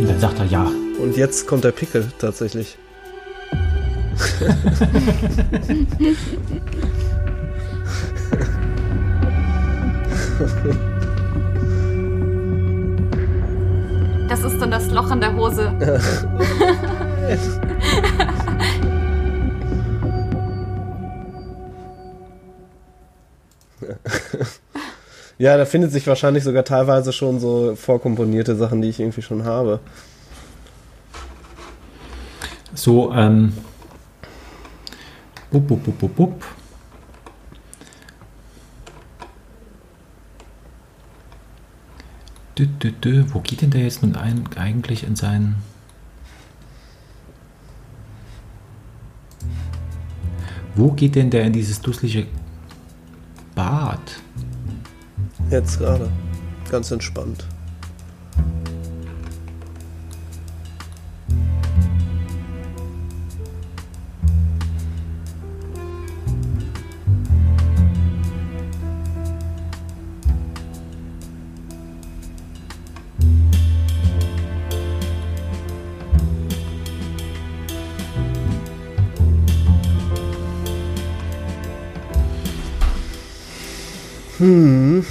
[0.00, 0.70] und dann sagt er ja.
[1.02, 2.76] Und jetzt kommt der Pickel tatsächlich.
[14.28, 15.72] Das ist dann das Loch in der Hose.
[25.38, 29.44] Ja, da findet sich wahrscheinlich sogar teilweise schon so vorkomponierte Sachen, die ich irgendwie schon
[29.44, 29.78] habe.
[32.74, 33.52] So, ähm.
[35.50, 36.44] Bup, bup, bup, bup, bup.
[42.58, 43.24] Dü, dü, dü.
[43.32, 45.62] Wo geht denn der jetzt nun ein, eigentlich in seinen.
[50.74, 52.26] Wo geht denn der in dieses dusselige
[53.54, 54.20] Bad?
[55.50, 56.10] Jetzt gerade.
[56.70, 57.46] Ganz entspannt.
[84.38, 85.04] Hm.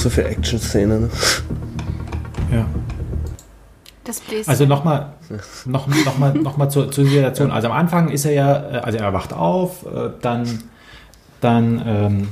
[0.00, 1.10] Zu viel Action-Szene, ne?
[2.50, 2.66] Ja.
[4.04, 4.48] Das Bläschen.
[4.48, 5.12] Also nochmal
[5.66, 7.50] noch, noch mal, noch mal zur, zur Situation.
[7.50, 10.62] Also am Anfang ist er ja, äh, also er wacht auf, äh, dann,
[11.42, 12.28] dann ähm,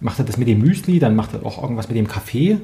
[0.00, 2.60] macht er das mit dem Müsli, dann macht er auch irgendwas mit dem Kaffee.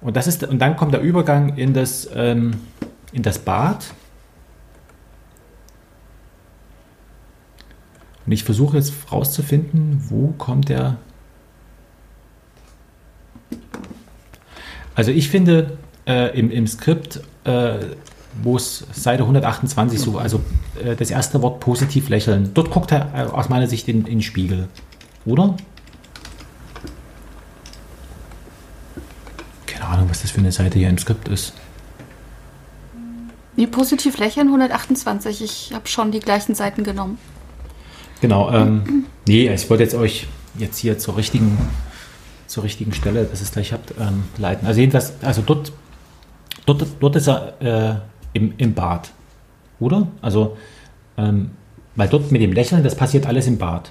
[0.00, 2.52] Und, das ist, und dann kommt der Übergang in das, ähm,
[3.12, 3.92] in das Bad.
[8.24, 10.96] Und ich versuche jetzt rauszufinden, wo kommt der.
[14.94, 17.74] Also ich finde äh, im, im Skript, äh,
[18.42, 20.40] wo es Seite 128 so, also
[20.82, 24.04] äh, das erste Wort positiv lächeln, dort guckt er äh, aus meiner Sicht in, in
[24.04, 24.68] den Spiegel.
[25.24, 25.56] Oder?
[29.66, 31.54] Keine Ahnung, was das für eine Seite hier im Skript ist.
[33.56, 35.42] Nee, positiv lächeln 128.
[35.42, 37.18] Ich habe schon die gleichen Seiten genommen.
[38.20, 40.26] Genau, ähm, nee, ich wollte jetzt euch
[40.56, 41.58] jetzt hier zur richtigen,
[42.52, 44.66] zur richtigen Stelle, dass es gleich habt, ähm, leiten.
[44.66, 45.72] Also jedenfalls, also dort,
[46.66, 47.94] dort, dort ist er äh,
[48.34, 49.10] im, im Bad,
[49.80, 50.06] oder?
[50.20, 50.58] Also,
[51.16, 51.52] ähm,
[51.96, 53.90] weil dort mit dem Lächeln, das passiert alles im Bad.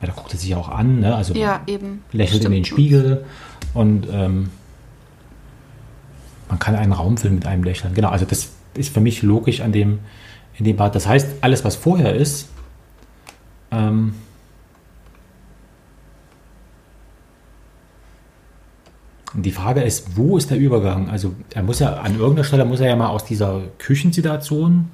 [0.00, 1.14] Weil da guckt er sich auch an, ne?
[1.14, 2.02] Also Ja, eben.
[2.12, 2.80] lächelt in den Stimmt.
[2.80, 3.24] Spiegel
[3.74, 4.48] und ähm,
[6.48, 7.92] man kann einen Raum füllen mit einem Lächeln.
[7.92, 9.98] Genau, also das ist für mich logisch an dem,
[10.54, 10.94] in dem Bad.
[10.94, 12.48] Das heißt, alles, was vorher ist,
[13.70, 14.14] ähm,
[19.42, 21.10] die Frage ist, wo ist der Übergang?
[21.10, 24.90] Also er muss ja an irgendeiner Stelle muss er ja mal aus dieser Küchensituation.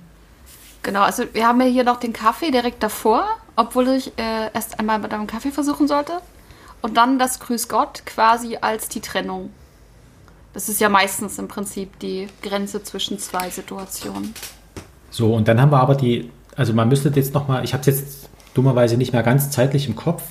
[0.83, 3.25] Genau, also wir haben ja hier noch den Kaffee direkt davor,
[3.55, 6.15] obwohl ich äh, erst einmal mit einem Kaffee versuchen sollte.
[6.81, 9.51] Und dann das Grüß Gott quasi als die Trennung.
[10.53, 14.35] Das ist ja meistens im Prinzip die Grenze zwischen zwei Situationen.
[15.11, 17.87] So, und dann haben wir aber die, also man müsste jetzt nochmal, ich habe es
[17.87, 20.23] jetzt dummerweise nicht mehr ganz zeitlich im Kopf.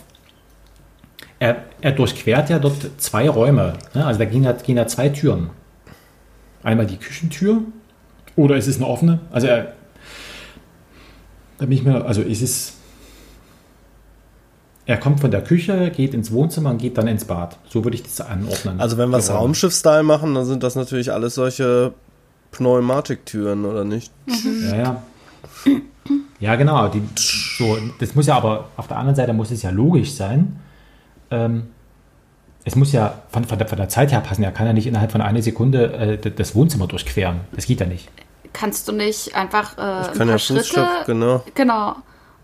[1.42, 3.74] Er, er durchquert ja dort zwei Räume.
[3.96, 4.06] Ne?
[4.06, 5.50] Also da gehen ja, gehen ja zwei Türen.
[6.62, 7.64] Einmal die Küchentür
[8.36, 9.22] oder ist es eine offene?
[9.32, 9.74] Also er,
[11.58, 12.74] da bin ich mir, also ist es,
[14.86, 17.58] er kommt von der Küche, geht ins Wohnzimmer und geht dann ins Bad.
[17.68, 18.80] So würde ich das anordnen.
[18.80, 19.32] Also wenn wir es.
[19.32, 21.96] Raumschiff-Style machen, dann sind das natürlich alles solche
[22.52, 24.14] Pneumatiktüren, oder nicht?
[24.70, 25.04] Ja, ja.
[26.39, 26.88] Ja, genau.
[26.89, 30.60] Die, so, das muss ja aber, auf der anderen Seite muss es ja logisch sein.
[31.32, 31.68] Ähm,
[32.64, 34.44] es muss ja von, von, der, von der Zeit her passen.
[34.44, 37.42] Er kann ja nicht innerhalb von einer Sekunde äh, das Wohnzimmer durchqueren.
[37.54, 38.10] Das geht ja nicht.
[38.54, 40.88] Kannst du nicht einfach äh, ein kann paar ja Schritte...
[41.06, 41.44] Genau.
[41.56, 41.96] Genau.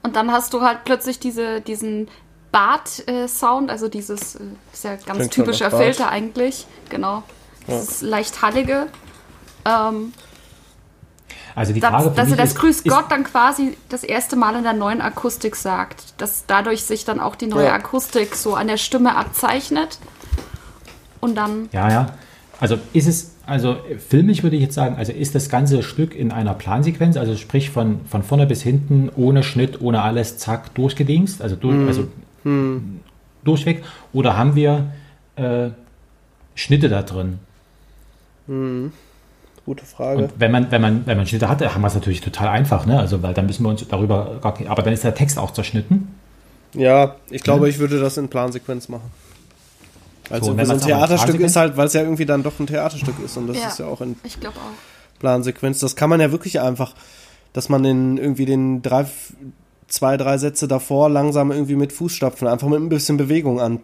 [0.04, 2.08] Und dann hast du halt plötzlich diese, diesen
[2.52, 5.70] Bad-Sound, also dieses, äh, ist ja ganz Klingt typischer.
[5.70, 6.66] Filter eigentlich.
[6.90, 7.24] Genau.
[7.68, 8.88] Das ist leicht hallige.
[9.66, 10.14] Ähm,
[11.58, 14.56] Also die Frage dass, er das ist, Grüß ist, Gott dann quasi das erste Mal
[14.58, 16.14] in der neuen Akustik sagt.
[16.22, 17.74] Dass dadurch sich dann auch die neue Ja.
[17.74, 19.98] Akustik so an der Stimme abzeichnet.
[21.20, 22.08] Und dann, Ja, ja.
[22.60, 23.78] Also ist es, also
[24.08, 27.72] filmisch würde ich jetzt sagen, also ist das ganze Stück in einer Plansequenz, also sprich
[27.72, 32.08] von, von vorne bis hinten, ohne Schnitt, ohne alles, zack, durchgedingst, also, durch, also
[33.44, 33.84] durchweg,
[34.14, 34.92] oder haben wir
[35.38, 35.70] äh,
[36.54, 37.40] Schnitte da drin?
[39.68, 40.24] Gute Frage.
[40.24, 42.86] Und wenn man, wenn man, wenn man Schnitte hat, haben wir es natürlich total einfach,
[42.86, 42.98] ne?
[42.98, 45.52] Also, weil dann müssen wir uns darüber gar nicht, aber dann ist der Text auch
[45.52, 46.16] zerschnitten.
[46.74, 49.12] Ja, ich glaube, ich würde das in Plansequenz machen.
[50.30, 52.58] Also So, so, wenn so ein Theaterstück ist halt, weil es ja irgendwie dann doch
[52.62, 53.68] ein Theaterstück ist und das Ja.
[53.68, 55.20] ist ja auch in ich glaube auch.
[55.20, 55.80] Plansequenz.
[55.80, 56.94] Das kann man ja wirklich einfach,
[57.52, 59.06] dass man den irgendwie den drei,
[59.90, 63.82] zwei, drei Sätze davor langsam irgendwie mit Fußstapfen, einfach mit ein bisschen Bewegung an.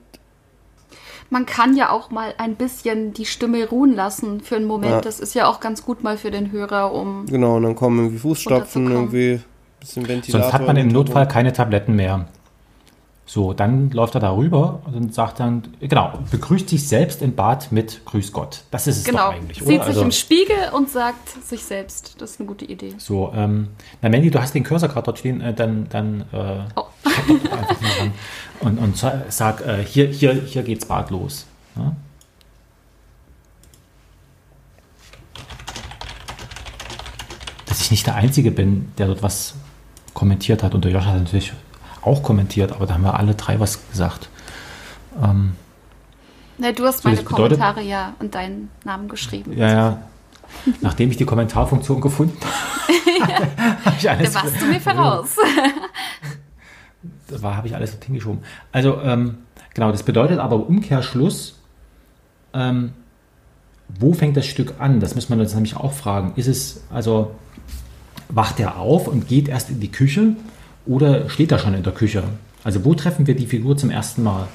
[1.34, 4.92] Man kann ja auch mal ein bisschen die Stimme ruhen lassen für einen Moment.
[4.92, 5.02] Ja.
[5.02, 7.98] Das ist ja auch ganz gut mal für den Hörer, um Genau, und dann kommen
[7.98, 9.44] irgendwie Fußstapfen, irgendwie ein
[9.80, 10.44] bisschen Ventilator.
[10.44, 10.90] Sonst hat man im.
[10.90, 12.28] Notfall keine Tabletten mehr.
[13.26, 18.04] So, dann läuft er darüber und sagt dann, genau, begrüßt sich selbst im Bad mit
[18.06, 18.64] Grüß Gott.
[18.70, 19.78] Das ist es genau, doch eigentlich, sieht oder?
[19.78, 22.16] sich Also, im Spiegel und sagt sich selbst.
[22.22, 22.94] Das ist eine gute Idee.
[22.98, 23.70] so, ähm,
[24.02, 26.84] na Mandy, du hast den Cursor gerade dort stehen, äh, dann, dann äh, Oh.
[27.06, 28.12] einfach mal ran
[28.60, 31.46] und, und sa- sag, äh, hier, hier, hier geht's Bad los.
[31.78, 31.96] Ja?
[37.66, 39.56] Dass ich nicht der Einzige bin, der dort was
[40.14, 40.76] kommentiert hat.
[40.76, 41.54] Und der Josh hat natürlich
[42.06, 44.30] auch kommentiert, aber da haben wir alle drei was gesagt.
[45.22, 45.54] Ähm,
[46.58, 49.58] Na, du hast So, meine bedeutet- Kommentare ja und deinen Namen geschrieben.
[49.58, 49.98] ja, ja.
[50.82, 52.38] Nachdem ich die Kommentarfunktion gefunden
[53.22, 53.34] habe,
[53.86, 55.36] habe ich alles, Da warst du mir voraus.
[57.30, 58.40] war, habe ich alles dort hingeschoben.
[58.72, 59.40] Also, ähm,
[59.74, 61.60] genau, das bedeutet aber Umkehrschluss,
[62.54, 62.94] ähm,
[63.90, 65.00] wo fängt das Stück an?
[65.00, 66.34] Das muss man uns nämlich auch fragen.
[66.36, 67.32] Ist es, also,
[68.30, 70.36] wacht er auf und geht erst in die Küche
[70.86, 72.24] oder steht er schon in der Küche?
[72.64, 74.48] Also, wo treffen wir die Figur zum ersten Mal?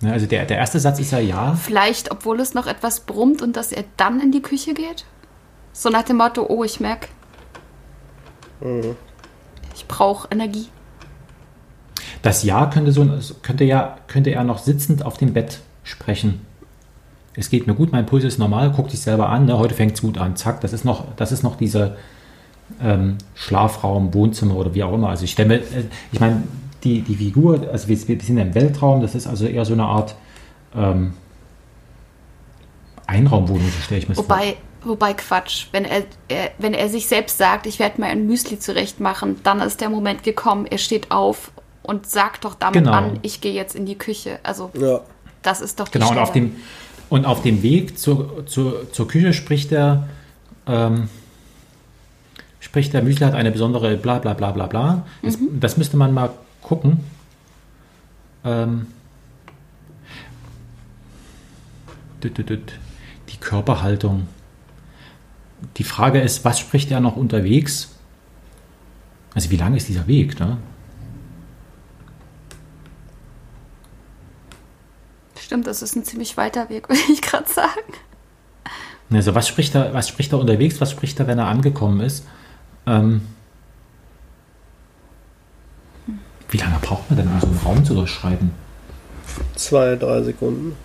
[0.00, 1.54] Ja, also der, der erste Satz ist ja ja.
[1.54, 5.04] Vielleicht, obwohl es noch etwas brummt und dass er dann in die Küche geht?
[5.72, 7.08] So nach dem Motto, oh, ich merke,
[9.74, 10.68] ich brauche Energie.
[12.22, 13.06] Das Ja könnte, so,
[13.42, 16.44] könnte, ja, könnte er noch sitzend auf dem Bett sprechen.
[17.38, 19.56] Es geht mir gut, mein Puls ist normal, guck dich selber an, ne?
[19.58, 21.96] heute fängt es gut an, zack, das ist noch, das ist noch diese
[22.82, 25.08] ähm, Schlafraum, Wohnzimmer oder wie auch immer.
[25.10, 26.42] Also ich stelle mir, äh, ich meine,
[26.82, 29.84] die, die Figur, also wir, wir sind im Weltraum, das ist also eher so eine
[29.84, 30.16] Art
[30.76, 31.12] ähm,
[33.06, 34.34] Einraumwohnung, so stelle ich mir das vor.
[34.36, 38.26] Wobei, wobei Quatsch, wenn er, er, wenn er sich selbst sagt, ich werde mir ein
[38.26, 42.74] Müsli zurecht machen, dann ist der Moment gekommen, er steht auf und sagt doch damit
[42.84, 42.92] Genau.
[42.92, 44.40] an, ich gehe jetzt in die Küche.
[44.42, 45.00] Also Ja.
[45.42, 46.46] das ist doch die Genau, und auf Stelle.
[46.48, 46.56] dem,
[47.08, 50.08] und auf dem Weg zur, zur, zur Küche spricht er,
[50.66, 51.08] ähm,
[52.60, 55.06] spricht der Müsli hat eine besondere bla bla bla bla bla.
[55.22, 56.30] Das, das müsste man mal
[56.62, 57.00] gucken.
[58.44, 58.86] Ähm,
[62.22, 64.26] die Körperhaltung.
[65.76, 67.90] Die Frage ist, was spricht er noch unterwegs?
[69.34, 70.38] Also wie lang ist dieser Weg?
[70.40, 70.58] Ne?
[75.48, 77.94] Stimmt, das ist ein ziemlich weiter Weg, würde ich gerade sagen.
[79.10, 82.26] Also was spricht er, was spricht er unterwegs, was spricht er, wenn er angekommen ist?
[82.86, 83.22] Ähm,
[86.50, 88.50] wie lange braucht man denn, um so einen Raum zu durchschreiten?
[89.54, 90.76] Zwei, drei Sekunden.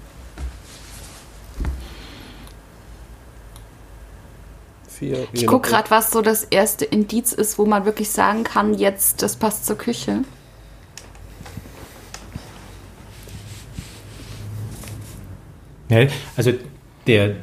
[4.88, 5.28] Vier.
[5.34, 9.24] Ich gucke gerade, was so das erste Indiz ist, wo man wirklich sagen kann, jetzt,
[9.24, 10.22] das passt zur Küche.
[16.36, 16.52] Also
[17.08, 17.36] der,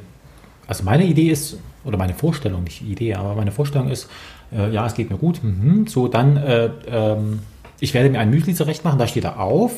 [0.66, 4.08] also meine Idee ist, oder meine Vorstellung, nicht Idee, aber meine Vorstellung ist,
[4.52, 7.40] äh, ja, es geht mir gut, mhm, so dann, äh, ähm,
[7.80, 9.72] ich werde mir ein Müsli zurecht machen, da steht er auf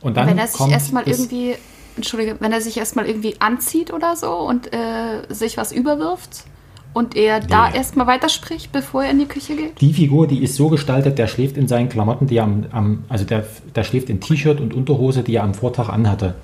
[0.00, 1.54] und dann wenn er sich erstmal irgendwie,
[1.96, 6.44] Entschuldige, wenn er sich erstmal irgendwie anzieht oder so und äh, sich was überwirft
[6.92, 7.76] und er da Nee.
[7.76, 9.80] erstmal weiterspricht, bevor er in die Küche geht?
[9.80, 13.04] Die Figur, die ist so gestaltet, der schläft in seinen Klamotten, die er am, am
[13.08, 16.34] also der, der schläft in T-Shirt und Unterhose, die er am Vortag anhatte.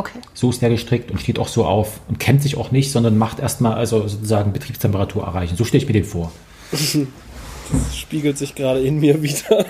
[0.00, 0.20] Okay.
[0.32, 3.18] So ist der gestrickt und steht auch so auf und kämmt sich auch nicht, sondern
[3.18, 5.56] macht erstmal also sozusagen Betriebstemperatur erreichen.
[5.56, 6.32] So stelle ich mir den vor.
[6.70, 6.96] Das
[7.94, 9.66] spiegelt sich gerade in mir wieder.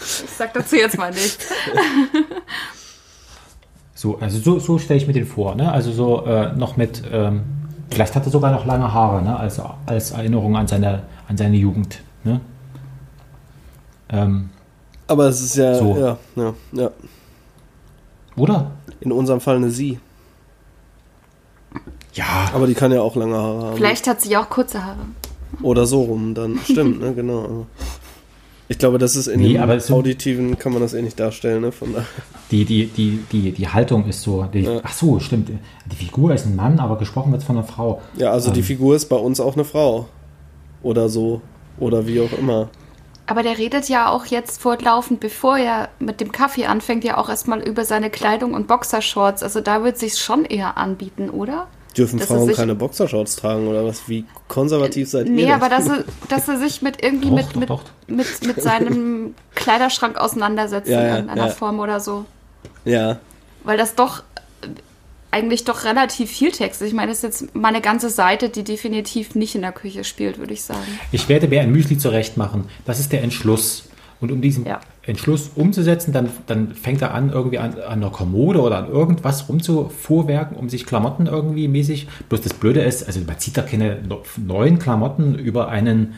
[0.00, 1.46] Ich sag dazu jetzt mal nichts.
[3.94, 5.54] So, also so, so stelle ich mir den vor.
[5.54, 5.70] Ne?
[5.70, 7.44] Also so äh, noch mit, ähm,
[7.88, 9.38] vielleicht hat er sogar noch lange Haare, ne?
[9.38, 12.00] als, als Erinnerung an seine, an seine Jugend.
[12.24, 12.40] Ne?
[14.08, 14.50] Ähm,
[15.12, 15.96] Aber es ist ja, So.
[15.98, 16.90] ja, ja, ja.
[18.36, 18.70] oder?
[19.00, 19.98] In unserem Fall eine Sie.
[22.14, 23.76] Ja, Aber die kann ja auch lange Haare haben.
[23.76, 24.98] Vielleicht hat sie auch kurze Haare.
[25.62, 27.66] Oder so rum, dann stimmt, ne, genau.
[28.68, 31.72] Ich glaube, das ist in Nee, dem Auditiven kann man das eh nicht darstellen, ne?
[31.72, 31.94] Von
[32.50, 34.44] die, die, die, die, die Haltung ist so.
[34.44, 34.80] Die, Ja.
[34.82, 35.50] Ach so, stimmt.
[35.50, 38.00] Die Figur ist ein Mann, aber gesprochen wird von einer Frau.
[38.16, 38.66] Ja, also die Ähm.
[38.66, 40.08] Figur ist bei uns auch eine Frau.
[40.82, 41.42] Oder so.
[41.78, 42.68] Oder wie auch immer.
[43.26, 47.28] Aber der redet ja auch jetzt fortlaufend, bevor er mit dem Kaffee anfängt, ja auch
[47.28, 49.42] erstmal über seine Kleidung und Boxershorts.
[49.42, 51.68] Also da wird sich schon eher anbieten, oder?
[51.96, 54.08] Dürfen Dass Frauen keine Boxershorts tragen oder was?
[54.08, 55.32] Wie konservativ seid ihr?
[55.32, 57.84] Nee, aber dass er, dass er sich mit irgendwie Doch, mit, doch, mit, doch.
[58.06, 61.52] mit, mit seinem Kleiderschrank auseinandersetzt Ja, in ja, irgendeiner ja.
[61.52, 62.24] Form oder so.
[62.84, 63.18] Ja,
[63.64, 64.22] Weil das doch
[65.32, 66.80] eigentlich doch relativ viel Text.
[66.82, 70.04] Ich meine, das ist jetzt mal eine ganze Seite, die definitiv nicht in der Küche
[70.04, 70.86] spielt, würde ich sagen.
[71.10, 72.68] Ich werde mir ein Müsli zurecht machen.
[72.84, 73.88] Das ist der Entschluss.
[74.20, 74.78] Und um diesen Ja.
[75.04, 79.48] Entschluss umzusetzen, dann, dann fängt er an, irgendwie an, an einer Kommode oder an irgendwas
[79.48, 82.06] rumzuvorwerken, um sich Klamotten irgendwie mäßig.
[82.28, 83.98] Bloß das Blöde ist, also man zieht da keine
[84.36, 86.14] neuen Klamotten über einen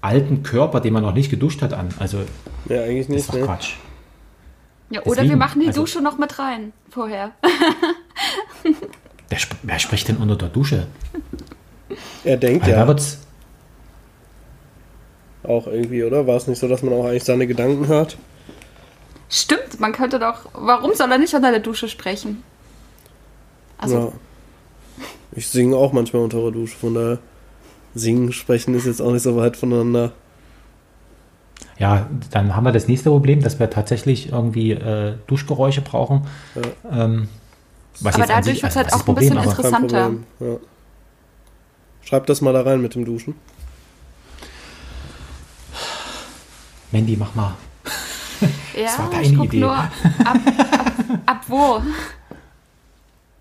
[0.00, 1.88] alten Körper, den man noch nicht geduscht hat, an.
[2.00, 2.18] Also
[2.68, 3.42] ja, eigentlich das nicht, ist doch ne?
[3.44, 3.74] Quatsch.
[4.90, 7.30] Ja, oder Deswegen, wir machen die also- Dusche noch mit rein vorher.
[9.28, 10.86] Wer, sp wer spricht denn unter der Dusche?
[12.24, 13.18] Er denkt Weil ja wird's,
[15.42, 16.26] auch irgendwie, oder?
[16.26, 18.16] War es nicht so, dass man auch eigentlich seine Gedanken hört?
[19.28, 20.48] Stimmt, man könnte doch.
[20.52, 22.42] Warum soll er nicht unter der Dusche sprechen?
[23.78, 24.12] Also, ja.
[25.32, 27.18] Ich singe auch manchmal unter der Dusche, von daher
[27.94, 30.12] singen, sprechen ist jetzt auch nicht so weit voneinander.
[31.78, 36.26] Ja, dann haben wir das nächste Problem, dass wir tatsächlich irgendwie äh, Duschgeräusche brauchen.
[36.90, 37.28] Ähm,
[38.00, 39.36] was Aber dadurch wird's also halt auch ein bisschen.
[39.36, 40.10] Interessanter.
[40.40, 40.56] Ja.
[42.02, 43.34] Schreib das mal da rein mit dem Duschen.
[46.92, 47.54] Mandy, mach mal.
[48.76, 49.60] ja, war deine ich guck Idee.
[49.60, 49.90] nur ab,
[50.24, 50.38] ab,
[51.26, 51.82] ab wo.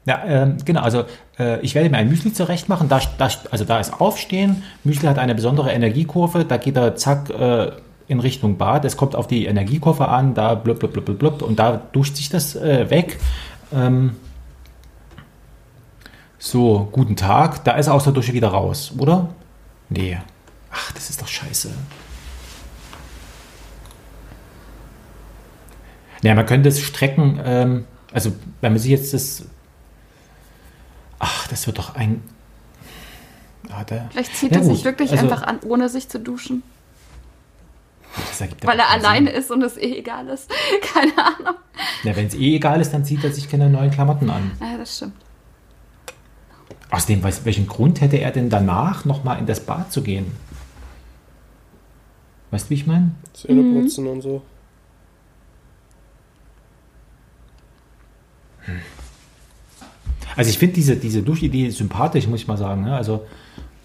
[0.06, 1.06] Ja, ähm, genau, also
[1.40, 2.90] äh, ich werde mir ein Müsli zurecht machen.
[2.90, 4.64] Da, da, also da ist Aufstehen.
[4.84, 6.46] Müsli hat eine besondere Energiekurve.
[6.46, 7.72] Da geht er zack äh,
[8.08, 8.86] in Richtung Bad.
[8.86, 10.36] Es kommt auf die Energiekurve an.
[10.36, 11.42] Da blub, blub, blub, blub, blub.
[11.42, 13.20] Und da duscht sich das äh, weg.
[13.74, 14.16] Ähm,
[16.46, 17.64] so, guten Tag.
[17.64, 19.34] Da ist er aus der Dusche wieder raus, oder?
[19.90, 20.20] Nee.
[20.72, 21.72] Ach, das ist doch scheiße.
[26.22, 28.32] Ja, man könnte es strecken, ähm, also
[28.62, 29.46] wenn man sich jetzt das.
[31.18, 32.22] Ach, das wird doch ein.
[33.70, 36.62] Ah, da, Vielleicht zieht er sich wirklich also- einfach an, ohne sich zu duschen.
[38.62, 39.06] Weil er Sinn.
[39.06, 40.50] alleine ist und es eh egal ist.
[40.94, 41.56] Keine Ahnung.
[42.04, 44.52] Ja, wenn es eh egal ist, dann zieht er sich keine neuen Klamotten an.
[44.62, 45.25] Ja, das stimmt.
[46.92, 50.32] Außerdem, weiß, welchen Grund hätte er denn danach nochmal in das Bad zu gehen?
[52.52, 53.12] Weißt du, wie ich meine?
[53.34, 54.42] Zähne putzen und so.
[60.36, 62.84] Also ich finde diese, diese Duschidee sympathisch, muss ich mal sagen.
[62.84, 62.96] Ne?
[62.96, 63.26] Also,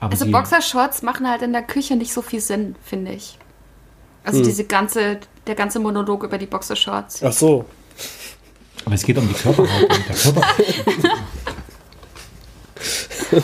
[0.01, 3.39] aber Also Boxershorts machen halt in der Küche nicht so viel Sinn, finde ich.
[4.24, 4.45] Also Hm.
[4.47, 7.22] diese ganze, der ganze Monolog über die Boxershorts.
[7.22, 7.64] Ach so.
[8.85, 9.99] aber es geht um die Körperhaltung.
[10.09, 10.43] Der Körper,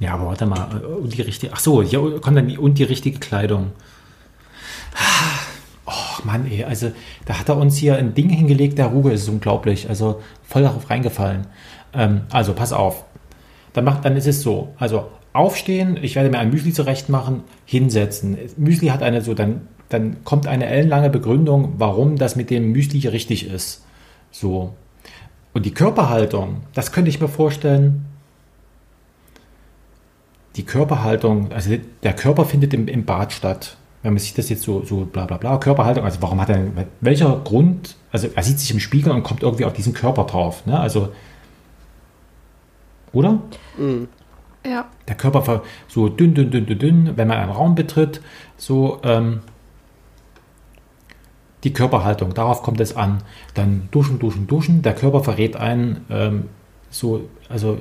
[0.00, 0.80] ja, aber warte mal.
[0.82, 1.52] äh, Und die richtige.
[1.52, 3.72] Ach so, ja, kommt dann die, und die richtige Kleidung.
[5.90, 6.92] Oh Mann, ey, also
[7.24, 9.88] da hat er uns hier ein Ding hingelegt, der Ruge ist unglaublich.
[9.88, 11.46] Also voll darauf reingefallen.
[11.94, 13.04] Ähm, also pass auf.
[13.72, 14.74] Dann, macht, dann ist es so.
[14.78, 18.36] Also aufstehen, ich werde mir ein Müsli zurecht machen, hinsetzen.
[18.58, 23.08] Müsli hat eine so, dann, dann kommt eine ellenlange Begründung, warum das mit dem Müsli
[23.08, 23.82] richtig ist.
[24.30, 24.74] So.
[25.52, 28.06] Und die Körperhaltung, das könnte ich mir vorstellen.
[30.56, 33.76] Die Körperhaltung, also der Körper findet im, im Bad statt.
[34.02, 36.66] Wenn man sich das jetzt so, so bla bla bla, Körperhaltung, also warum hat er,
[37.00, 40.66] welcher Grund, also er sieht sich im Spiegel und kommt irgendwie auf diesen Körper drauf,
[40.66, 40.78] ne?
[40.78, 41.08] Also,
[43.12, 43.40] oder?
[44.64, 44.86] Ja.
[45.06, 48.20] der Körper so dünn, dünn, dünn, dünn, dünn, wenn man einen Raum betritt,
[48.56, 49.40] so ähm,
[51.64, 53.22] die Körperhaltung, darauf kommt es an.
[53.54, 56.44] Dann duschen, duschen, duschen, der Körper verrät einen, ähm,
[56.90, 57.78] so, also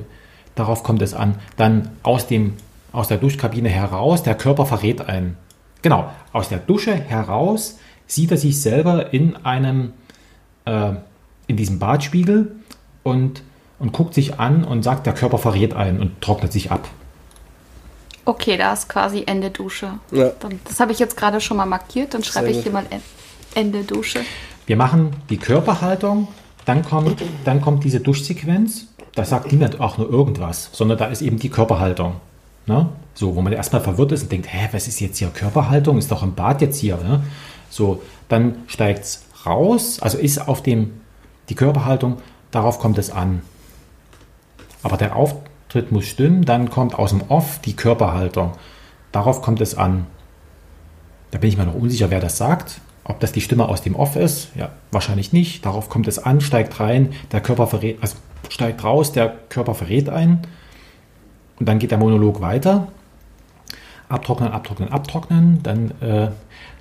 [0.56, 1.36] darauf kommt es an.
[1.58, 2.54] Dann aus, dem,
[2.92, 5.38] aus der Duschkabine heraus, der Körper verrät einen.
[5.82, 9.94] Genau, aus der Dusche heraus sieht er sich selber in einem,
[10.66, 10.94] äh,
[11.46, 12.56] in diesem Badspiegel
[13.04, 13.44] und,
[13.80, 16.90] und guckt sich an und sagt, der Körper verrät einen und trocknet sich ab.
[18.26, 20.00] Okay, da ist quasi Ende Dusche.
[20.12, 20.32] Ja.
[20.40, 22.14] Dann, das habe ich jetzt gerade schon mal markiert.
[22.14, 22.86] Dann schreibe ich hier mal
[23.58, 24.20] En- Ende Dusche.
[24.68, 26.28] Wir machen die Körperhaltung,
[26.66, 28.88] dann kommt, dann kommt diese Duschsequenz.
[29.16, 32.14] Da sagt niemand auch nur irgendwas, sondern da ist eben die Körperhaltung.
[32.68, 32.90] Ne?
[33.16, 35.98] So, wo man erstmal verwirrt ist und denkt, hä, was ist jetzt hier Körperhaltung?
[35.98, 36.98] Ist doch im Bad jetzt hier.
[36.98, 37.24] Ne?
[37.70, 40.92] So, dann steigt es raus, also ist auf dem,
[41.50, 42.18] die Körperhaltung,
[42.52, 43.42] darauf kommt es an.
[44.84, 48.52] Aber der Auftritt muss stimmen, dann kommt aus dem Off die Körperhaltung.
[49.12, 50.06] Darauf kommt es an.
[51.32, 52.82] Da bin ich mir noch unsicher, wer das sagt.
[53.08, 54.50] Ob das die Stimme aus dem Off ist?
[54.56, 55.66] Ja, wahrscheinlich nicht.
[55.66, 58.18] Darauf kommt es an, steigt rein, der Körper verrät, also
[58.50, 60.42] steigt raus, der Körper verrät ein.
[61.60, 62.90] Und dann geht der Monolog weiter.
[64.10, 65.64] Abtrocknen, abtrocknen, abtrocknen.
[65.64, 66.32] Dann, äh,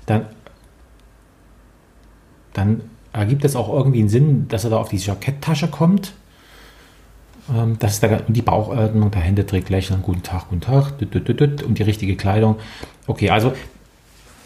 [0.07, 0.27] dann,
[2.53, 6.13] dann ergibt es auch irgendwie einen Sinn, dass er da auf die Jacketttasche kommt.
[7.55, 10.95] Ähm, das ist der, und die Bauchöffnung, der Hände trägt lächeln, guten Tag, guten Tag,
[11.01, 12.57] und die richtige Kleidung.
[13.07, 13.53] Okay, also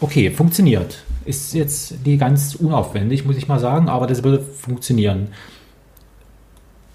[0.01, 1.03] Okay, funktioniert.
[1.25, 5.29] Ist jetzt die ganz unaufwendig, muss ich mal sagen, aber das würde funktionieren.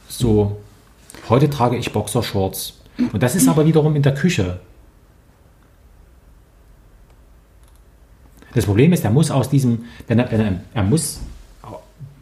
[0.08, 0.56] So,
[1.28, 2.80] heute trage ich Boxershorts.
[3.12, 4.60] Und das ist aber wiederum in der Küche.
[8.54, 11.20] Das Problem ist, er muss aus diesem, er, er, er muss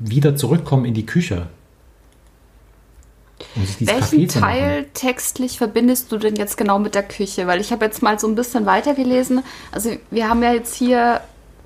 [0.00, 1.46] wieder zurückkommen in die Küche.
[3.54, 4.28] Welchen machen.
[4.28, 7.46] Teil textlich verbindest du denn jetzt genau mit der Küche?
[7.46, 9.42] Weil ich habe jetzt mal so ein bisschen weitergelesen.
[9.70, 11.20] Also wir haben ja jetzt hier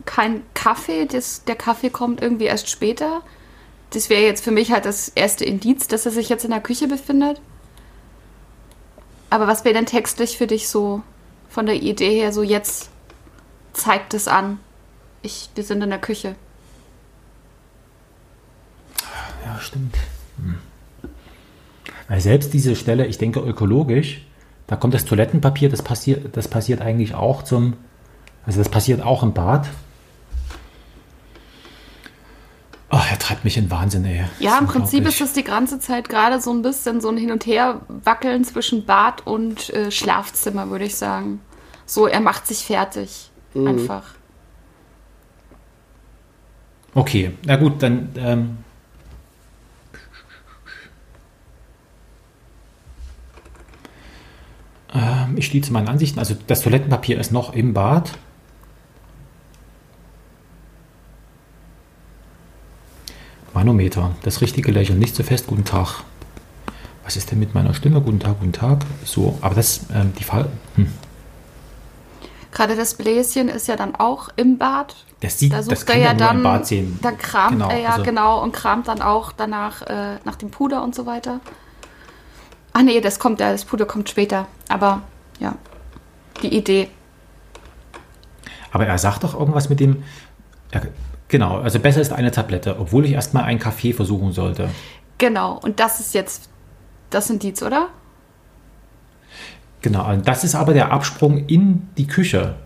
[0.09, 1.05] keinen Kaffee.
[1.05, 3.21] Das, der Kaffee kommt irgendwie erst später.
[3.91, 6.61] Das wäre jetzt für mich halt das erste Indiz, dass er sich jetzt in der
[6.61, 7.41] Küche befindet.
[9.31, 11.03] Aber was wäre denn textlich für dich so
[11.51, 12.89] von der Idee her so jetzt
[13.75, 14.59] zeigt es an?
[15.21, 16.37] Ich, wir sind in der Küche.
[19.45, 19.95] Ja, stimmt.
[20.39, 20.59] Hm.
[22.09, 24.27] Weil selbst diese Stelle, ich denke ökologisch,
[24.67, 27.75] da kommt das Toilettenpapier, das passiert, das passiert eigentlich auch zum,
[28.47, 29.69] also das passiert auch im Bad.
[32.91, 34.25] Ach, er treibt mich in Wahnsinn, ey.
[34.39, 37.31] Ja, im Prinzip ist es die ganze Zeit gerade so ein bisschen so ein Hin-
[37.31, 41.41] und Her-Wackeln zwischen Bad und äh, Schlafzimmer, würde ich sagen.
[41.85, 43.31] So, er macht sich fertig.
[43.53, 43.67] Mhm.
[43.67, 44.05] Einfach.
[46.95, 48.09] Okay, na gut, dann.
[48.17, 48.59] Ähm
[54.95, 56.19] ähm, ich schließe meine Ansichten.
[56.19, 58.13] Also, das Toilettenpapier ist noch im Bad.
[63.59, 66.05] Manometer, das richtige Lächeln, nicht zu fest, guten Tag.
[67.03, 68.01] Was ist denn mit meiner Stimme?
[68.01, 68.85] Guten Tag, guten Tag.
[69.05, 70.49] So, aber das, ähm, die Fall.
[70.77, 70.87] Hm.
[72.53, 74.95] Gerade das Bläschen ist ja dann auch im Bad.
[75.19, 76.99] Das sieht, Da das sucht kann er ja man nur im dann, Bad sehen.
[77.03, 80.51] dann kramt Genau, er ja also- genau und kramt dann auch danach äh, nach dem
[80.53, 81.41] Puder und so weiter.
[82.75, 84.47] Ach nee, das kommt ja, das Puder kommt später.
[84.69, 85.03] Aber
[85.41, 85.57] ja,
[86.43, 86.91] die Idee.
[88.71, 90.05] Aber er sagt doch irgendwas mit dem.
[90.71, 90.83] Er,
[91.29, 94.71] genau, also besser ist eine Tablette, obwohl ich erstmal einen Kaffee versuchen sollte.
[95.19, 96.49] Genau, und das ist jetzt
[97.11, 97.89] das Indiz, oder?
[99.81, 102.57] Genau, und das ist aber der Absprung in die Küche,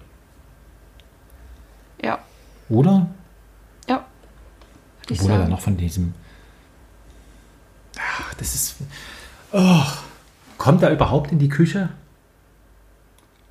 [2.02, 2.18] Ja,
[2.68, 3.06] oder?
[3.88, 4.04] ja.
[5.02, 5.50] Würde ich Obwohl er dann sagen.
[5.52, 6.14] noch von diesem.
[7.98, 8.76] Ach, das ist.
[9.52, 9.82] Oh.
[10.58, 11.90] Kommt er überhaupt in die Küche?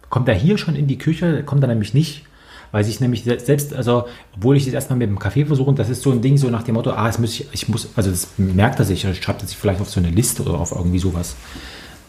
[0.10, 1.44] Kommt er hier schon in die Küche?
[1.44, 2.26] Kommt er nämlich nicht.
[2.72, 5.90] Weil sich nämlich se- selbst, also, obwohl ich das erstmal mit dem Kaffee versuche, das
[5.90, 8.10] ist so ein Ding, so nach dem Motto, ah, es muss ich, ich muss, also
[8.10, 10.72] das merkt er sich, oder schreibt er sich vielleicht auf so eine Liste oder auf
[10.72, 11.36] irgendwie sowas.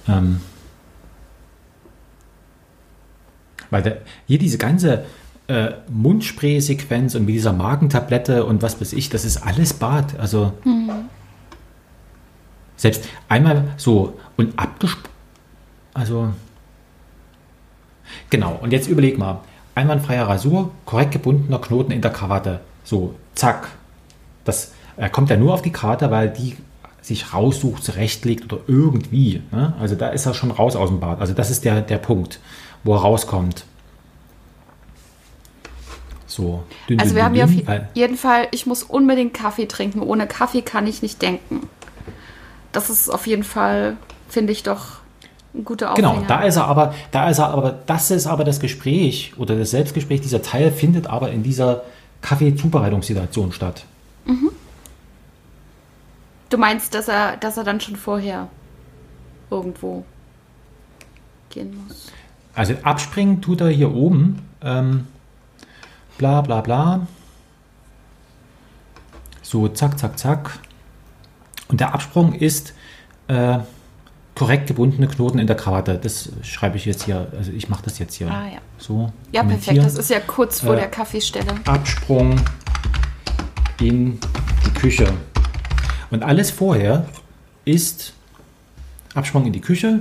[0.09, 0.41] Ähm,
[3.71, 5.05] weil der, hier diese ganze
[5.49, 10.19] äh, Mundspray-Sequenz und mit dieser Magentablette und was weiß ich, das ist alles Bad.
[10.21, 10.53] Also
[12.77, 15.11] selbst einmal so und abgesprochen.
[15.95, 16.33] Also
[18.31, 18.59] genau.
[18.63, 19.41] Und jetzt überleg mal:
[19.75, 22.61] Einwandfreie Rasur, korrekt gebundener Knoten in der Krawatte.
[22.85, 23.69] So, zack.
[24.45, 26.57] Das er kommt ja nur auf die Karte, weil die
[27.01, 29.43] sich raussucht, zurechtlegt oder irgendwie.
[29.51, 29.75] Ne?
[29.81, 31.21] Also da ist er schon raus aus dem Bad.
[31.21, 32.39] Also das ist der, der Punkt,
[32.85, 33.65] wo er rauskommt.
[36.27, 36.63] So.
[36.89, 39.67] Dünn, Also dünn, wir haben dünn, hier auf dünn, jeden Fall, ich muss unbedingt Kaffee
[39.67, 40.01] trinken.
[40.01, 41.69] Ohne Kaffee kann ich nicht denken.
[42.71, 43.97] Das ist auf jeden Fall,
[44.29, 45.02] finde ich doch,
[45.55, 46.15] ein guter Aufhänger.
[46.15, 49.57] Genau, da ist er aber, da ist er aber, das ist aber das Gespräch oder
[49.57, 51.83] das Selbstgespräch, dieser Teil findet aber in dieser
[52.23, 53.85] Kaffeezubereitungssituation statt.
[56.49, 58.49] Du meinst, dass er, dass er dann schon vorher
[59.51, 60.05] irgendwo
[61.51, 62.11] gehen muss.
[62.55, 64.47] Also abspringen tut er hier oben.
[64.63, 65.07] Ähm,
[66.19, 67.07] bla bla bla.
[69.43, 70.59] So, zack, zack, zack.
[71.69, 72.75] Und der Absprung ist
[73.29, 73.59] äh,
[74.43, 76.01] korrekt gebundene Knoten in der Krawatte.
[76.03, 77.29] Das schreibe ich jetzt hier.
[77.39, 78.29] Also ich mache das jetzt hier.
[78.29, 78.59] Ah, ja.
[78.77, 79.13] So.
[79.31, 79.79] Ja, perfekt.
[79.79, 81.55] Das ist ja kurz vor Äh, der Kaffeestelle.
[81.65, 82.35] Absprung
[83.81, 84.19] in
[84.67, 85.07] die Küche.
[86.11, 87.07] Und alles vorher
[87.65, 88.15] ist
[89.15, 90.01] Absprung in die Küche.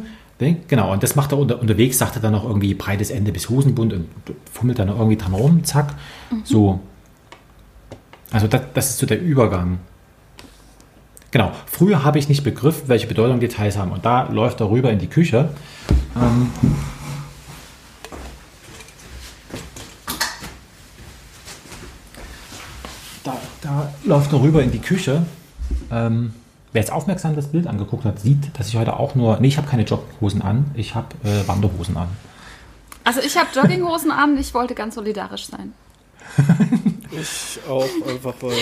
[0.67, 3.47] Genau, und das macht er unter, unterwegs, sagt er dann noch irgendwie breites Ende bis
[3.47, 4.07] Hosenbund und
[4.51, 5.93] fummelt dann noch irgendwie dran rum, zack.
[6.45, 6.79] So.
[8.31, 9.77] Also das, das ist so der Übergang.
[11.31, 13.93] Genau, früher habe ich nicht begriffen, welche Bedeutung Details haben.
[13.93, 15.49] Und da läuft er rüber in die Küche.
[16.13, 16.51] Ähm,
[23.23, 25.25] da, da läuft er rüber in die Küche.
[25.89, 26.33] Ähm,
[26.73, 29.39] wer jetzt aufmerksam das Bild angeguckt hat, sieht, dass ich heute auch nur.
[29.39, 32.09] Nee, ich habe keine Jogginghosen an, ich habe äh, Wanderhosen an.
[33.05, 35.73] Also ich habe Jogginghosen an, ich wollte ganz solidarisch sein.
[37.11, 38.55] Ich auch einfach weil.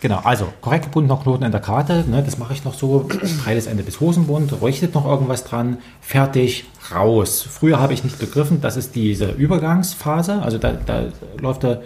[0.00, 3.06] Genau, also korrekt gebundener Knoten in der Karte, ne, das mache ich noch so,
[3.44, 7.46] breites Ende bis Hosenbund, leuchtet noch irgendwas dran, fertig, raus.
[7.48, 11.04] Früher habe ich nicht begriffen, das ist diese Übergangsphase, also da, da
[11.38, 11.82] läuft er,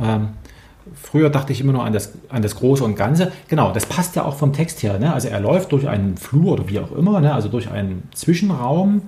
[0.00, 0.30] ähm,
[0.94, 3.30] früher dachte ich immer nur an das, an das Große und Ganze.
[3.48, 5.12] Genau, das passt ja auch vom Text her, ne?
[5.12, 7.34] also er läuft durch einen Flur oder wie auch immer, ne?
[7.34, 9.02] also durch einen Zwischenraum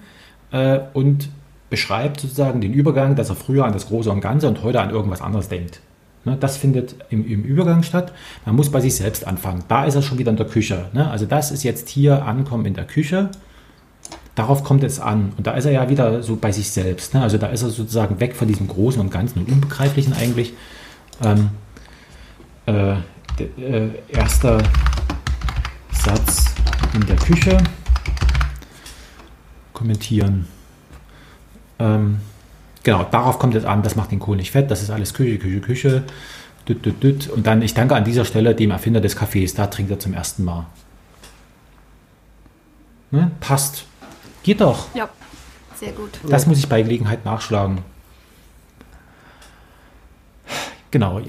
[0.50, 1.30] äh, und
[1.72, 4.90] beschreibt sozusagen den Übergang, dass er früher an das Große und Ganze und heute an
[4.90, 5.80] irgendwas anderes denkt.
[6.26, 8.12] Ne, das findet im, im Übergang statt.
[8.44, 9.64] Man muss bei sich selbst anfangen.
[9.68, 10.90] Da ist er schon wieder in der Küche.
[10.92, 11.10] Ne?
[11.10, 13.30] Also das ist jetzt hier Ankommen in der Küche.
[14.34, 15.32] Darauf kommt es an.
[15.38, 17.14] Und da ist er ja wieder so bei sich selbst.
[17.14, 17.22] Ne?
[17.22, 20.52] Also da ist er sozusagen weg von diesem Großen und Ganzen und Unbegreiflichen eigentlich.
[21.24, 21.48] Ähm,
[22.66, 22.96] äh,
[23.58, 24.62] äh, erster
[25.90, 26.54] Satz
[26.92, 27.56] in der Küche.
[29.72, 30.46] Kommentieren.
[31.82, 32.20] Ähm,
[32.84, 35.38] genau, darauf kommt es an, das macht den Kohl nicht fett, das ist alles Küche,
[35.38, 36.02] Küche, Küche.
[36.68, 37.28] Düt, düt, düt.
[37.28, 40.14] Und dann, ich danke an dieser Stelle dem Erfinder des Kaffees, da trinkt er zum
[40.14, 40.66] ersten Mal.
[43.10, 43.32] Ne?
[43.40, 43.84] Passt.
[44.44, 44.86] Geht doch.
[44.94, 45.08] Ja,
[45.74, 46.20] sehr gut.
[46.28, 47.78] Das muss ich bei Gelegenheit nachschlagen.
[50.92, 51.20] Genau.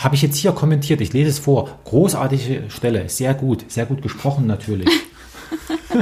[0.00, 1.00] Habe ich jetzt hier kommentiert.
[1.00, 1.78] Ich lese es vor.
[1.84, 3.08] Großartige Stelle.
[3.08, 3.64] Sehr gut.
[3.70, 4.90] Sehr gut gesprochen natürlich.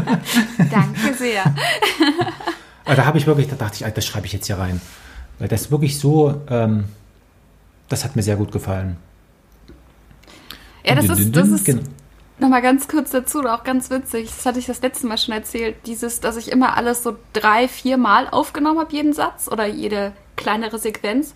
[0.58, 1.54] Danke sehr.
[2.84, 4.80] Aber da habe ich wirklich, da dachte ich, das schreibe ich jetzt hier rein.
[5.38, 6.84] Weil das wirklich so, ähm,
[7.88, 8.96] das hat mir sehr gut gefallen.
[10.84, 11.82] Ja, das ist, das ist genau.
[12.38, 15.76] Nochmal ganz kurz dazu, auch ganz witzig, das hatte ich das letzte Mal schon erzählt,
[15.86, 20.12] dieses, dass ich immer alles so drei, vier Mal aufgenommen habe, jeden Satz oder jede
[20.34, 21.34] kleinere Sequenz.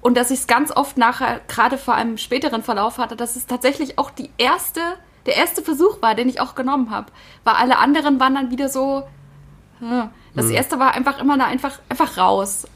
[0.00, 3.46] Und dass ich es ganz oft nachher, gerade vor einem späteren Verlauf hatte, dass es
[3.46, 4.80] tatsächlich auch die erste,
[5.26, 7.10] der erste Versuch war, den ich auch genommen habe.
[7.42, 9.02] Weil alle anderen waren dann wieder so.
[9.80, 10.10] hm.
[10.36, 12.66] Das erste war einfach immer da einfach, einfach raus.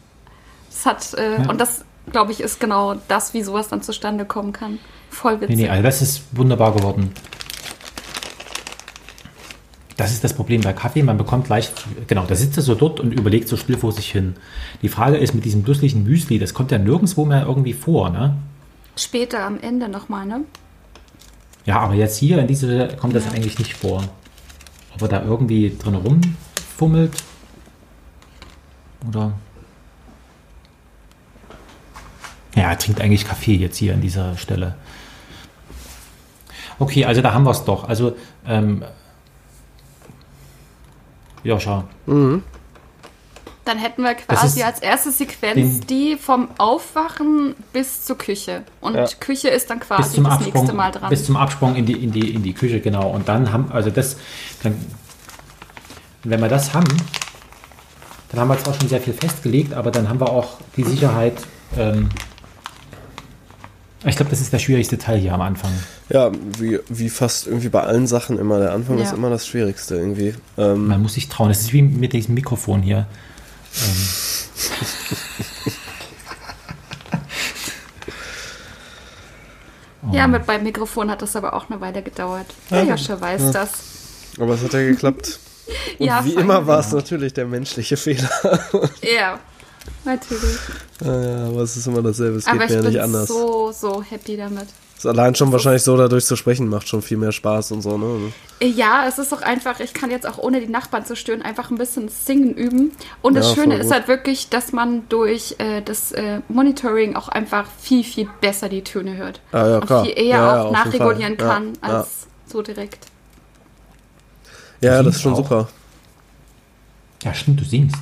[0.70, 4.52] Das hat, äh, und das, glaube ich, ist genau das, wie sowas dann zustande kommen
[4.52, 4.78] kann.
[5.10, 5.56] Voll Nee, witzig.
[5.56, 7.12] nee, also das ist wunderbar geworden.
[9.96, 11.02] Das ist das Problem bei Kaffee.
[11.02, 14.10] Man bekommt leicht, genau, da sitzt er so dort und überlegt so still vor sich
[14.10, 14.36] hin.
[14.80, 18.34] Die Frage ist mit diesem dusseligen Müsli, das kommt ja nirgendwo mehr irgendwie vor, ne?
[18.96, 20.42] Später am Ende nochmal, ne?
[21.66, 24.02] Ja, aber jetzt hier in dieser kommt das eigentlich nicht vor.
[24.94, 27.12] Ob er da irgendwie drin rumfummelt?
[29.08, 29.32] Oder?
[32.54, 34.74] Ja, er trinkt eigentlich Kaffee jetzt hier an dieser Stelle.
[36.78, 37.88] Okay, also da haben wir es doch.
[37.88, 38.16] Also,
[38.46, 38.84] ähm,
[41.42, 41.84] Joscha,
[43.64, 48.64] Dann hätten wir quasi als erste Sequenz die vom Aufwachen bis zur Küche.
[48.80, 49.06] Und Ja.
[49.20, 51.10] Küche ist dann quasi das Absprung, nächste Mal dran.
[51.10, 53.10] bis zum Absprung in die, in die, in die Küche, genau.
[53.10, 54.16] Und dann haben, also das,
[54.62, 54.74] dann,
[56.24, 56.88] wenn wir das haben,
[58.30, 61.34] dann haben wir zwar schon sehr viel festgelegt, aber dann haben wir auch die Sicherheit.
[61.76, 62.08] Ähm,
[64.04, 65.70] ich glaube, das ist der schwierigste Teil hier am Anfang.
[66.08, 68.58] Ja, wie, wie fast irgendwie bei allen Sachen immer.
[68.58, 69.04] Der Anfang Ja.
[69.04, 70.34] ist immer das Schwierigste irgendwie.
[70.56, 71.48] Ähm, Man muss sich trauen.
[71.48, 73.06] Das ist wie mit diesem Mikrofon hier.
[80.12, 82.46] ja, mit beim Mikrofon hat das aber auch eine Weile gedauert.
[82.70, 83.70] Der Joscha weiß das.
[84.38, 85.38] aber es hat ja geklappt.
[85.98, 88.30] Und Ja, wie immer war es natürlich der menschliche Fehler.
[89.02, 89.38] Ja,
[90.04, 90.58] natürlich.
[91.04, 92.38] ja, aber es ist immer dasselbe.
[92.38, 93.28] Es aber geht ich mir ja bin nicht anders.
[93.28, 94.66] so, so happy damit.
[94.96, 97.96] Ist allein schon wahrscheinlich so, dadurch zu sprechen, macht schon viel mehr Spaß und so,
[97.96, 98.32] ne?
[98.62, 101.70] Ja, es ist auch einfach, ich kann jetzt auch ohne die Nachbarn zu stören einfach
[101.70, 102.92] ein bisschen Singen üben.
[103.22, 107.30] Und das Ja, Schöne ist halt wirklich, dass man durch äh, das äh, Monitoring auch
[107.30, 109.40] einfach viel, viel besser die Töne hört.
[109.52, 110.04] Ah, ja, und klar.
[110.04, 111.88] viel eher Ja, auch nachregulieren kann ja.
[112.00, 113.06] als so direkt.
[114.80, 115.38] Ja, das ist schon auch.
[115.38, 115.68] super.
[117.22, 117.96] Ja, stimmt, du singst.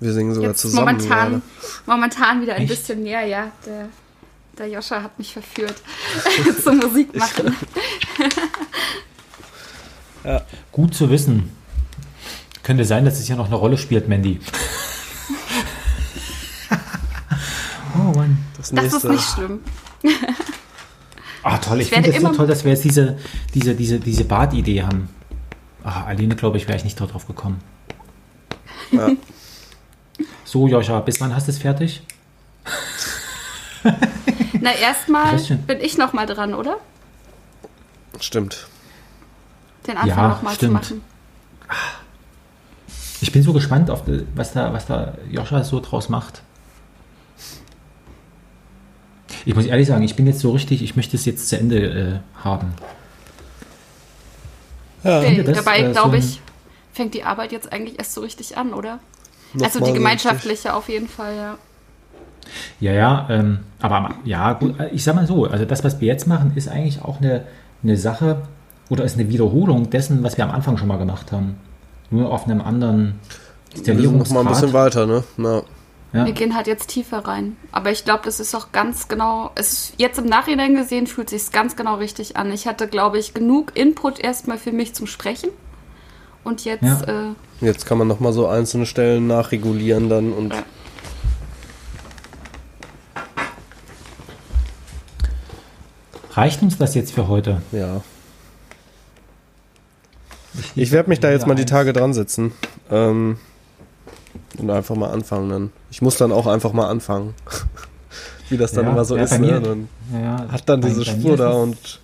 [0.00, 0.86] Wir singen sogar Jetzt zusammen.
[0.96, 1.42] momentan, gerade.
[1.86, 2.70] momentan wieder ein Echt?
[2.70, 3.50] bisschen mehr, ja.
[3.66, 3.88] Der,
[4.56, 5.74] der Joscha hat mich verführt
[6.64, 7.54] zum Musik machen.
[10.72, 11.50] Gut zu wissen.
[12.62, 14.40] Könnte sein, dass es hier noch eine Rolle spielt, Mandy.
[17.94, 18.38] oh Mann.
[18.56, 19.60] Das Das ist nicht schlimm.
[21.42, 21.80] Ah, toll.
[21.80, 23.18] Ich Ich finde es so toll, dass wir jetzt diese,
[23.54, 25.08] diese, diese, diese Badidee haben.
[25.84, 27.60] Ah, alleine, glaube ich, wäre ich nicht darauf gekommen.
[28.90, 29.10] Ja.
[30.44, 32.02] So, Joscha, bis wann hast du es fertig?
[34.60, 36.78] Na, erstmal bin ich noch mal dran, oder?
[38.18, 38.66] Stimmt.
[39.86, 40.72] Den Anfang Ja, noch mal zu stimmt.
[40.72, 41.04] machen.
[43.20, 44.02] Ich bin so gespannt, auf
[44.34, 46.42] was, da, was da Joscha so draus macht.
[49.48, 51.78] Ich muss ehrlich sagen, ich bin jetzt so richtig, ich möchte es jetzt zu Ende
[52.36, 52.74] äh, haben.
[55.02, 56.42] Ja, Nee, das, dabei, äh, so glaube ein- ich,
[56.92, 58.98] fängt die Arbeit jetzt eigentlich erst so richtig an, oder?
[59.62, 61.58] Also die so gemeinschaftliche auf jeden Fall, ja.
[62.78, 66.08] Ja, ja, ähm, aber ja, gut, äh, ich sag mal so, also das, was wir
[66.08, 67.44] jetzt machen, ist eigentlich auch eine,
[67.82, 68.42] eine Sache
[68.90, 71.56] oder ist eine Wiederholung dessen, was wir am Anfang schon mal gemacht haben.
[72.10, 73.14] Nur auf einem anderen
[73.74, 75.24] Wir sind noch mal ein bisschen weiter, ne?
[75.38, 75.62] Na,
[76.12, 76.24] Ja.
[76.24, 77.56] Wir gehen halt jetzt tiefer rein.
[77.70, 81.28] Aber ich glaube, das ist auch ganz genau, es ist jetzt im Nachhinein gesehen, fühlt
[81.28, 82.50] sich ganz genau richtig an.
[82.50, 85.50] Ich hatte, glaube ich, genug Input erstmal für mich zum Sprechen.
[86.44, 87.02] Und jetzt, Ja.
[87.02, 90.62] äh, jetzt kann man noch mal so einzelne Stellen nachregulieren dann und Ja.
[96.32, 97.62] Reicht uns das jetzt für heute?
[97.72, 98.02] ja.
[100.74, 102.52] Ich werde mich da jetzt mal die Tage dran setzen.
[102.90, 103.38] Ähm,
[104.58, 105.72] und einfach mal anfangen dann.
[105.90, 107.34] Ich muss dann auch einfach mal anfangen.
[108.50, 109.38] Wie das dann Ja, immer so ja, ist, ne?
[109.38, 112.00] mir- Dann Ja, ja, hat dann bei- diese bei Spur da und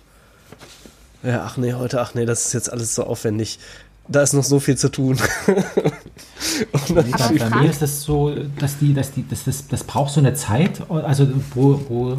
[1.23, 3.57] ja, ach nee, heute, ach nee, das ist jetzt alles so aufwendig.
[4.07, 5.17] Da ist noch so viel zu tun.
[6.89, 10.19] Aber bei, mir ist das so, dass die, dass die, dass das, das braucht so
[10.19, 12.17] eine Zeit, also wo, wo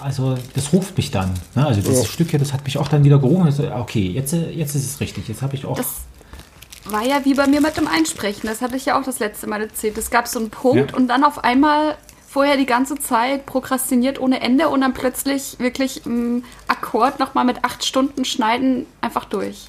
[0.00, 1.30] also das ruft mich dann.
[1.54, 1.64] Ne?
[1.66, 2.08] Also dieses Ja.
[2.08, 3.44] Stück hier, das hat mich auch dann wieder gerufen.
[3.44, 5.28] Also, okay, jetzt, jetzt ist es richtig.
[5.28, 5.76] Jetzt habe ich auch.
[5.76, 5.86] das
[6.92, 8.48] war ja wie bei mir mit dem Einsprechen.
[8.48, 9.96] Das hatte ich ja auch das letzte Mal erzählt.
[9.98, 10.96] Es gab so einen Punkt Ja.
[10.96, 11.96] und dann auf einmal
[12.28, 17.64] vorher die ganze Zeit prokrastiniert ohne Ende und dann plötzlich wirklich im Akkord nochmal mit
[17.64, 19.66] acht Stunden Schneiden einfach durch.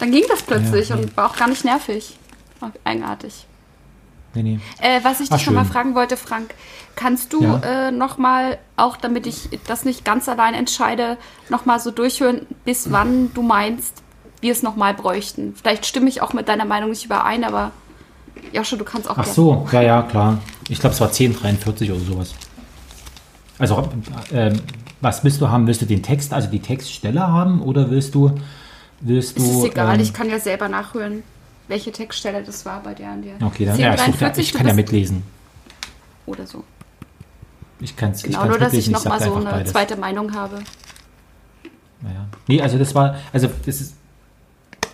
[0.00, 1.02] Dann ging das plötzlich Ja, nee.
[1.02, 2.18] und war auch gar nicht nervig.
[2.60, 3.46] War Eigenartig.
[4.34, 4.60] nee, nee.
[4.80, 5.72] Äh, was ich dich noch mal schön.
[5.72, 6.54] fragen wollte, Frank,
[6.96, 7.60] kannst du Ja.
[7.88, 11.16] äh, noch mal, auch damit ich das nicht ganz allein entscheide,
[11.48, 14.02] noch mal so durchhören, bis wann du meinst,
[14.44, 15.54] wir es noch mal bräuchten?
[15.56, 17.72] Vielleicht stimme ich auch mit deiner Meinung nicht überein, aber
[18.52, 20.38] Joscha, du kannst auch Ach so, ja, ja, klar.
[20.68, 22.34] Ich glaube, es war 1043 oder sowas.
[23.58, 23.88] Also,
[24.32, 24.60] ähm,
[25.00, 25.66] was willst du haben?
[25.66, 28.32] Willst du den Text, also die Textstelle haben oder willst du,
[29.00, 29.58] willst Es du...
[29.64, 31.22] ist egal, ähm, ich kann ja selber nachhören,
[31.68, 33.46] welche Textstelle das war bei der und der.
[33.46, 35.22] Okay, dann, ja, ich, such, da- ich du kann ja mitlesen.
[36.26, 36.64] Oder so.
[37.80, 39.72] Ich kann es Genau, nur dass ich mitlesen, noch sag mal so eine beides.
[39.72, 40.62] zweite Meinung habe.
[42.02, 42.26] Naja.
[42.46, 43.94] Nee, also das war, also das ist,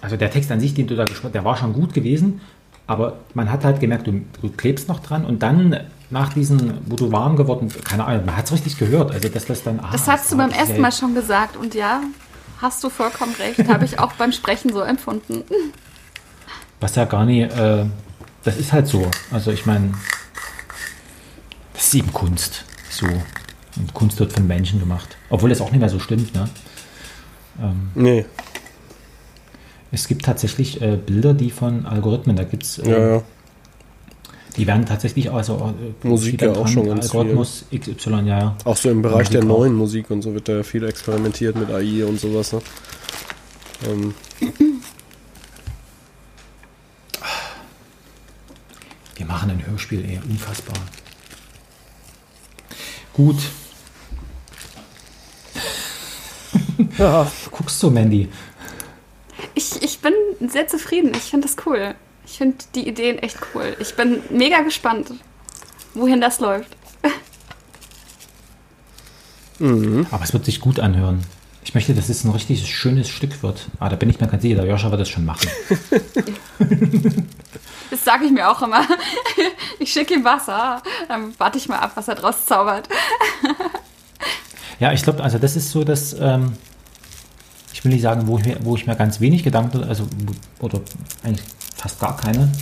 [0.01, 2.40] also der Text an sich, den du da gesprochen der war schon gut gewesen,
[2.86, 5.78] aber man hat halt gemerkt, du, du klebst noch dran und dann
[6.10, 9.44] nach diesen, wo du warm geworden, keine Ahnung, man hat es richtig gehört, also dass
[9.44, 12.02] das dann, ah, Das hast du beim ersten Mal schon gesagt und ja,
[12.60, 15.44] hast du vollkommen recht, habe ich auch beim Sprechen so empfunden.
[16.81, 17.85] Was ja gar nicht, äh,
[18.43, 19.93] das ist halt so, also ich meine,
[21.74, 25.81] das ist eben Kunst, so, und Kunst wird von Menschen gemacht, obwohl das auch nicht
[25.81, 26.48] mehr so stimmt, ne?
[27.94, 28.24] Nee,
[29.92, 33.22] Es gibt tatsächlich äh, Bilder, die von Algorithmen, da gibt es äh, ja, ja.
[34.56, 38.56] Die werden tatsächlich, also äh, Musik ja auch schon ganz Algorithmus XY, ja, ja.
[38.64, 39.46] Auch so im Bereich der auch.
[39.46, 42.52] neuen Musik und so wird da ja viel experimentiert mit AI und sowas.
[42.52, 42.60] Ne?
[43.88, 44.14] Ähm,
[49.16, 50.76] Wir machen ein Hörspiel, ey, unfassbar.
[53.12, 53.36] Gut.
[56.96, 58.28] ja, Guckst du, Mandy?
[59.54, 60.12] Ich, ich bin
[60.48, 61.12] sehr zufrieden.
[61.14, 61.94] Ich finde das cool.
[62.26, 63.76] Ich finde die Ideen echt cool.
[63.80, 65.12] Ich bin mega gespannt,
[65.94, 66.76] wohin das läuft.
[69.58, 71.22] Aber es wird sich gut anhören.
[71.62, 73.68] Ich möchte, dass es ein richtig schönes Stück wird.
[73.78, 75.48] Ah, da bin ich mir ganz sicher, der Joscha wird das schon machen.
[77.90, 78.86] Das sage ich mir auch immer.
[79.80, 80.80] Ich schicke ihm Wasser.
[81.08, 82.88] Dann warte ich mal ab, was er draus zaubert.
[84.78, 86.54] Ja, ich glaube, also das ist so, dass ähm,
[87.81, 90.07] ich will nicht sagen, wo ich mir, wo ich mir ganz wenig Gedanken, also
[90.61, 90.82] oder
[91.24, 92.52] eigentlich fast gar keine.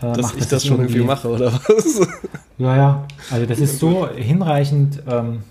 [0.00, 0.38] Äh, dass mache.
[0.38, 2.06] ich das ist schon irgendwie mache, oder was?
[2.56, 3.06] Ja, ja.
[3.32, 5.02] Also das ist so hinreichend.
[5.08, 5.42] Ähm,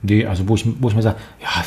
[0.00, 1.62] nee, also wo ich, wo ich mir sage, ja,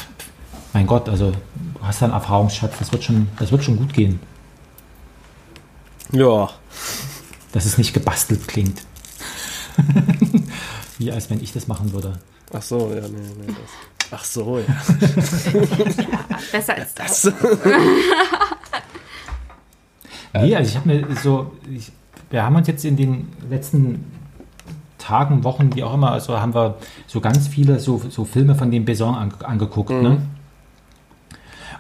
[0.74, 3.94] mein Gott, also du hast da einen Erfahrungsschatz, das wird schon, das wird schon gut
[3.94, 4.20] gehen.
[6.12, 6.50] Ja,
[7.52, 8.82] Dass es nicht gebastelt klingt.
[10.98, 12.18] Wie als wenn ich das machen würde.
[12.52, 13.48] ach so, ja, nee, nee.
[13.48, 13.95] Das.
[14.12, 14.66] Ach so, ja.
[16.52, 17.32] Besser als das.
[20.42, 21.92] Nee, also ich habe mir so, ich,
[22.30, 24.12] wir haben uns jetzt in den letzten
[24.98, 26.76] Tagen, Wochen, wie auch immer, also haben wir
[27.08, 29.92] so ganz viele so, so Filme von dem Besson an, angeguckt.
[29.92, 30.22] Ne?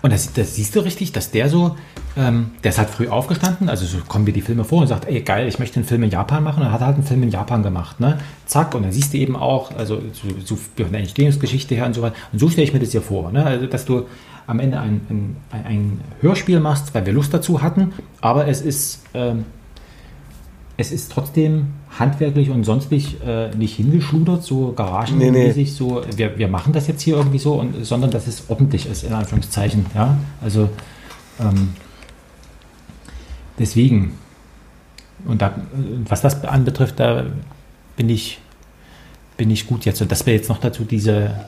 [0.01, 1.75] Und das, das siehst du richtig, dass der so,
[2.17, 5.05] ähm, der ist halt früh aufgestanden, also so kommen mir die Filme vor und sagt,
[5.07, 7.31] ey geil, ich möchte einen Film in Japan machen und hat halt einen Film in
[7.31, 8.19] Japan gemacht, ne?
[8.45, 11.93] Zack, und dann siehst du eben auch, also so, so von der Entstehungsgeschichte her und
[11.93, 12.15] so weiter.
[12.31, 13.43] Und so stelle ich mir das hier vor, ne?
[13.45, 14.05] Also, dass du
[14.47, 15.35] am Ende ein, ein-
[15.65, 19.45] ein Hörspiel machst, weil wir Lust dazu hatten, aber es ist, ähm,
[20.77, 26.73] es ist trotzdem handwerklich und sonstig äh, nicht hingeschludert, so garagenmäßig, so wir, wir machen
[26.73, 29.85] das jetzt hier irgendwie so, und, sondern dass es ordentlich ist, in Anführungszeichen.
[29.95, 30.17] Ja?
[30.41, 30.69] Also
[31.39, 31.69] ähm,
[33.57, 34.17] deswegen,
[35.25, 35.55] und da,
[36.07, 37.25] was das anbetrifft, da
[37.95, 38.39] bin ich,
[39.37, 40.01] bin ich gut jetzt.
[40.01, 41.45] Und dass wir jetzt noch dazu diese,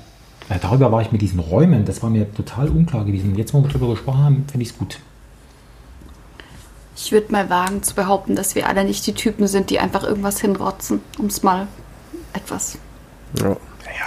[0.61, 3.35] darüber war ich mit diesen Räumen, das war mir total unklar gewesen.
[3.35, 4.99] Jetzt, wo wir darüber gesprochen haben, finde ich es gut.
[6.99, 10.03] Ich würde mal wagen zu behaupten, dass wir alle nicht die Typen sind, die einfach
[10.03, 11.67] irgendwas hinrotzen, um es mal
[12.33, 12.79] etwas.
[13.39, 13.55] ja.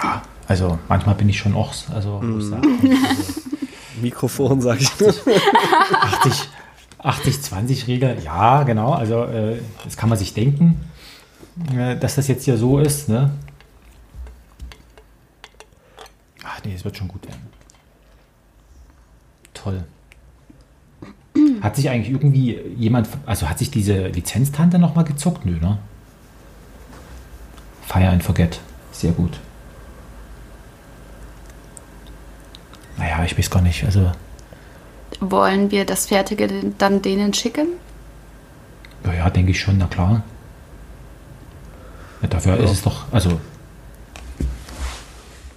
[0.03, 2.57] Ja, also manchmal bin ich schon auch, also, also
[4.03, 4.91] Mikrofon, sag ich.
[4.91, 6.49] 80,
[6.99, 10.81] 80-20-Regel, ja, genau, also äh, das kann man sich denken,
[11.75, 13.31] äh, dass das jetzt hier so ist, ne?
[16.45, 17.49] Ach nee, es wird schon gut werden.
[19.55, 19.85] Toll.
[21.61, 25.47] Hat sich eigentlich irgendwie jemand, also hat sich diese Lizenztante nochmal gezuckt?
[25.47, 25.79] Nö, ne?
[27.87, 28.61] Fire and Forget.
[28.93, 29.39] Sehr gut.
[32.97, 33.85] Naja, ich weiß gar nicht.
[33.85, 34.13] Also,
[35.21, 36.49] Wollen wir das Fertige
[36.79, 37.69] dann denen schicken?
[39.05, 40.23] ja, ja denke ich schon, na klar.
[42.23, 43.41] Ja, dafür ist es doch, also.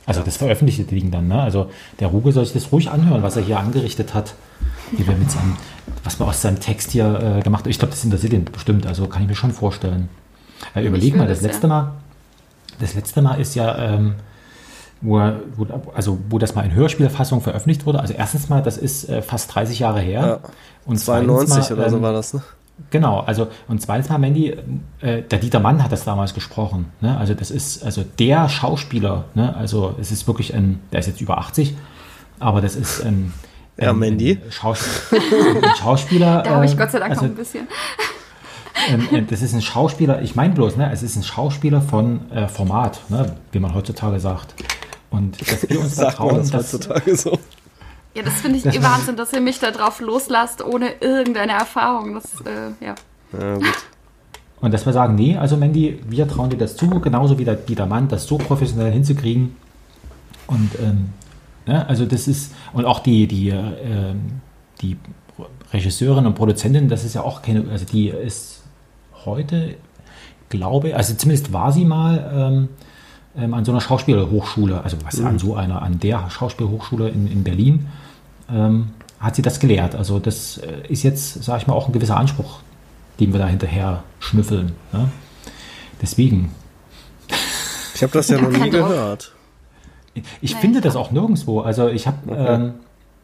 [0.06, 1.42] Also das veröffentlichte Ding dann, ne?
[1.42, 1.70] Also
[2.00, 4.36] der Ruge soll sich das ruhig anhören, was er hier angerichtet hat.
[4.98, 5.56] Wie wir mit seinem,
[6.04, 7.72] was wir aus seinem Text hier äh, gemacht haben.
[7.72, 10.10] Ich glaube, das interessiert ihn bestimmt, also kann ich mir schon vorstellen.
[10.76, 11.74] Ja, überleg mal, das das, letzte ja.
[11.74, 11.92] Mal,
[12.80, 14.16] das letzte Mal ist ja, ähm,
[15.02, 18.00] wo, er, wo, also wo das mal in Hörspielfassung veröffentlicht wurde.
[18.00, 20.22] Also erstens mal, das ist äh, fast 30 Jahre her.
[20.44, 20.50] Ja.
[20.86, 22.42] Und zweitens 92 mal, oder so ähm, war das, ne?
[22.90, 24.56] Genau, also und zweitens mal, Mandy,
[25.00, 26.92] äh, der Dieter Mann hat das damals gesprochen.
[27.02, 27.16] Ne?
[27.18, 29.26] Also das ist also der Schauspieler.
[29.36, 29.56] Ne?
[29.56, 31.76] Also es ist wirklich ein, der ist jetzt über 80,
[32.40, 33.32] aber das ist ein,
[33.78, 34.32] Ja, ein, Mandy.
[34.44, 34.84] ein, Schaus
[35.80, 36.42] Schauspieler.
[36.44, 37.68] Da habe ich äh, Gott sei Dank also, noch ein bisschen.
[38.90, 42.30] ähm, äh, das ist ein Schauspieler, ich meine bloß, ne, es ist ein Schauspieler von
[42.32, 44.54] äh, Format, ne, wie man heutzutage sagt.
[45.10, 47.38] Und dass wir uns da Sagt man trauen, das dass, heutzutage so?
[48.16, 51.54] Ja, das finde ich Das- eh Wahnsinn, dass ihr mich da drauf loslasst, ohne irgendeine
[51.54, 52.14] Erfahrung.
[52.16, 52.96] Das, äh, ja.
[53.40, 53.66] Ja, gut.
[54.62, 57.56] und dass wir sagen, nee, also Mandy, wir trauen dir das zu, genauso wie der
[57.56, 59.56] Dieter Mann, das so professionell hinzukriegen.
[60.46, 61.10] Und ähm,
[61.66, 64.16] ne, also das ist, und auch die, die, äh,
[64.82, 64.98] die
[65.72, 68.64] Regisseurin und Produzentin, das ist ja auch keine, also die ist
[69.26, 69.76] heute,
[70.50, 72.70] glaube, also zumindest war sie mal ähm,
[73.36, 77.44] ähm, an so einer Schauspielhochschule, also was an so einer, an der Schauspielhochschule in, in
[77.44, 77.88] Berlin,
[78.50, 79.96] ähm, hat sie das gelehrt.
[79.96, 82.60] Also das äh, ist jetzt, sage ich mal, auch ein gewisser Anspruch,
[83.20, 84.74] den wir da hinterher schnüffeln.
[84.92, 85.10] Ne?
[86.02, 86.52] Deswegen,
[87.96, 89.34] Ich habe das ja noch nie gehört.
[90.42, 91.62] Ich Nein, finde ich das auch nirgendwo.
[91.62, 92.74] Also ich habe ähm,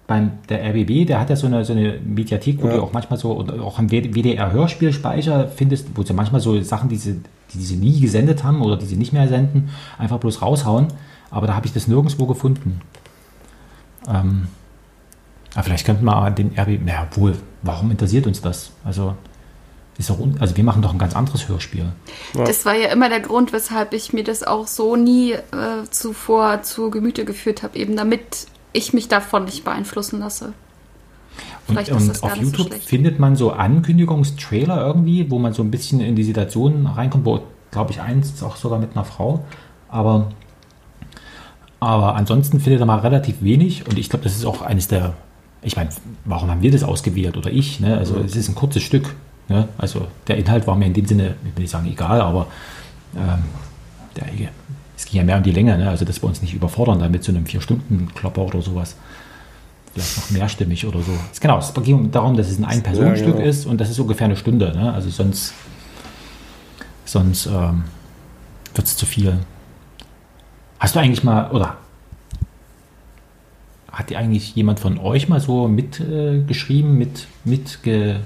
[0.08, 2.78] beim der RBB, der hat ja so eine, so eine Mediathek, wo Ja.
[2.78, 6.96] du auch manchmal so, oder auch im WDR-Hörspielspeicher findest, wo sie manchmal so Sachen, die
[6.96, 7.22] sie,
[7.54, 10.88] die sie nie gesendet haben oder die sie nicht mehr senden, einfach bloß raushauen.
[11.32, 12.82] Aber da habe ich das nirgendwo gefunden.
[14.08, 14.48] Ähm,
[15.54, 18.72] aber vielleicht könnten wir den RBB, naja, wohl, warum interessiert uns das?
[18.84, 19.16] Also,
[20.00, 21.86] ist un- also wir machen doch ein ganz anderes Hörspiel.
[22.34, 25.40] Das war ja immer der Grund, weshalb ich mir das auch so nie äh,
[25.92, 30.54] zuvor zu Gemüte geführt habe, eben damit ich mich davon nicht beeinflussen lasse.
[31.68, 32.88] Und, Vielleicht und gar auf so YouTube schlecht.
[32.88, 37.42] findet man so Ankündigungstrailer irgendwie, wo man so ein bisschen in die Situation reinkommt, wo,
[37.72, 39.44] glaube ich, eins auch sogar mit einer Frau.
[39.90, 40.32] Aber,
[41.80, 45.14] aber ansonsten findet er mal relativ wenig und ich glaube, das ist auch eines der,
[45.62, 45.90] ich meine,
[46.26, 47.80] warum haben wir das ausgewählt oder ich?
[47.80, 47.98] Ne?
[47.98, 49.14] Also es ist ein kurzes Stück.
[49.50, 49.68] Ne?
[49.78, 52.48] Also der Inhalt war mir in dem Sinne, ich will nicht sagen egal, aber
[53.16, 53.44] ähm,
[54.16, 54.50] der,
[54.96, 55.90] es ging ja mehr um die Länge, ne?
[55.90, 58.96] also dass wir uns nicht überfordern damit so einem Vier-Stunden-Klopper oder sowas
[59.94, 61.12] vielleicht noch mehrstimmig oder so.
[61.40, 63.50] Genau, es ging darum, dass es ein Ein-Personen-Stück Ja, genau.
[63.50, 64.72] ist und das ist ungefähr eine Stunde.
[64.76, 64.94] Ne?
[64.94, 65.54] Also sonst,
[67.06, 67.84] sonst ähm,
[68.74, 69.40] wird es zu viel.
[70.80, 71.78] Hast du eigentlich mal, oder
[73.92, 78.18] hat dir eigentlich jemand von euch mal so mitgeschrieben, äh, mit, mit ge,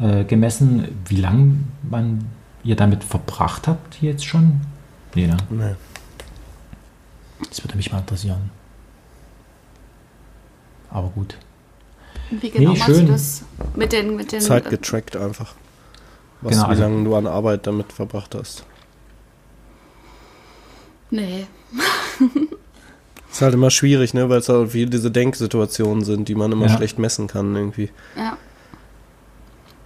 [0.00, 1.56] äh, gemessen, wie lange
[1.88, 2.24] man
[2.64, 4.60] ihr damit verbracht habt jetzt schon?
[5.14, 5.36] Nee, ne?
[5.50, 5.74] Nee.
[7.48, 8.50] Das würde mich mal interessieren.
[10.90, 11.36] Aber gut.
[12.30, 13.06] Wie genau Nee, machst schön.
[13.06, 13.42] du das
[13.76, 15.54] mit den, mit den Zeit äh, getrackt einfach.
[16.40, 18.64] Was, Genau, wie also- lange du an Arbeit damit verbracht hast.
[21.10, 21.46] Nee.
[23.30, 26.66] Ist halt immer schwierig, ne, weil es halt viele diese Denksituationen sind, die man immer
[26.66, 26.76] Ja.
[26.76, 27.90] schlecht messen kann irgendwie.
[28.16, 28.36] Ja.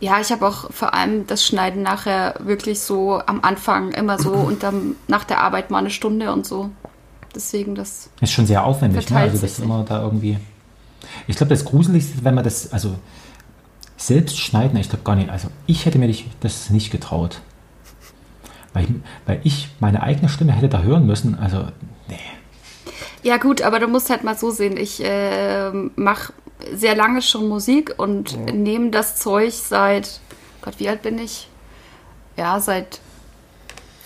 [0.02, 4.32] Ja, ich habe auch vor allem das Schneiden nachher wirklich so am Anfang immer so
[4.32, 6.70] und dann nach der Arbeit mal eine Stunde und so.
[7.36, 8.10] Deswegen das.
[8.20, 9.16] Ist schon sehr aufwendig, ne?
[9.16, 10.38] Also das sich immer da irgendwie.
[11.28, 12.96] Ich glaube, das Gruseligste, ist, wenn man das, also
[13.96, 17.40] selbst schneiden, ich glaube gar nicht, also ich hätte mir das nicht getraut.
[18.72, 18.90] Weil, ich-
[19.26, 21.66] weil ich meine eigene Stimme hätte da hören müssen, also
[22.08, 22.18] nee.
[23.22, 24.76] Ja gut, aber du musst halt mal so sehen.
[24.76, 26.32] Ich äh, mache
[26.74, 30.20] sehr lange schon Musik und nehme das Zeug seit,
[30.62, 31.48] Gott, wie alt bin ich?
[32.36, 33.00] Ja, seit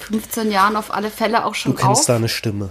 [0.01, 2.07] 15 Jahren auf alle Fälle auch Du schon kennst auf.
[2.07, 2.71] deine Stimme.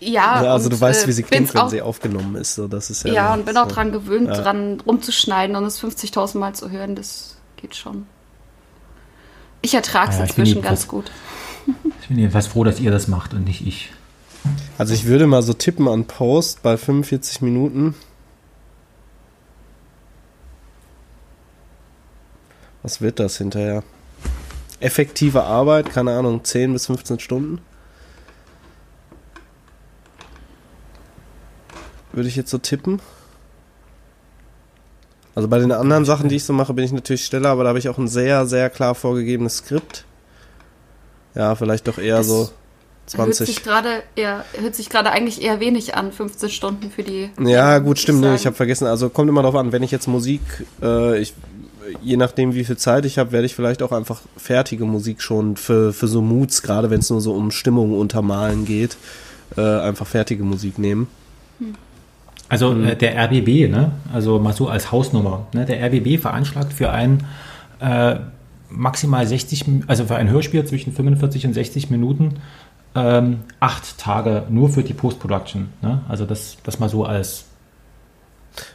[0.00, 2.54] Ja, Ja, also und, du weißt, äh, wie sie klingt, wenn auch, sie aufgenommen ist.
[2.54, 3.74] So, das ist ja, Ja, und bin auch so.
[3.74, 4.34] dran gewöhnt, Ja.
[4.42, 6.94] dran rumzuschneiden und es 50.000 Mal zu hören.
[6.94, 8.06] Das geht schon.
[9.62, 11.10] Ich ertrage es Ja, inzwischen ganz gut.
[12.02, 13.90] Ich bin jedenfalls froh, dass ihr das macht und nicht ich.
[14.78, 17.94] Also ich würde mal so tippen an Post bei 45 Minuten.
[22.86, 23.82] Was wird das hinterher?
[24.78, 27.60] Effektive Arbeit, keine Ahnung, 10 bis 15 Stunden?
[32.12, 33.00] Würde ich jetzt so tippen.
[35.34, 37.70] Also bei den anderen Sachen, die ich so mache, bin ich natürlich schneller, aber da
[37.70, 40.04] habe ich auch ein sehr, sehr klar vorgegebenes Skript.
[41.34, 42.50] Ja, vielleicht doch eher Das so
[43.14, 43.46] Hört 20.
[43.46, 47.30] sich gerade ja, hört sich gerade eigentlich eher wenig an, 15 Stunden für die.
[47.40, 48.22] Ja, gut, stimmt.
[48.22, 48.34] Sagen.
[48.34, 48.86] Ich habe vergessen.
[48.86, 50.40] Also kommt immer darauf an, wenn ich jetzt Musik,
[50.82, 51.32] äh, ich,
[52.02, 55.56] je nachdem, wie viel Zeit ich habe, werde ich vielleicht auch einfach fertige Musik schon
[55.56, 58.96] für, für so Moods, gerade wenn es nur so um Stimmung untermalen geht,
[59.56, 61.06] äh, einfach fertige Musik nehmen.
[62.48, 62.84] Also Mhm.
[62.88, 63.92] äh, der RBB, ne?
[64.12, 65.64] also mal so als Hausnummer, ne?
[65.66, 67.24] der RBB veranschlagt für ein
[67.80, 68.16] äh,
[68.70, 72.36] maximal 60, Mi- also für ein Hörspiel zwischen 45 und 60 Minuten
[72.94, 75.68] ähm, acht Tage nur für die Post-Production.
[75.82, 76.00] Ne?
[76.08, 77.44] Also das, das mal so als,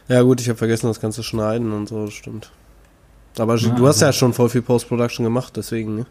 [0.08, 2.50] Ja gut, ich habe vergessen, das Ganze schneiden und so, stimmt.
[3.38, 6.06] Aber Ja, du hast also- ja schon voll viel Post-Production gemacht, deswegen, ne?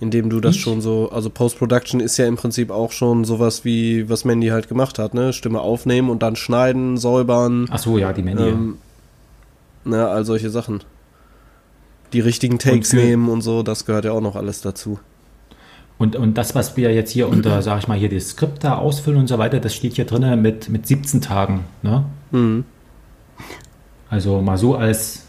[0.00, 0.62] Indem du das Ich?
[0.62, 4.68] schon so, also Post-Production ist ja im Prinzip auch schon sowas wie, was Mandy halt
[4.68, 5.32] gemacht hat, ne?
[5.32, 8.42] Stimme aufnehmen und dann schneiden, säubern, Ach so, ja, die Mandy.
[8.48, 8.78] ähm,
[9.84, 10.80] ne, all solche Sachen.
[12.12, 14.98] Die richtigen Takes für- nehmen und so, das gehört ja auch noch alles dazu.
[15.98, 18.76] Und, und das, was wir jetzt hier unter, sag ich mal, hier das Skript da
[18.78, 21.60] ausfüllen und so weiter, das steht hier drin mit, mit 17 Tagen.
[21.82, 22.04] Ne?
[22.32, 22.64] Mhm.
[24.10, 25.21] Also mal so als,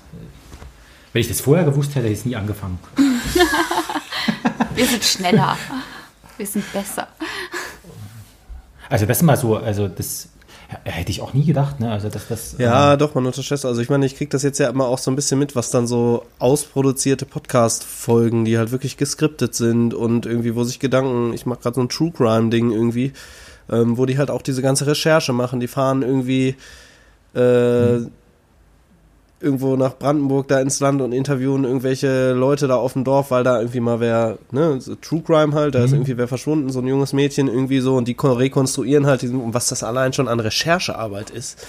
[1.14, 2.80] wenn ich das vorher gewusst hätte, hätte ich es nie angefangen.
[4.76, 5.56] Wir sind schneller.
[6.38, 7.08] Wir sind besser.
[8.90, 10.30] Also das mal so, also das
[10.84, 11.92] hätte ich auch nie gedacht, ne?
[11.92, 12.56] Also dass das.
[12.58, 13.66] Ja, ähm, doch, man unterschätzt.
[13.66, 15.70] Also ich meine, ich krieg das jetzt ja immer auch so ein bisschen mit, was
[15.70, 21.46] dann so ausproduzierte Podcast-Folgen, die halt wirklich geskriptet sind und irgendwie, wo sich Gedanken, ich
[21.46, 23.14] mache gerade so ein True Crime-Ding irgendwie,
[23.70, 25.60] ähm, wo die halt auch diese ganze Recherche machen.
[25.60, 26.56] Die fahren irgendwie
[27.36, 28.00] äh,
[29.44, 33.44] irgendwo nach Brandenburg da ins Land und interviewen irgendwelche Leute da auf dem Dorf, weil
[33.44, 36.80] da irgendwie mal wer, ne, so True Crime halt, da ist irgendwie wer verschwunden, so
[36.80, 40.14] ein junges Mädchen irgendwie so und die ko- rekonstruieren halt diesen, und was das allein
[40.14, 41.60] schon an Recherchearbeit ist.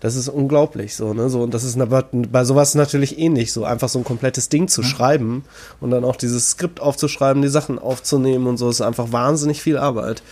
[0.00, 1.30] Das ist unglaublich so, ne?
[1.30, 4.68] So, und das ist aber bei sowas natürlich ähnlich, so einfach so ein komplettes Ding
[4.68, 5.44] zu schreiben
[5.80, 9.78] und dann auch dieses Skript aufzuschreiben, die Sachen aufzunehmen und so, ist einfach wahnsinnig viel
[9.78, 10.22] Arbeit.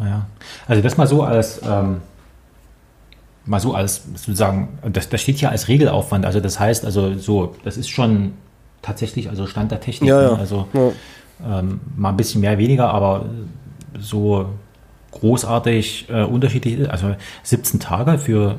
[0.00, 0.26] Ja.
[0.66, 2.00] Also das mal so als ähm,
[3.46, 6.26] mal so als sozusagen, das, das steht ja als Regelaufwand.
[6.26, 8.32] Also das heißt, also so, das ist schon
[8.82, 10.10] tatsächlich also Stand der Technik.
[10.10, 10.22] Ja, ne?
[10.28, 10.34] ja.
[10.34, 11.58] Also Ja.
[11.60, 13.26] ähm, mal ein bisschen mehr, weniger, aber
[13.98, 14.46] so
[15.12, 16.90] großartig äh, unterschiedlich.
[16.90, 18.56] Also 17 Tage für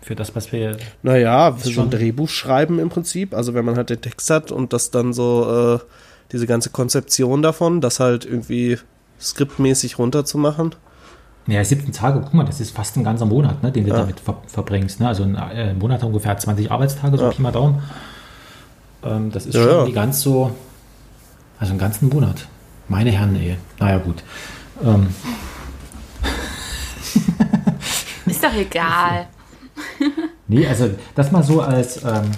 [0.00, 3.66] für das, was wir Naja, für so ein schon- Drehbuch schreiben im Prinzip, also wenn
[3.66, 5.84] man halt den Text hat und das dann so, äh,
[6.32, 8.78] diese ganze Konzeption davon, das halt irgendwie
[9.20, 10.74] skriptmäßig runterzumachen.
[11.48, 13.96] Ja, 17 Tage, guck mal, das ist fast ein ganzer Monat, ne, den du Ja.
[13.98, 15.00] damit ver verbringst.
[15.00, 15.08] Ne?
[15.08, 17.30] Also ein äh, Monat ungefähr 20 Arbeitstage, so Ja.
[17.30, 17.82] Pi mal Daumen.
[19.02, 19.84] Ähm, das ist Ja, schon ja.
[19.86, 20.52] die ganz so,
[21.58, 22.46] also einen ganzen Monat.
[22.88, 23.56] Meine Herren, ey.
[23.80, 24.22] Naja, gut.
[24.84, 25.08] Ähm,
[28.26, 29.26] Ist doch egal.
[30.48, 32.30] nee, also das mal so als, ähm,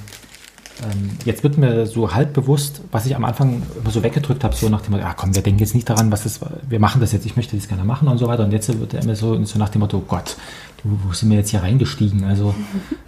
[1.25, 4.69] jetzt wird mir so halb bewusst, was ich am Anfang immer so weggedrückt habe, so
[4.69, 7.13] nach dem Motto, ja komm, wir denken jetzt nicht daran, was das, wir machen das
[7.13, 8.45] jetzt, ich möchte das gerne machen und so weiter.
[8.45, 10.37] Und jetzt wird er immer so, so nach dem Motto, oh Gott,
[10.83, 12.25] du, wo sind wir jetzt hier reingestiegen?
[12.25, 12.55] Also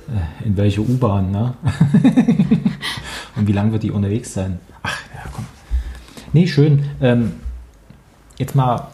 [0.09, 1.55] äh, in welche U-Bahn, ne?
[3.37, 4.59] und wie lange wird die unterwegs sein?
[4.83, 5.47] Ach, ja, komm.
[6.33, 6.85] Nee, schön.
[7.01, 7.33] Ähm,
[8.39, 8.89] jetzt mal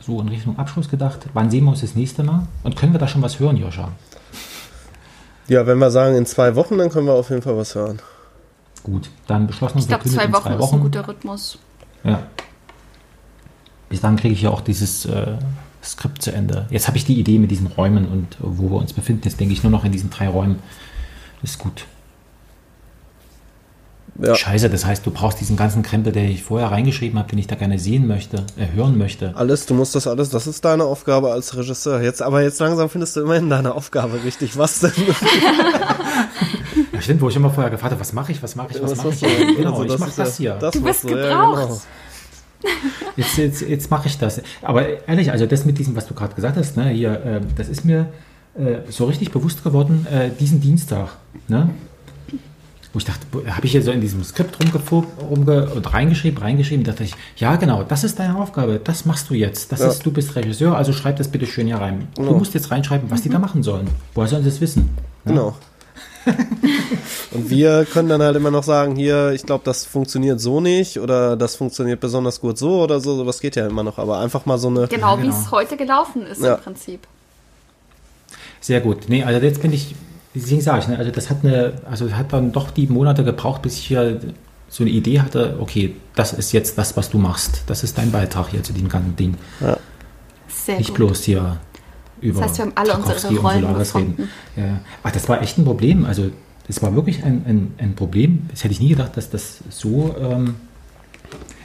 [0.00, 1.26] so in Richtung Abschluss gedacht.
[1.34, 2.46] Wann sehen wir uns das nächste Mal?
[2.62, 3.88] Und können wir da schon was hören, Joscha?
[5.48, 8.00] Ja, wenn wir sagen in zwei Wochen, dann können wir auf jeden Fall was hören.
[8.82, 10.80] Gut, dann beschlossen Ich glaube, zwei Wochen zwei ist ein Wochen.
[10.80, 11.58] guter Rhythmus.
[12.04, 12.22] Ja.
[13.88, 15.36] Bis dann kriege ich ja auch dieses äh,
[15.82, 16.66] Skript zu Ende.
[16.70, 19.22] Jetzt habe ich die Idee mit diesen Räumen und wo wir uns befinden.
[19.24, 20.58] Jetzt denke ich nur noch in diesen drei Räumen.
[21.42, 21.84] Ist gut.
[24.22, 24.34] Ja.
[24.34, 27.46] Scheiße, das heißt, du brauchst diesen ganzen Krempel, den ich vorher reingeschrieben habe, den ich
[27.46, 29.34] da gerne sehen möchte, äh, hören möchte.
[29.36, 32.00] Alles, du musst das alles, das ist deine Aufgabe als Regisseur.
[32.00, 34.56] Jetzt, aber jetzt langsam findest du immerhin deine Aufgabe richtig.
[34.56, 34.92] Was denn?
[36.92, 38.90] Ja, stimmt, wo ich immer vorher gefragt habe, was mache ich, was mache ich, was
[38.92, 39.20] Was mache ich?
[39.20, 39.54] du?
[39.56, 40.58] Genau, Also ich mache das ja- hier.
[40.60, 41.14] Das Du bist du, ja,
[41.44, 41.56] gebraucht.
[42.62, 42.72] genau.
[43.16, 44.40] Jetzt, jetzt, jetzt mache ich das.
[44.62, 47.68] Aber ehrlich, also das mit diesem, was du gerade gesagt hast, ne, hier, äh, das
[47.68, 48.08] ist mir
[48.58, 51.10] äh, so richtig bewusst geworden, äh, diesen Dienstag.
[51.48, 51.70] Ne?
[52.96, 54.56] Wo ich dachte, habe ich hier so in diesem Skript
[55.30, 59.34] rumge und reingeschrieben, reingeschrieben, dachte ich, ja genau, das ist deine Aufgabe, das machst du
[59.34, 59.70] jetzt.
[59.70, 59.88] Das Ja.
[59.88, 62.08] ist, du bist Regisseur, also schreib das bitte schön hier rein.
[62.16, 62.30] Genau.
[62.30, 63.86] Du musst jetzt reinschreiben, was die da machen sollen.
[64.14, 64.88] Woher sollen sie es wissen?
[65.26, 65.30] Ja?
[65.32, 65.54] Genau.
[67.32, 70.98] Und wir können dann halt immer noch sagen, hier, ich glaube, das funktioniert so nicht
[70.98, 74.46] oder das funktioniert besonders gut so oder so, sowas geht ja immer noch, aber einfach
[74.46, 75.38] mal so eine, Genau, Ja, wie genau.
[75.38, 76.54] es heute gelaufen ist Ja.
[76.54, 77.06] im Prinzip.
[78.62, 79.08] Sehr gut.
[79.08, 79.94] Nee, also jetzt bin ich,
[80.36, 83.62] deswegen sage ich, ne, also das hat eine, also hat dann doch die Monate gebraucht,
[83.62, 84.20] bis ich hier
[84.68, 87.62] so eine Idee hatte, okay, das ist jetzt das, was du machst.
[87.66, 89.34] Das ist dein Beitrag hier zu dem ganzen Ding.
[90.48, 90.96] Sehr Nicht gut.
[90.96, 91.58] bloß hier
[92.20, 93.78] über heißt, wir haben alle unsere Tarkowski und Rollen reden.
[93.78, 94.28] gefunden.
[94.56, 94.80] Ja.
[95.02, 96.04] Ach, das war echt ein Problem.
[96.04, 96.30] Also
[96.66, 98.48] das war wirklich ein, ein, ein Problem.
[98.50, 100.56] Das hätte ich nie gedacht, dass das so, ähm,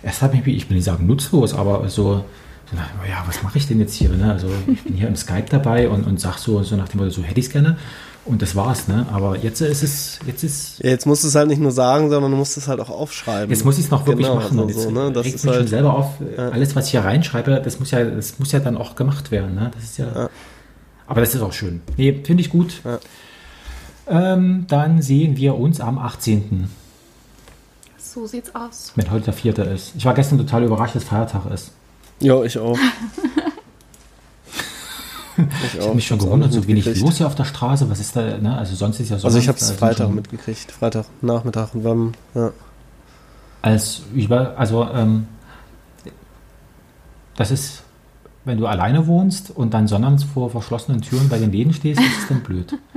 [0.04, 2.24] erst habe ich mich, ich will nicht sagen nutzlos, aber so,
[2.70, 4.10] so nach, ja, was mache ich denn jetzt hier?
[4.10, 4.32] Ne?
[4.32, 7.10] Also ich bin hier im Skype dabei und, und sag so, so nach dem Motto,
[7.10, 7.78] so hätte ich es gerne.
[8.24, 9.08] Und das war's, ne?
[9.12, 12.10] Aber jetzt ist es, jetzt ist, Ja, jetzt musst du es halt nicht nur sagen,
[12.12, 13.50] sondern du musst es halt auch aufschreiben.
[13.50, 14.60] Jetzt muss ich es noch wirklich Genau, machen.
[14.60, 15.12] Und also jetzt so, ne?
[15.12, 16.10] Das regt ist mich schon halt, selber auf.
[16.38, 19.56] Alles, was ich hier reinschreibe, das muss ja, das muss ja dann auch gemacht werden.
[19.56, 19.72] Ne?
[19.74, 20.30] Das ist ja, Ja.
[21.08, 21.82] Aber das ist auch schön.
[21.98, 22.82] Nee, finde ich gut.
[22.86, 23.00] Ja.
[24.08, 26.70] Ähm, dann sehen wir uns am 18.
[27.98, 28.94] So sieht's aus.
[28.96, 29.94] wenn heute der vierte ist.
[29.98, 31.72] Ich war gestern total überrascht, dass Feiertag ist.
[32.20, 32.78] ja, ich auch.
[35.74, 37.90] Ich habe mich schon gewundert, so wenig los hier auf der Straße.
[37.90, 38.58] Was ist da, ne?
[38.58, 39.28] Also sonst ist ja so.
[39.28, 42.52] Also ich habe es Freitag mitgekriegt, Freitag Nachmittag und haben, ja.
[43.62, 45.28] Als ich war, also ähm,
[47.36, 47.84] das ist,
[48.46, 52.22] wenn du alleine wohnst und dann sonnabends vor verschlossenen Türen bei den Läden stehst, ist
[52.24, 52.78] es dann blöd.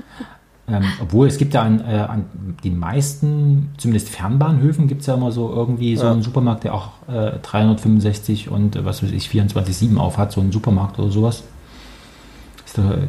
[0.66, 2.24] Ähm, obwohl es gibt ja an, äh, an
[2.64, 6.12] den meisten, zumindest Fernbahnhöfen, gibt es ja immer so irgendwie so Ja.
[6.12, 10.40] einen Supermarkt, der auch äh, 365 und äh, was weiß ich, 24-7 auf hat, so
[10.40, 11.42] einen Supermarkt oder sowas.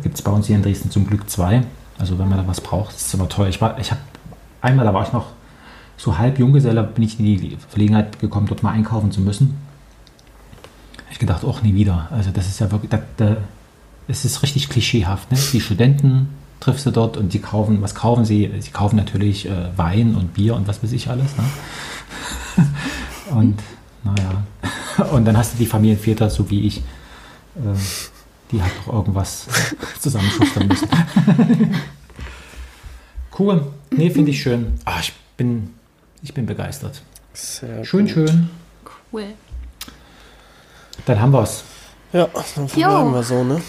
[0.03, 1.63] Gibt es bei uns hier in Dresden zum Glück zwei.
[1.97, 3.47] Also wenn man da was braucht, ist es immer toll.
[3.47, 4.01] Ich war, ich habe
[4.61, 5.27] einmal, da war ich noch
[5.97, 9.57] so halb Junggeselle, bin ich in die Verlegenheit gekommen, dort mal einkaufen zu müssen.
[11.09, 12.09] Ich gedacht, auch nie wieder.
[12.11, 13.37] Also das ist ja wirklich, da, da,
[14.07, 15.31] es ist richtig klischeehaft.
[15.31, 15.37] Ne?
[15.53, 16.29] Die Studenten
[16.59, 18.51] triffst du dort und die kaufen, was kaufen sie?
[18.59, 21.31] Sie kaufen natürlich äh, Wein und Bier und was weiß ich alles.
[21.37, 22.65] Ne?
[23.31, 23.59] und
[24.03, 24.43] naja,
[25.11, 27.77] und dann hast du die Familienväter, so wie ich, äh,
[28.51, 29.47] die halt doch irgendwas
[29.99, 30.88] zusammenschustern müssen.
[33.39, 33.65] cool.
[33.91, 34.80] Nee, finde ich schön.
[34.85, 35.73] Ah, ich bin,
[36.22, 37.01] ich bin begeistert.
[37.34, 38.13] Sehr Schön, gut.
[38.13, 38.49] schön.
[39.11, 39.26] Cool.
[41.05, 41.63] Dann haben wir es.
[42.13, 43.61] Ja, dann verbleiben wir so, ne?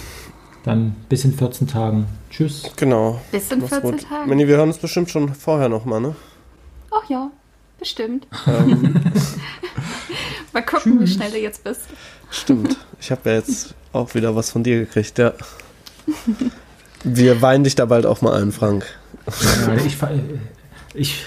[0.65, 2.07] Dann bis in 14 Tagen.
[2.31, 2.71] Tschüss.
[2.77, 3.21] Genau.
[3.33, 4.09] Bis in Mach's 14 gut.
[4.09, 4.29] Tagen.
[4.29, 6.15] Manni, wir hören uns bestimmt schon vorher nochmal, ne?
[6.93, 7.31] Ach ja,
[7.79, 8.27] bestimmt.
[8.47, 8.95] Ähm,
[10.53, 11.83] Mal gucken, wie schnell du jetzt bist.
[12.31, 12.77] stimmt.
[13.01, 15.33] Ich habe ja jetzt auch wieder was von dir gekriegt, ja.
[17.03, 18.87] Wir weinen dich da bald auch mal ein, Frank.
[19.27, 19.97] Ja, ich,
[20.95, 21.25] ich,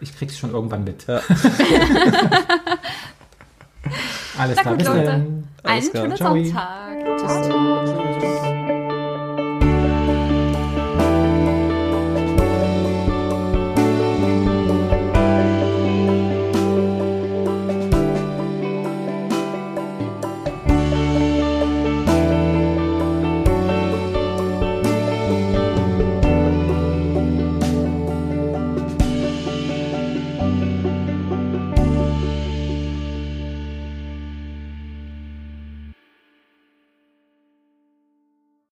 [0.00, 1.06] ich krieg's schon irgendwann mit.
[1.06, 1.20] Ja.
[4.38, 5.48] Alles klar, bis dann.
[5.64, 6.16] Einen klar.
[6.16, 6.44] schönen.
[6.46, 6.96] Sonntag.
[7.18, 8.77] Tschüss.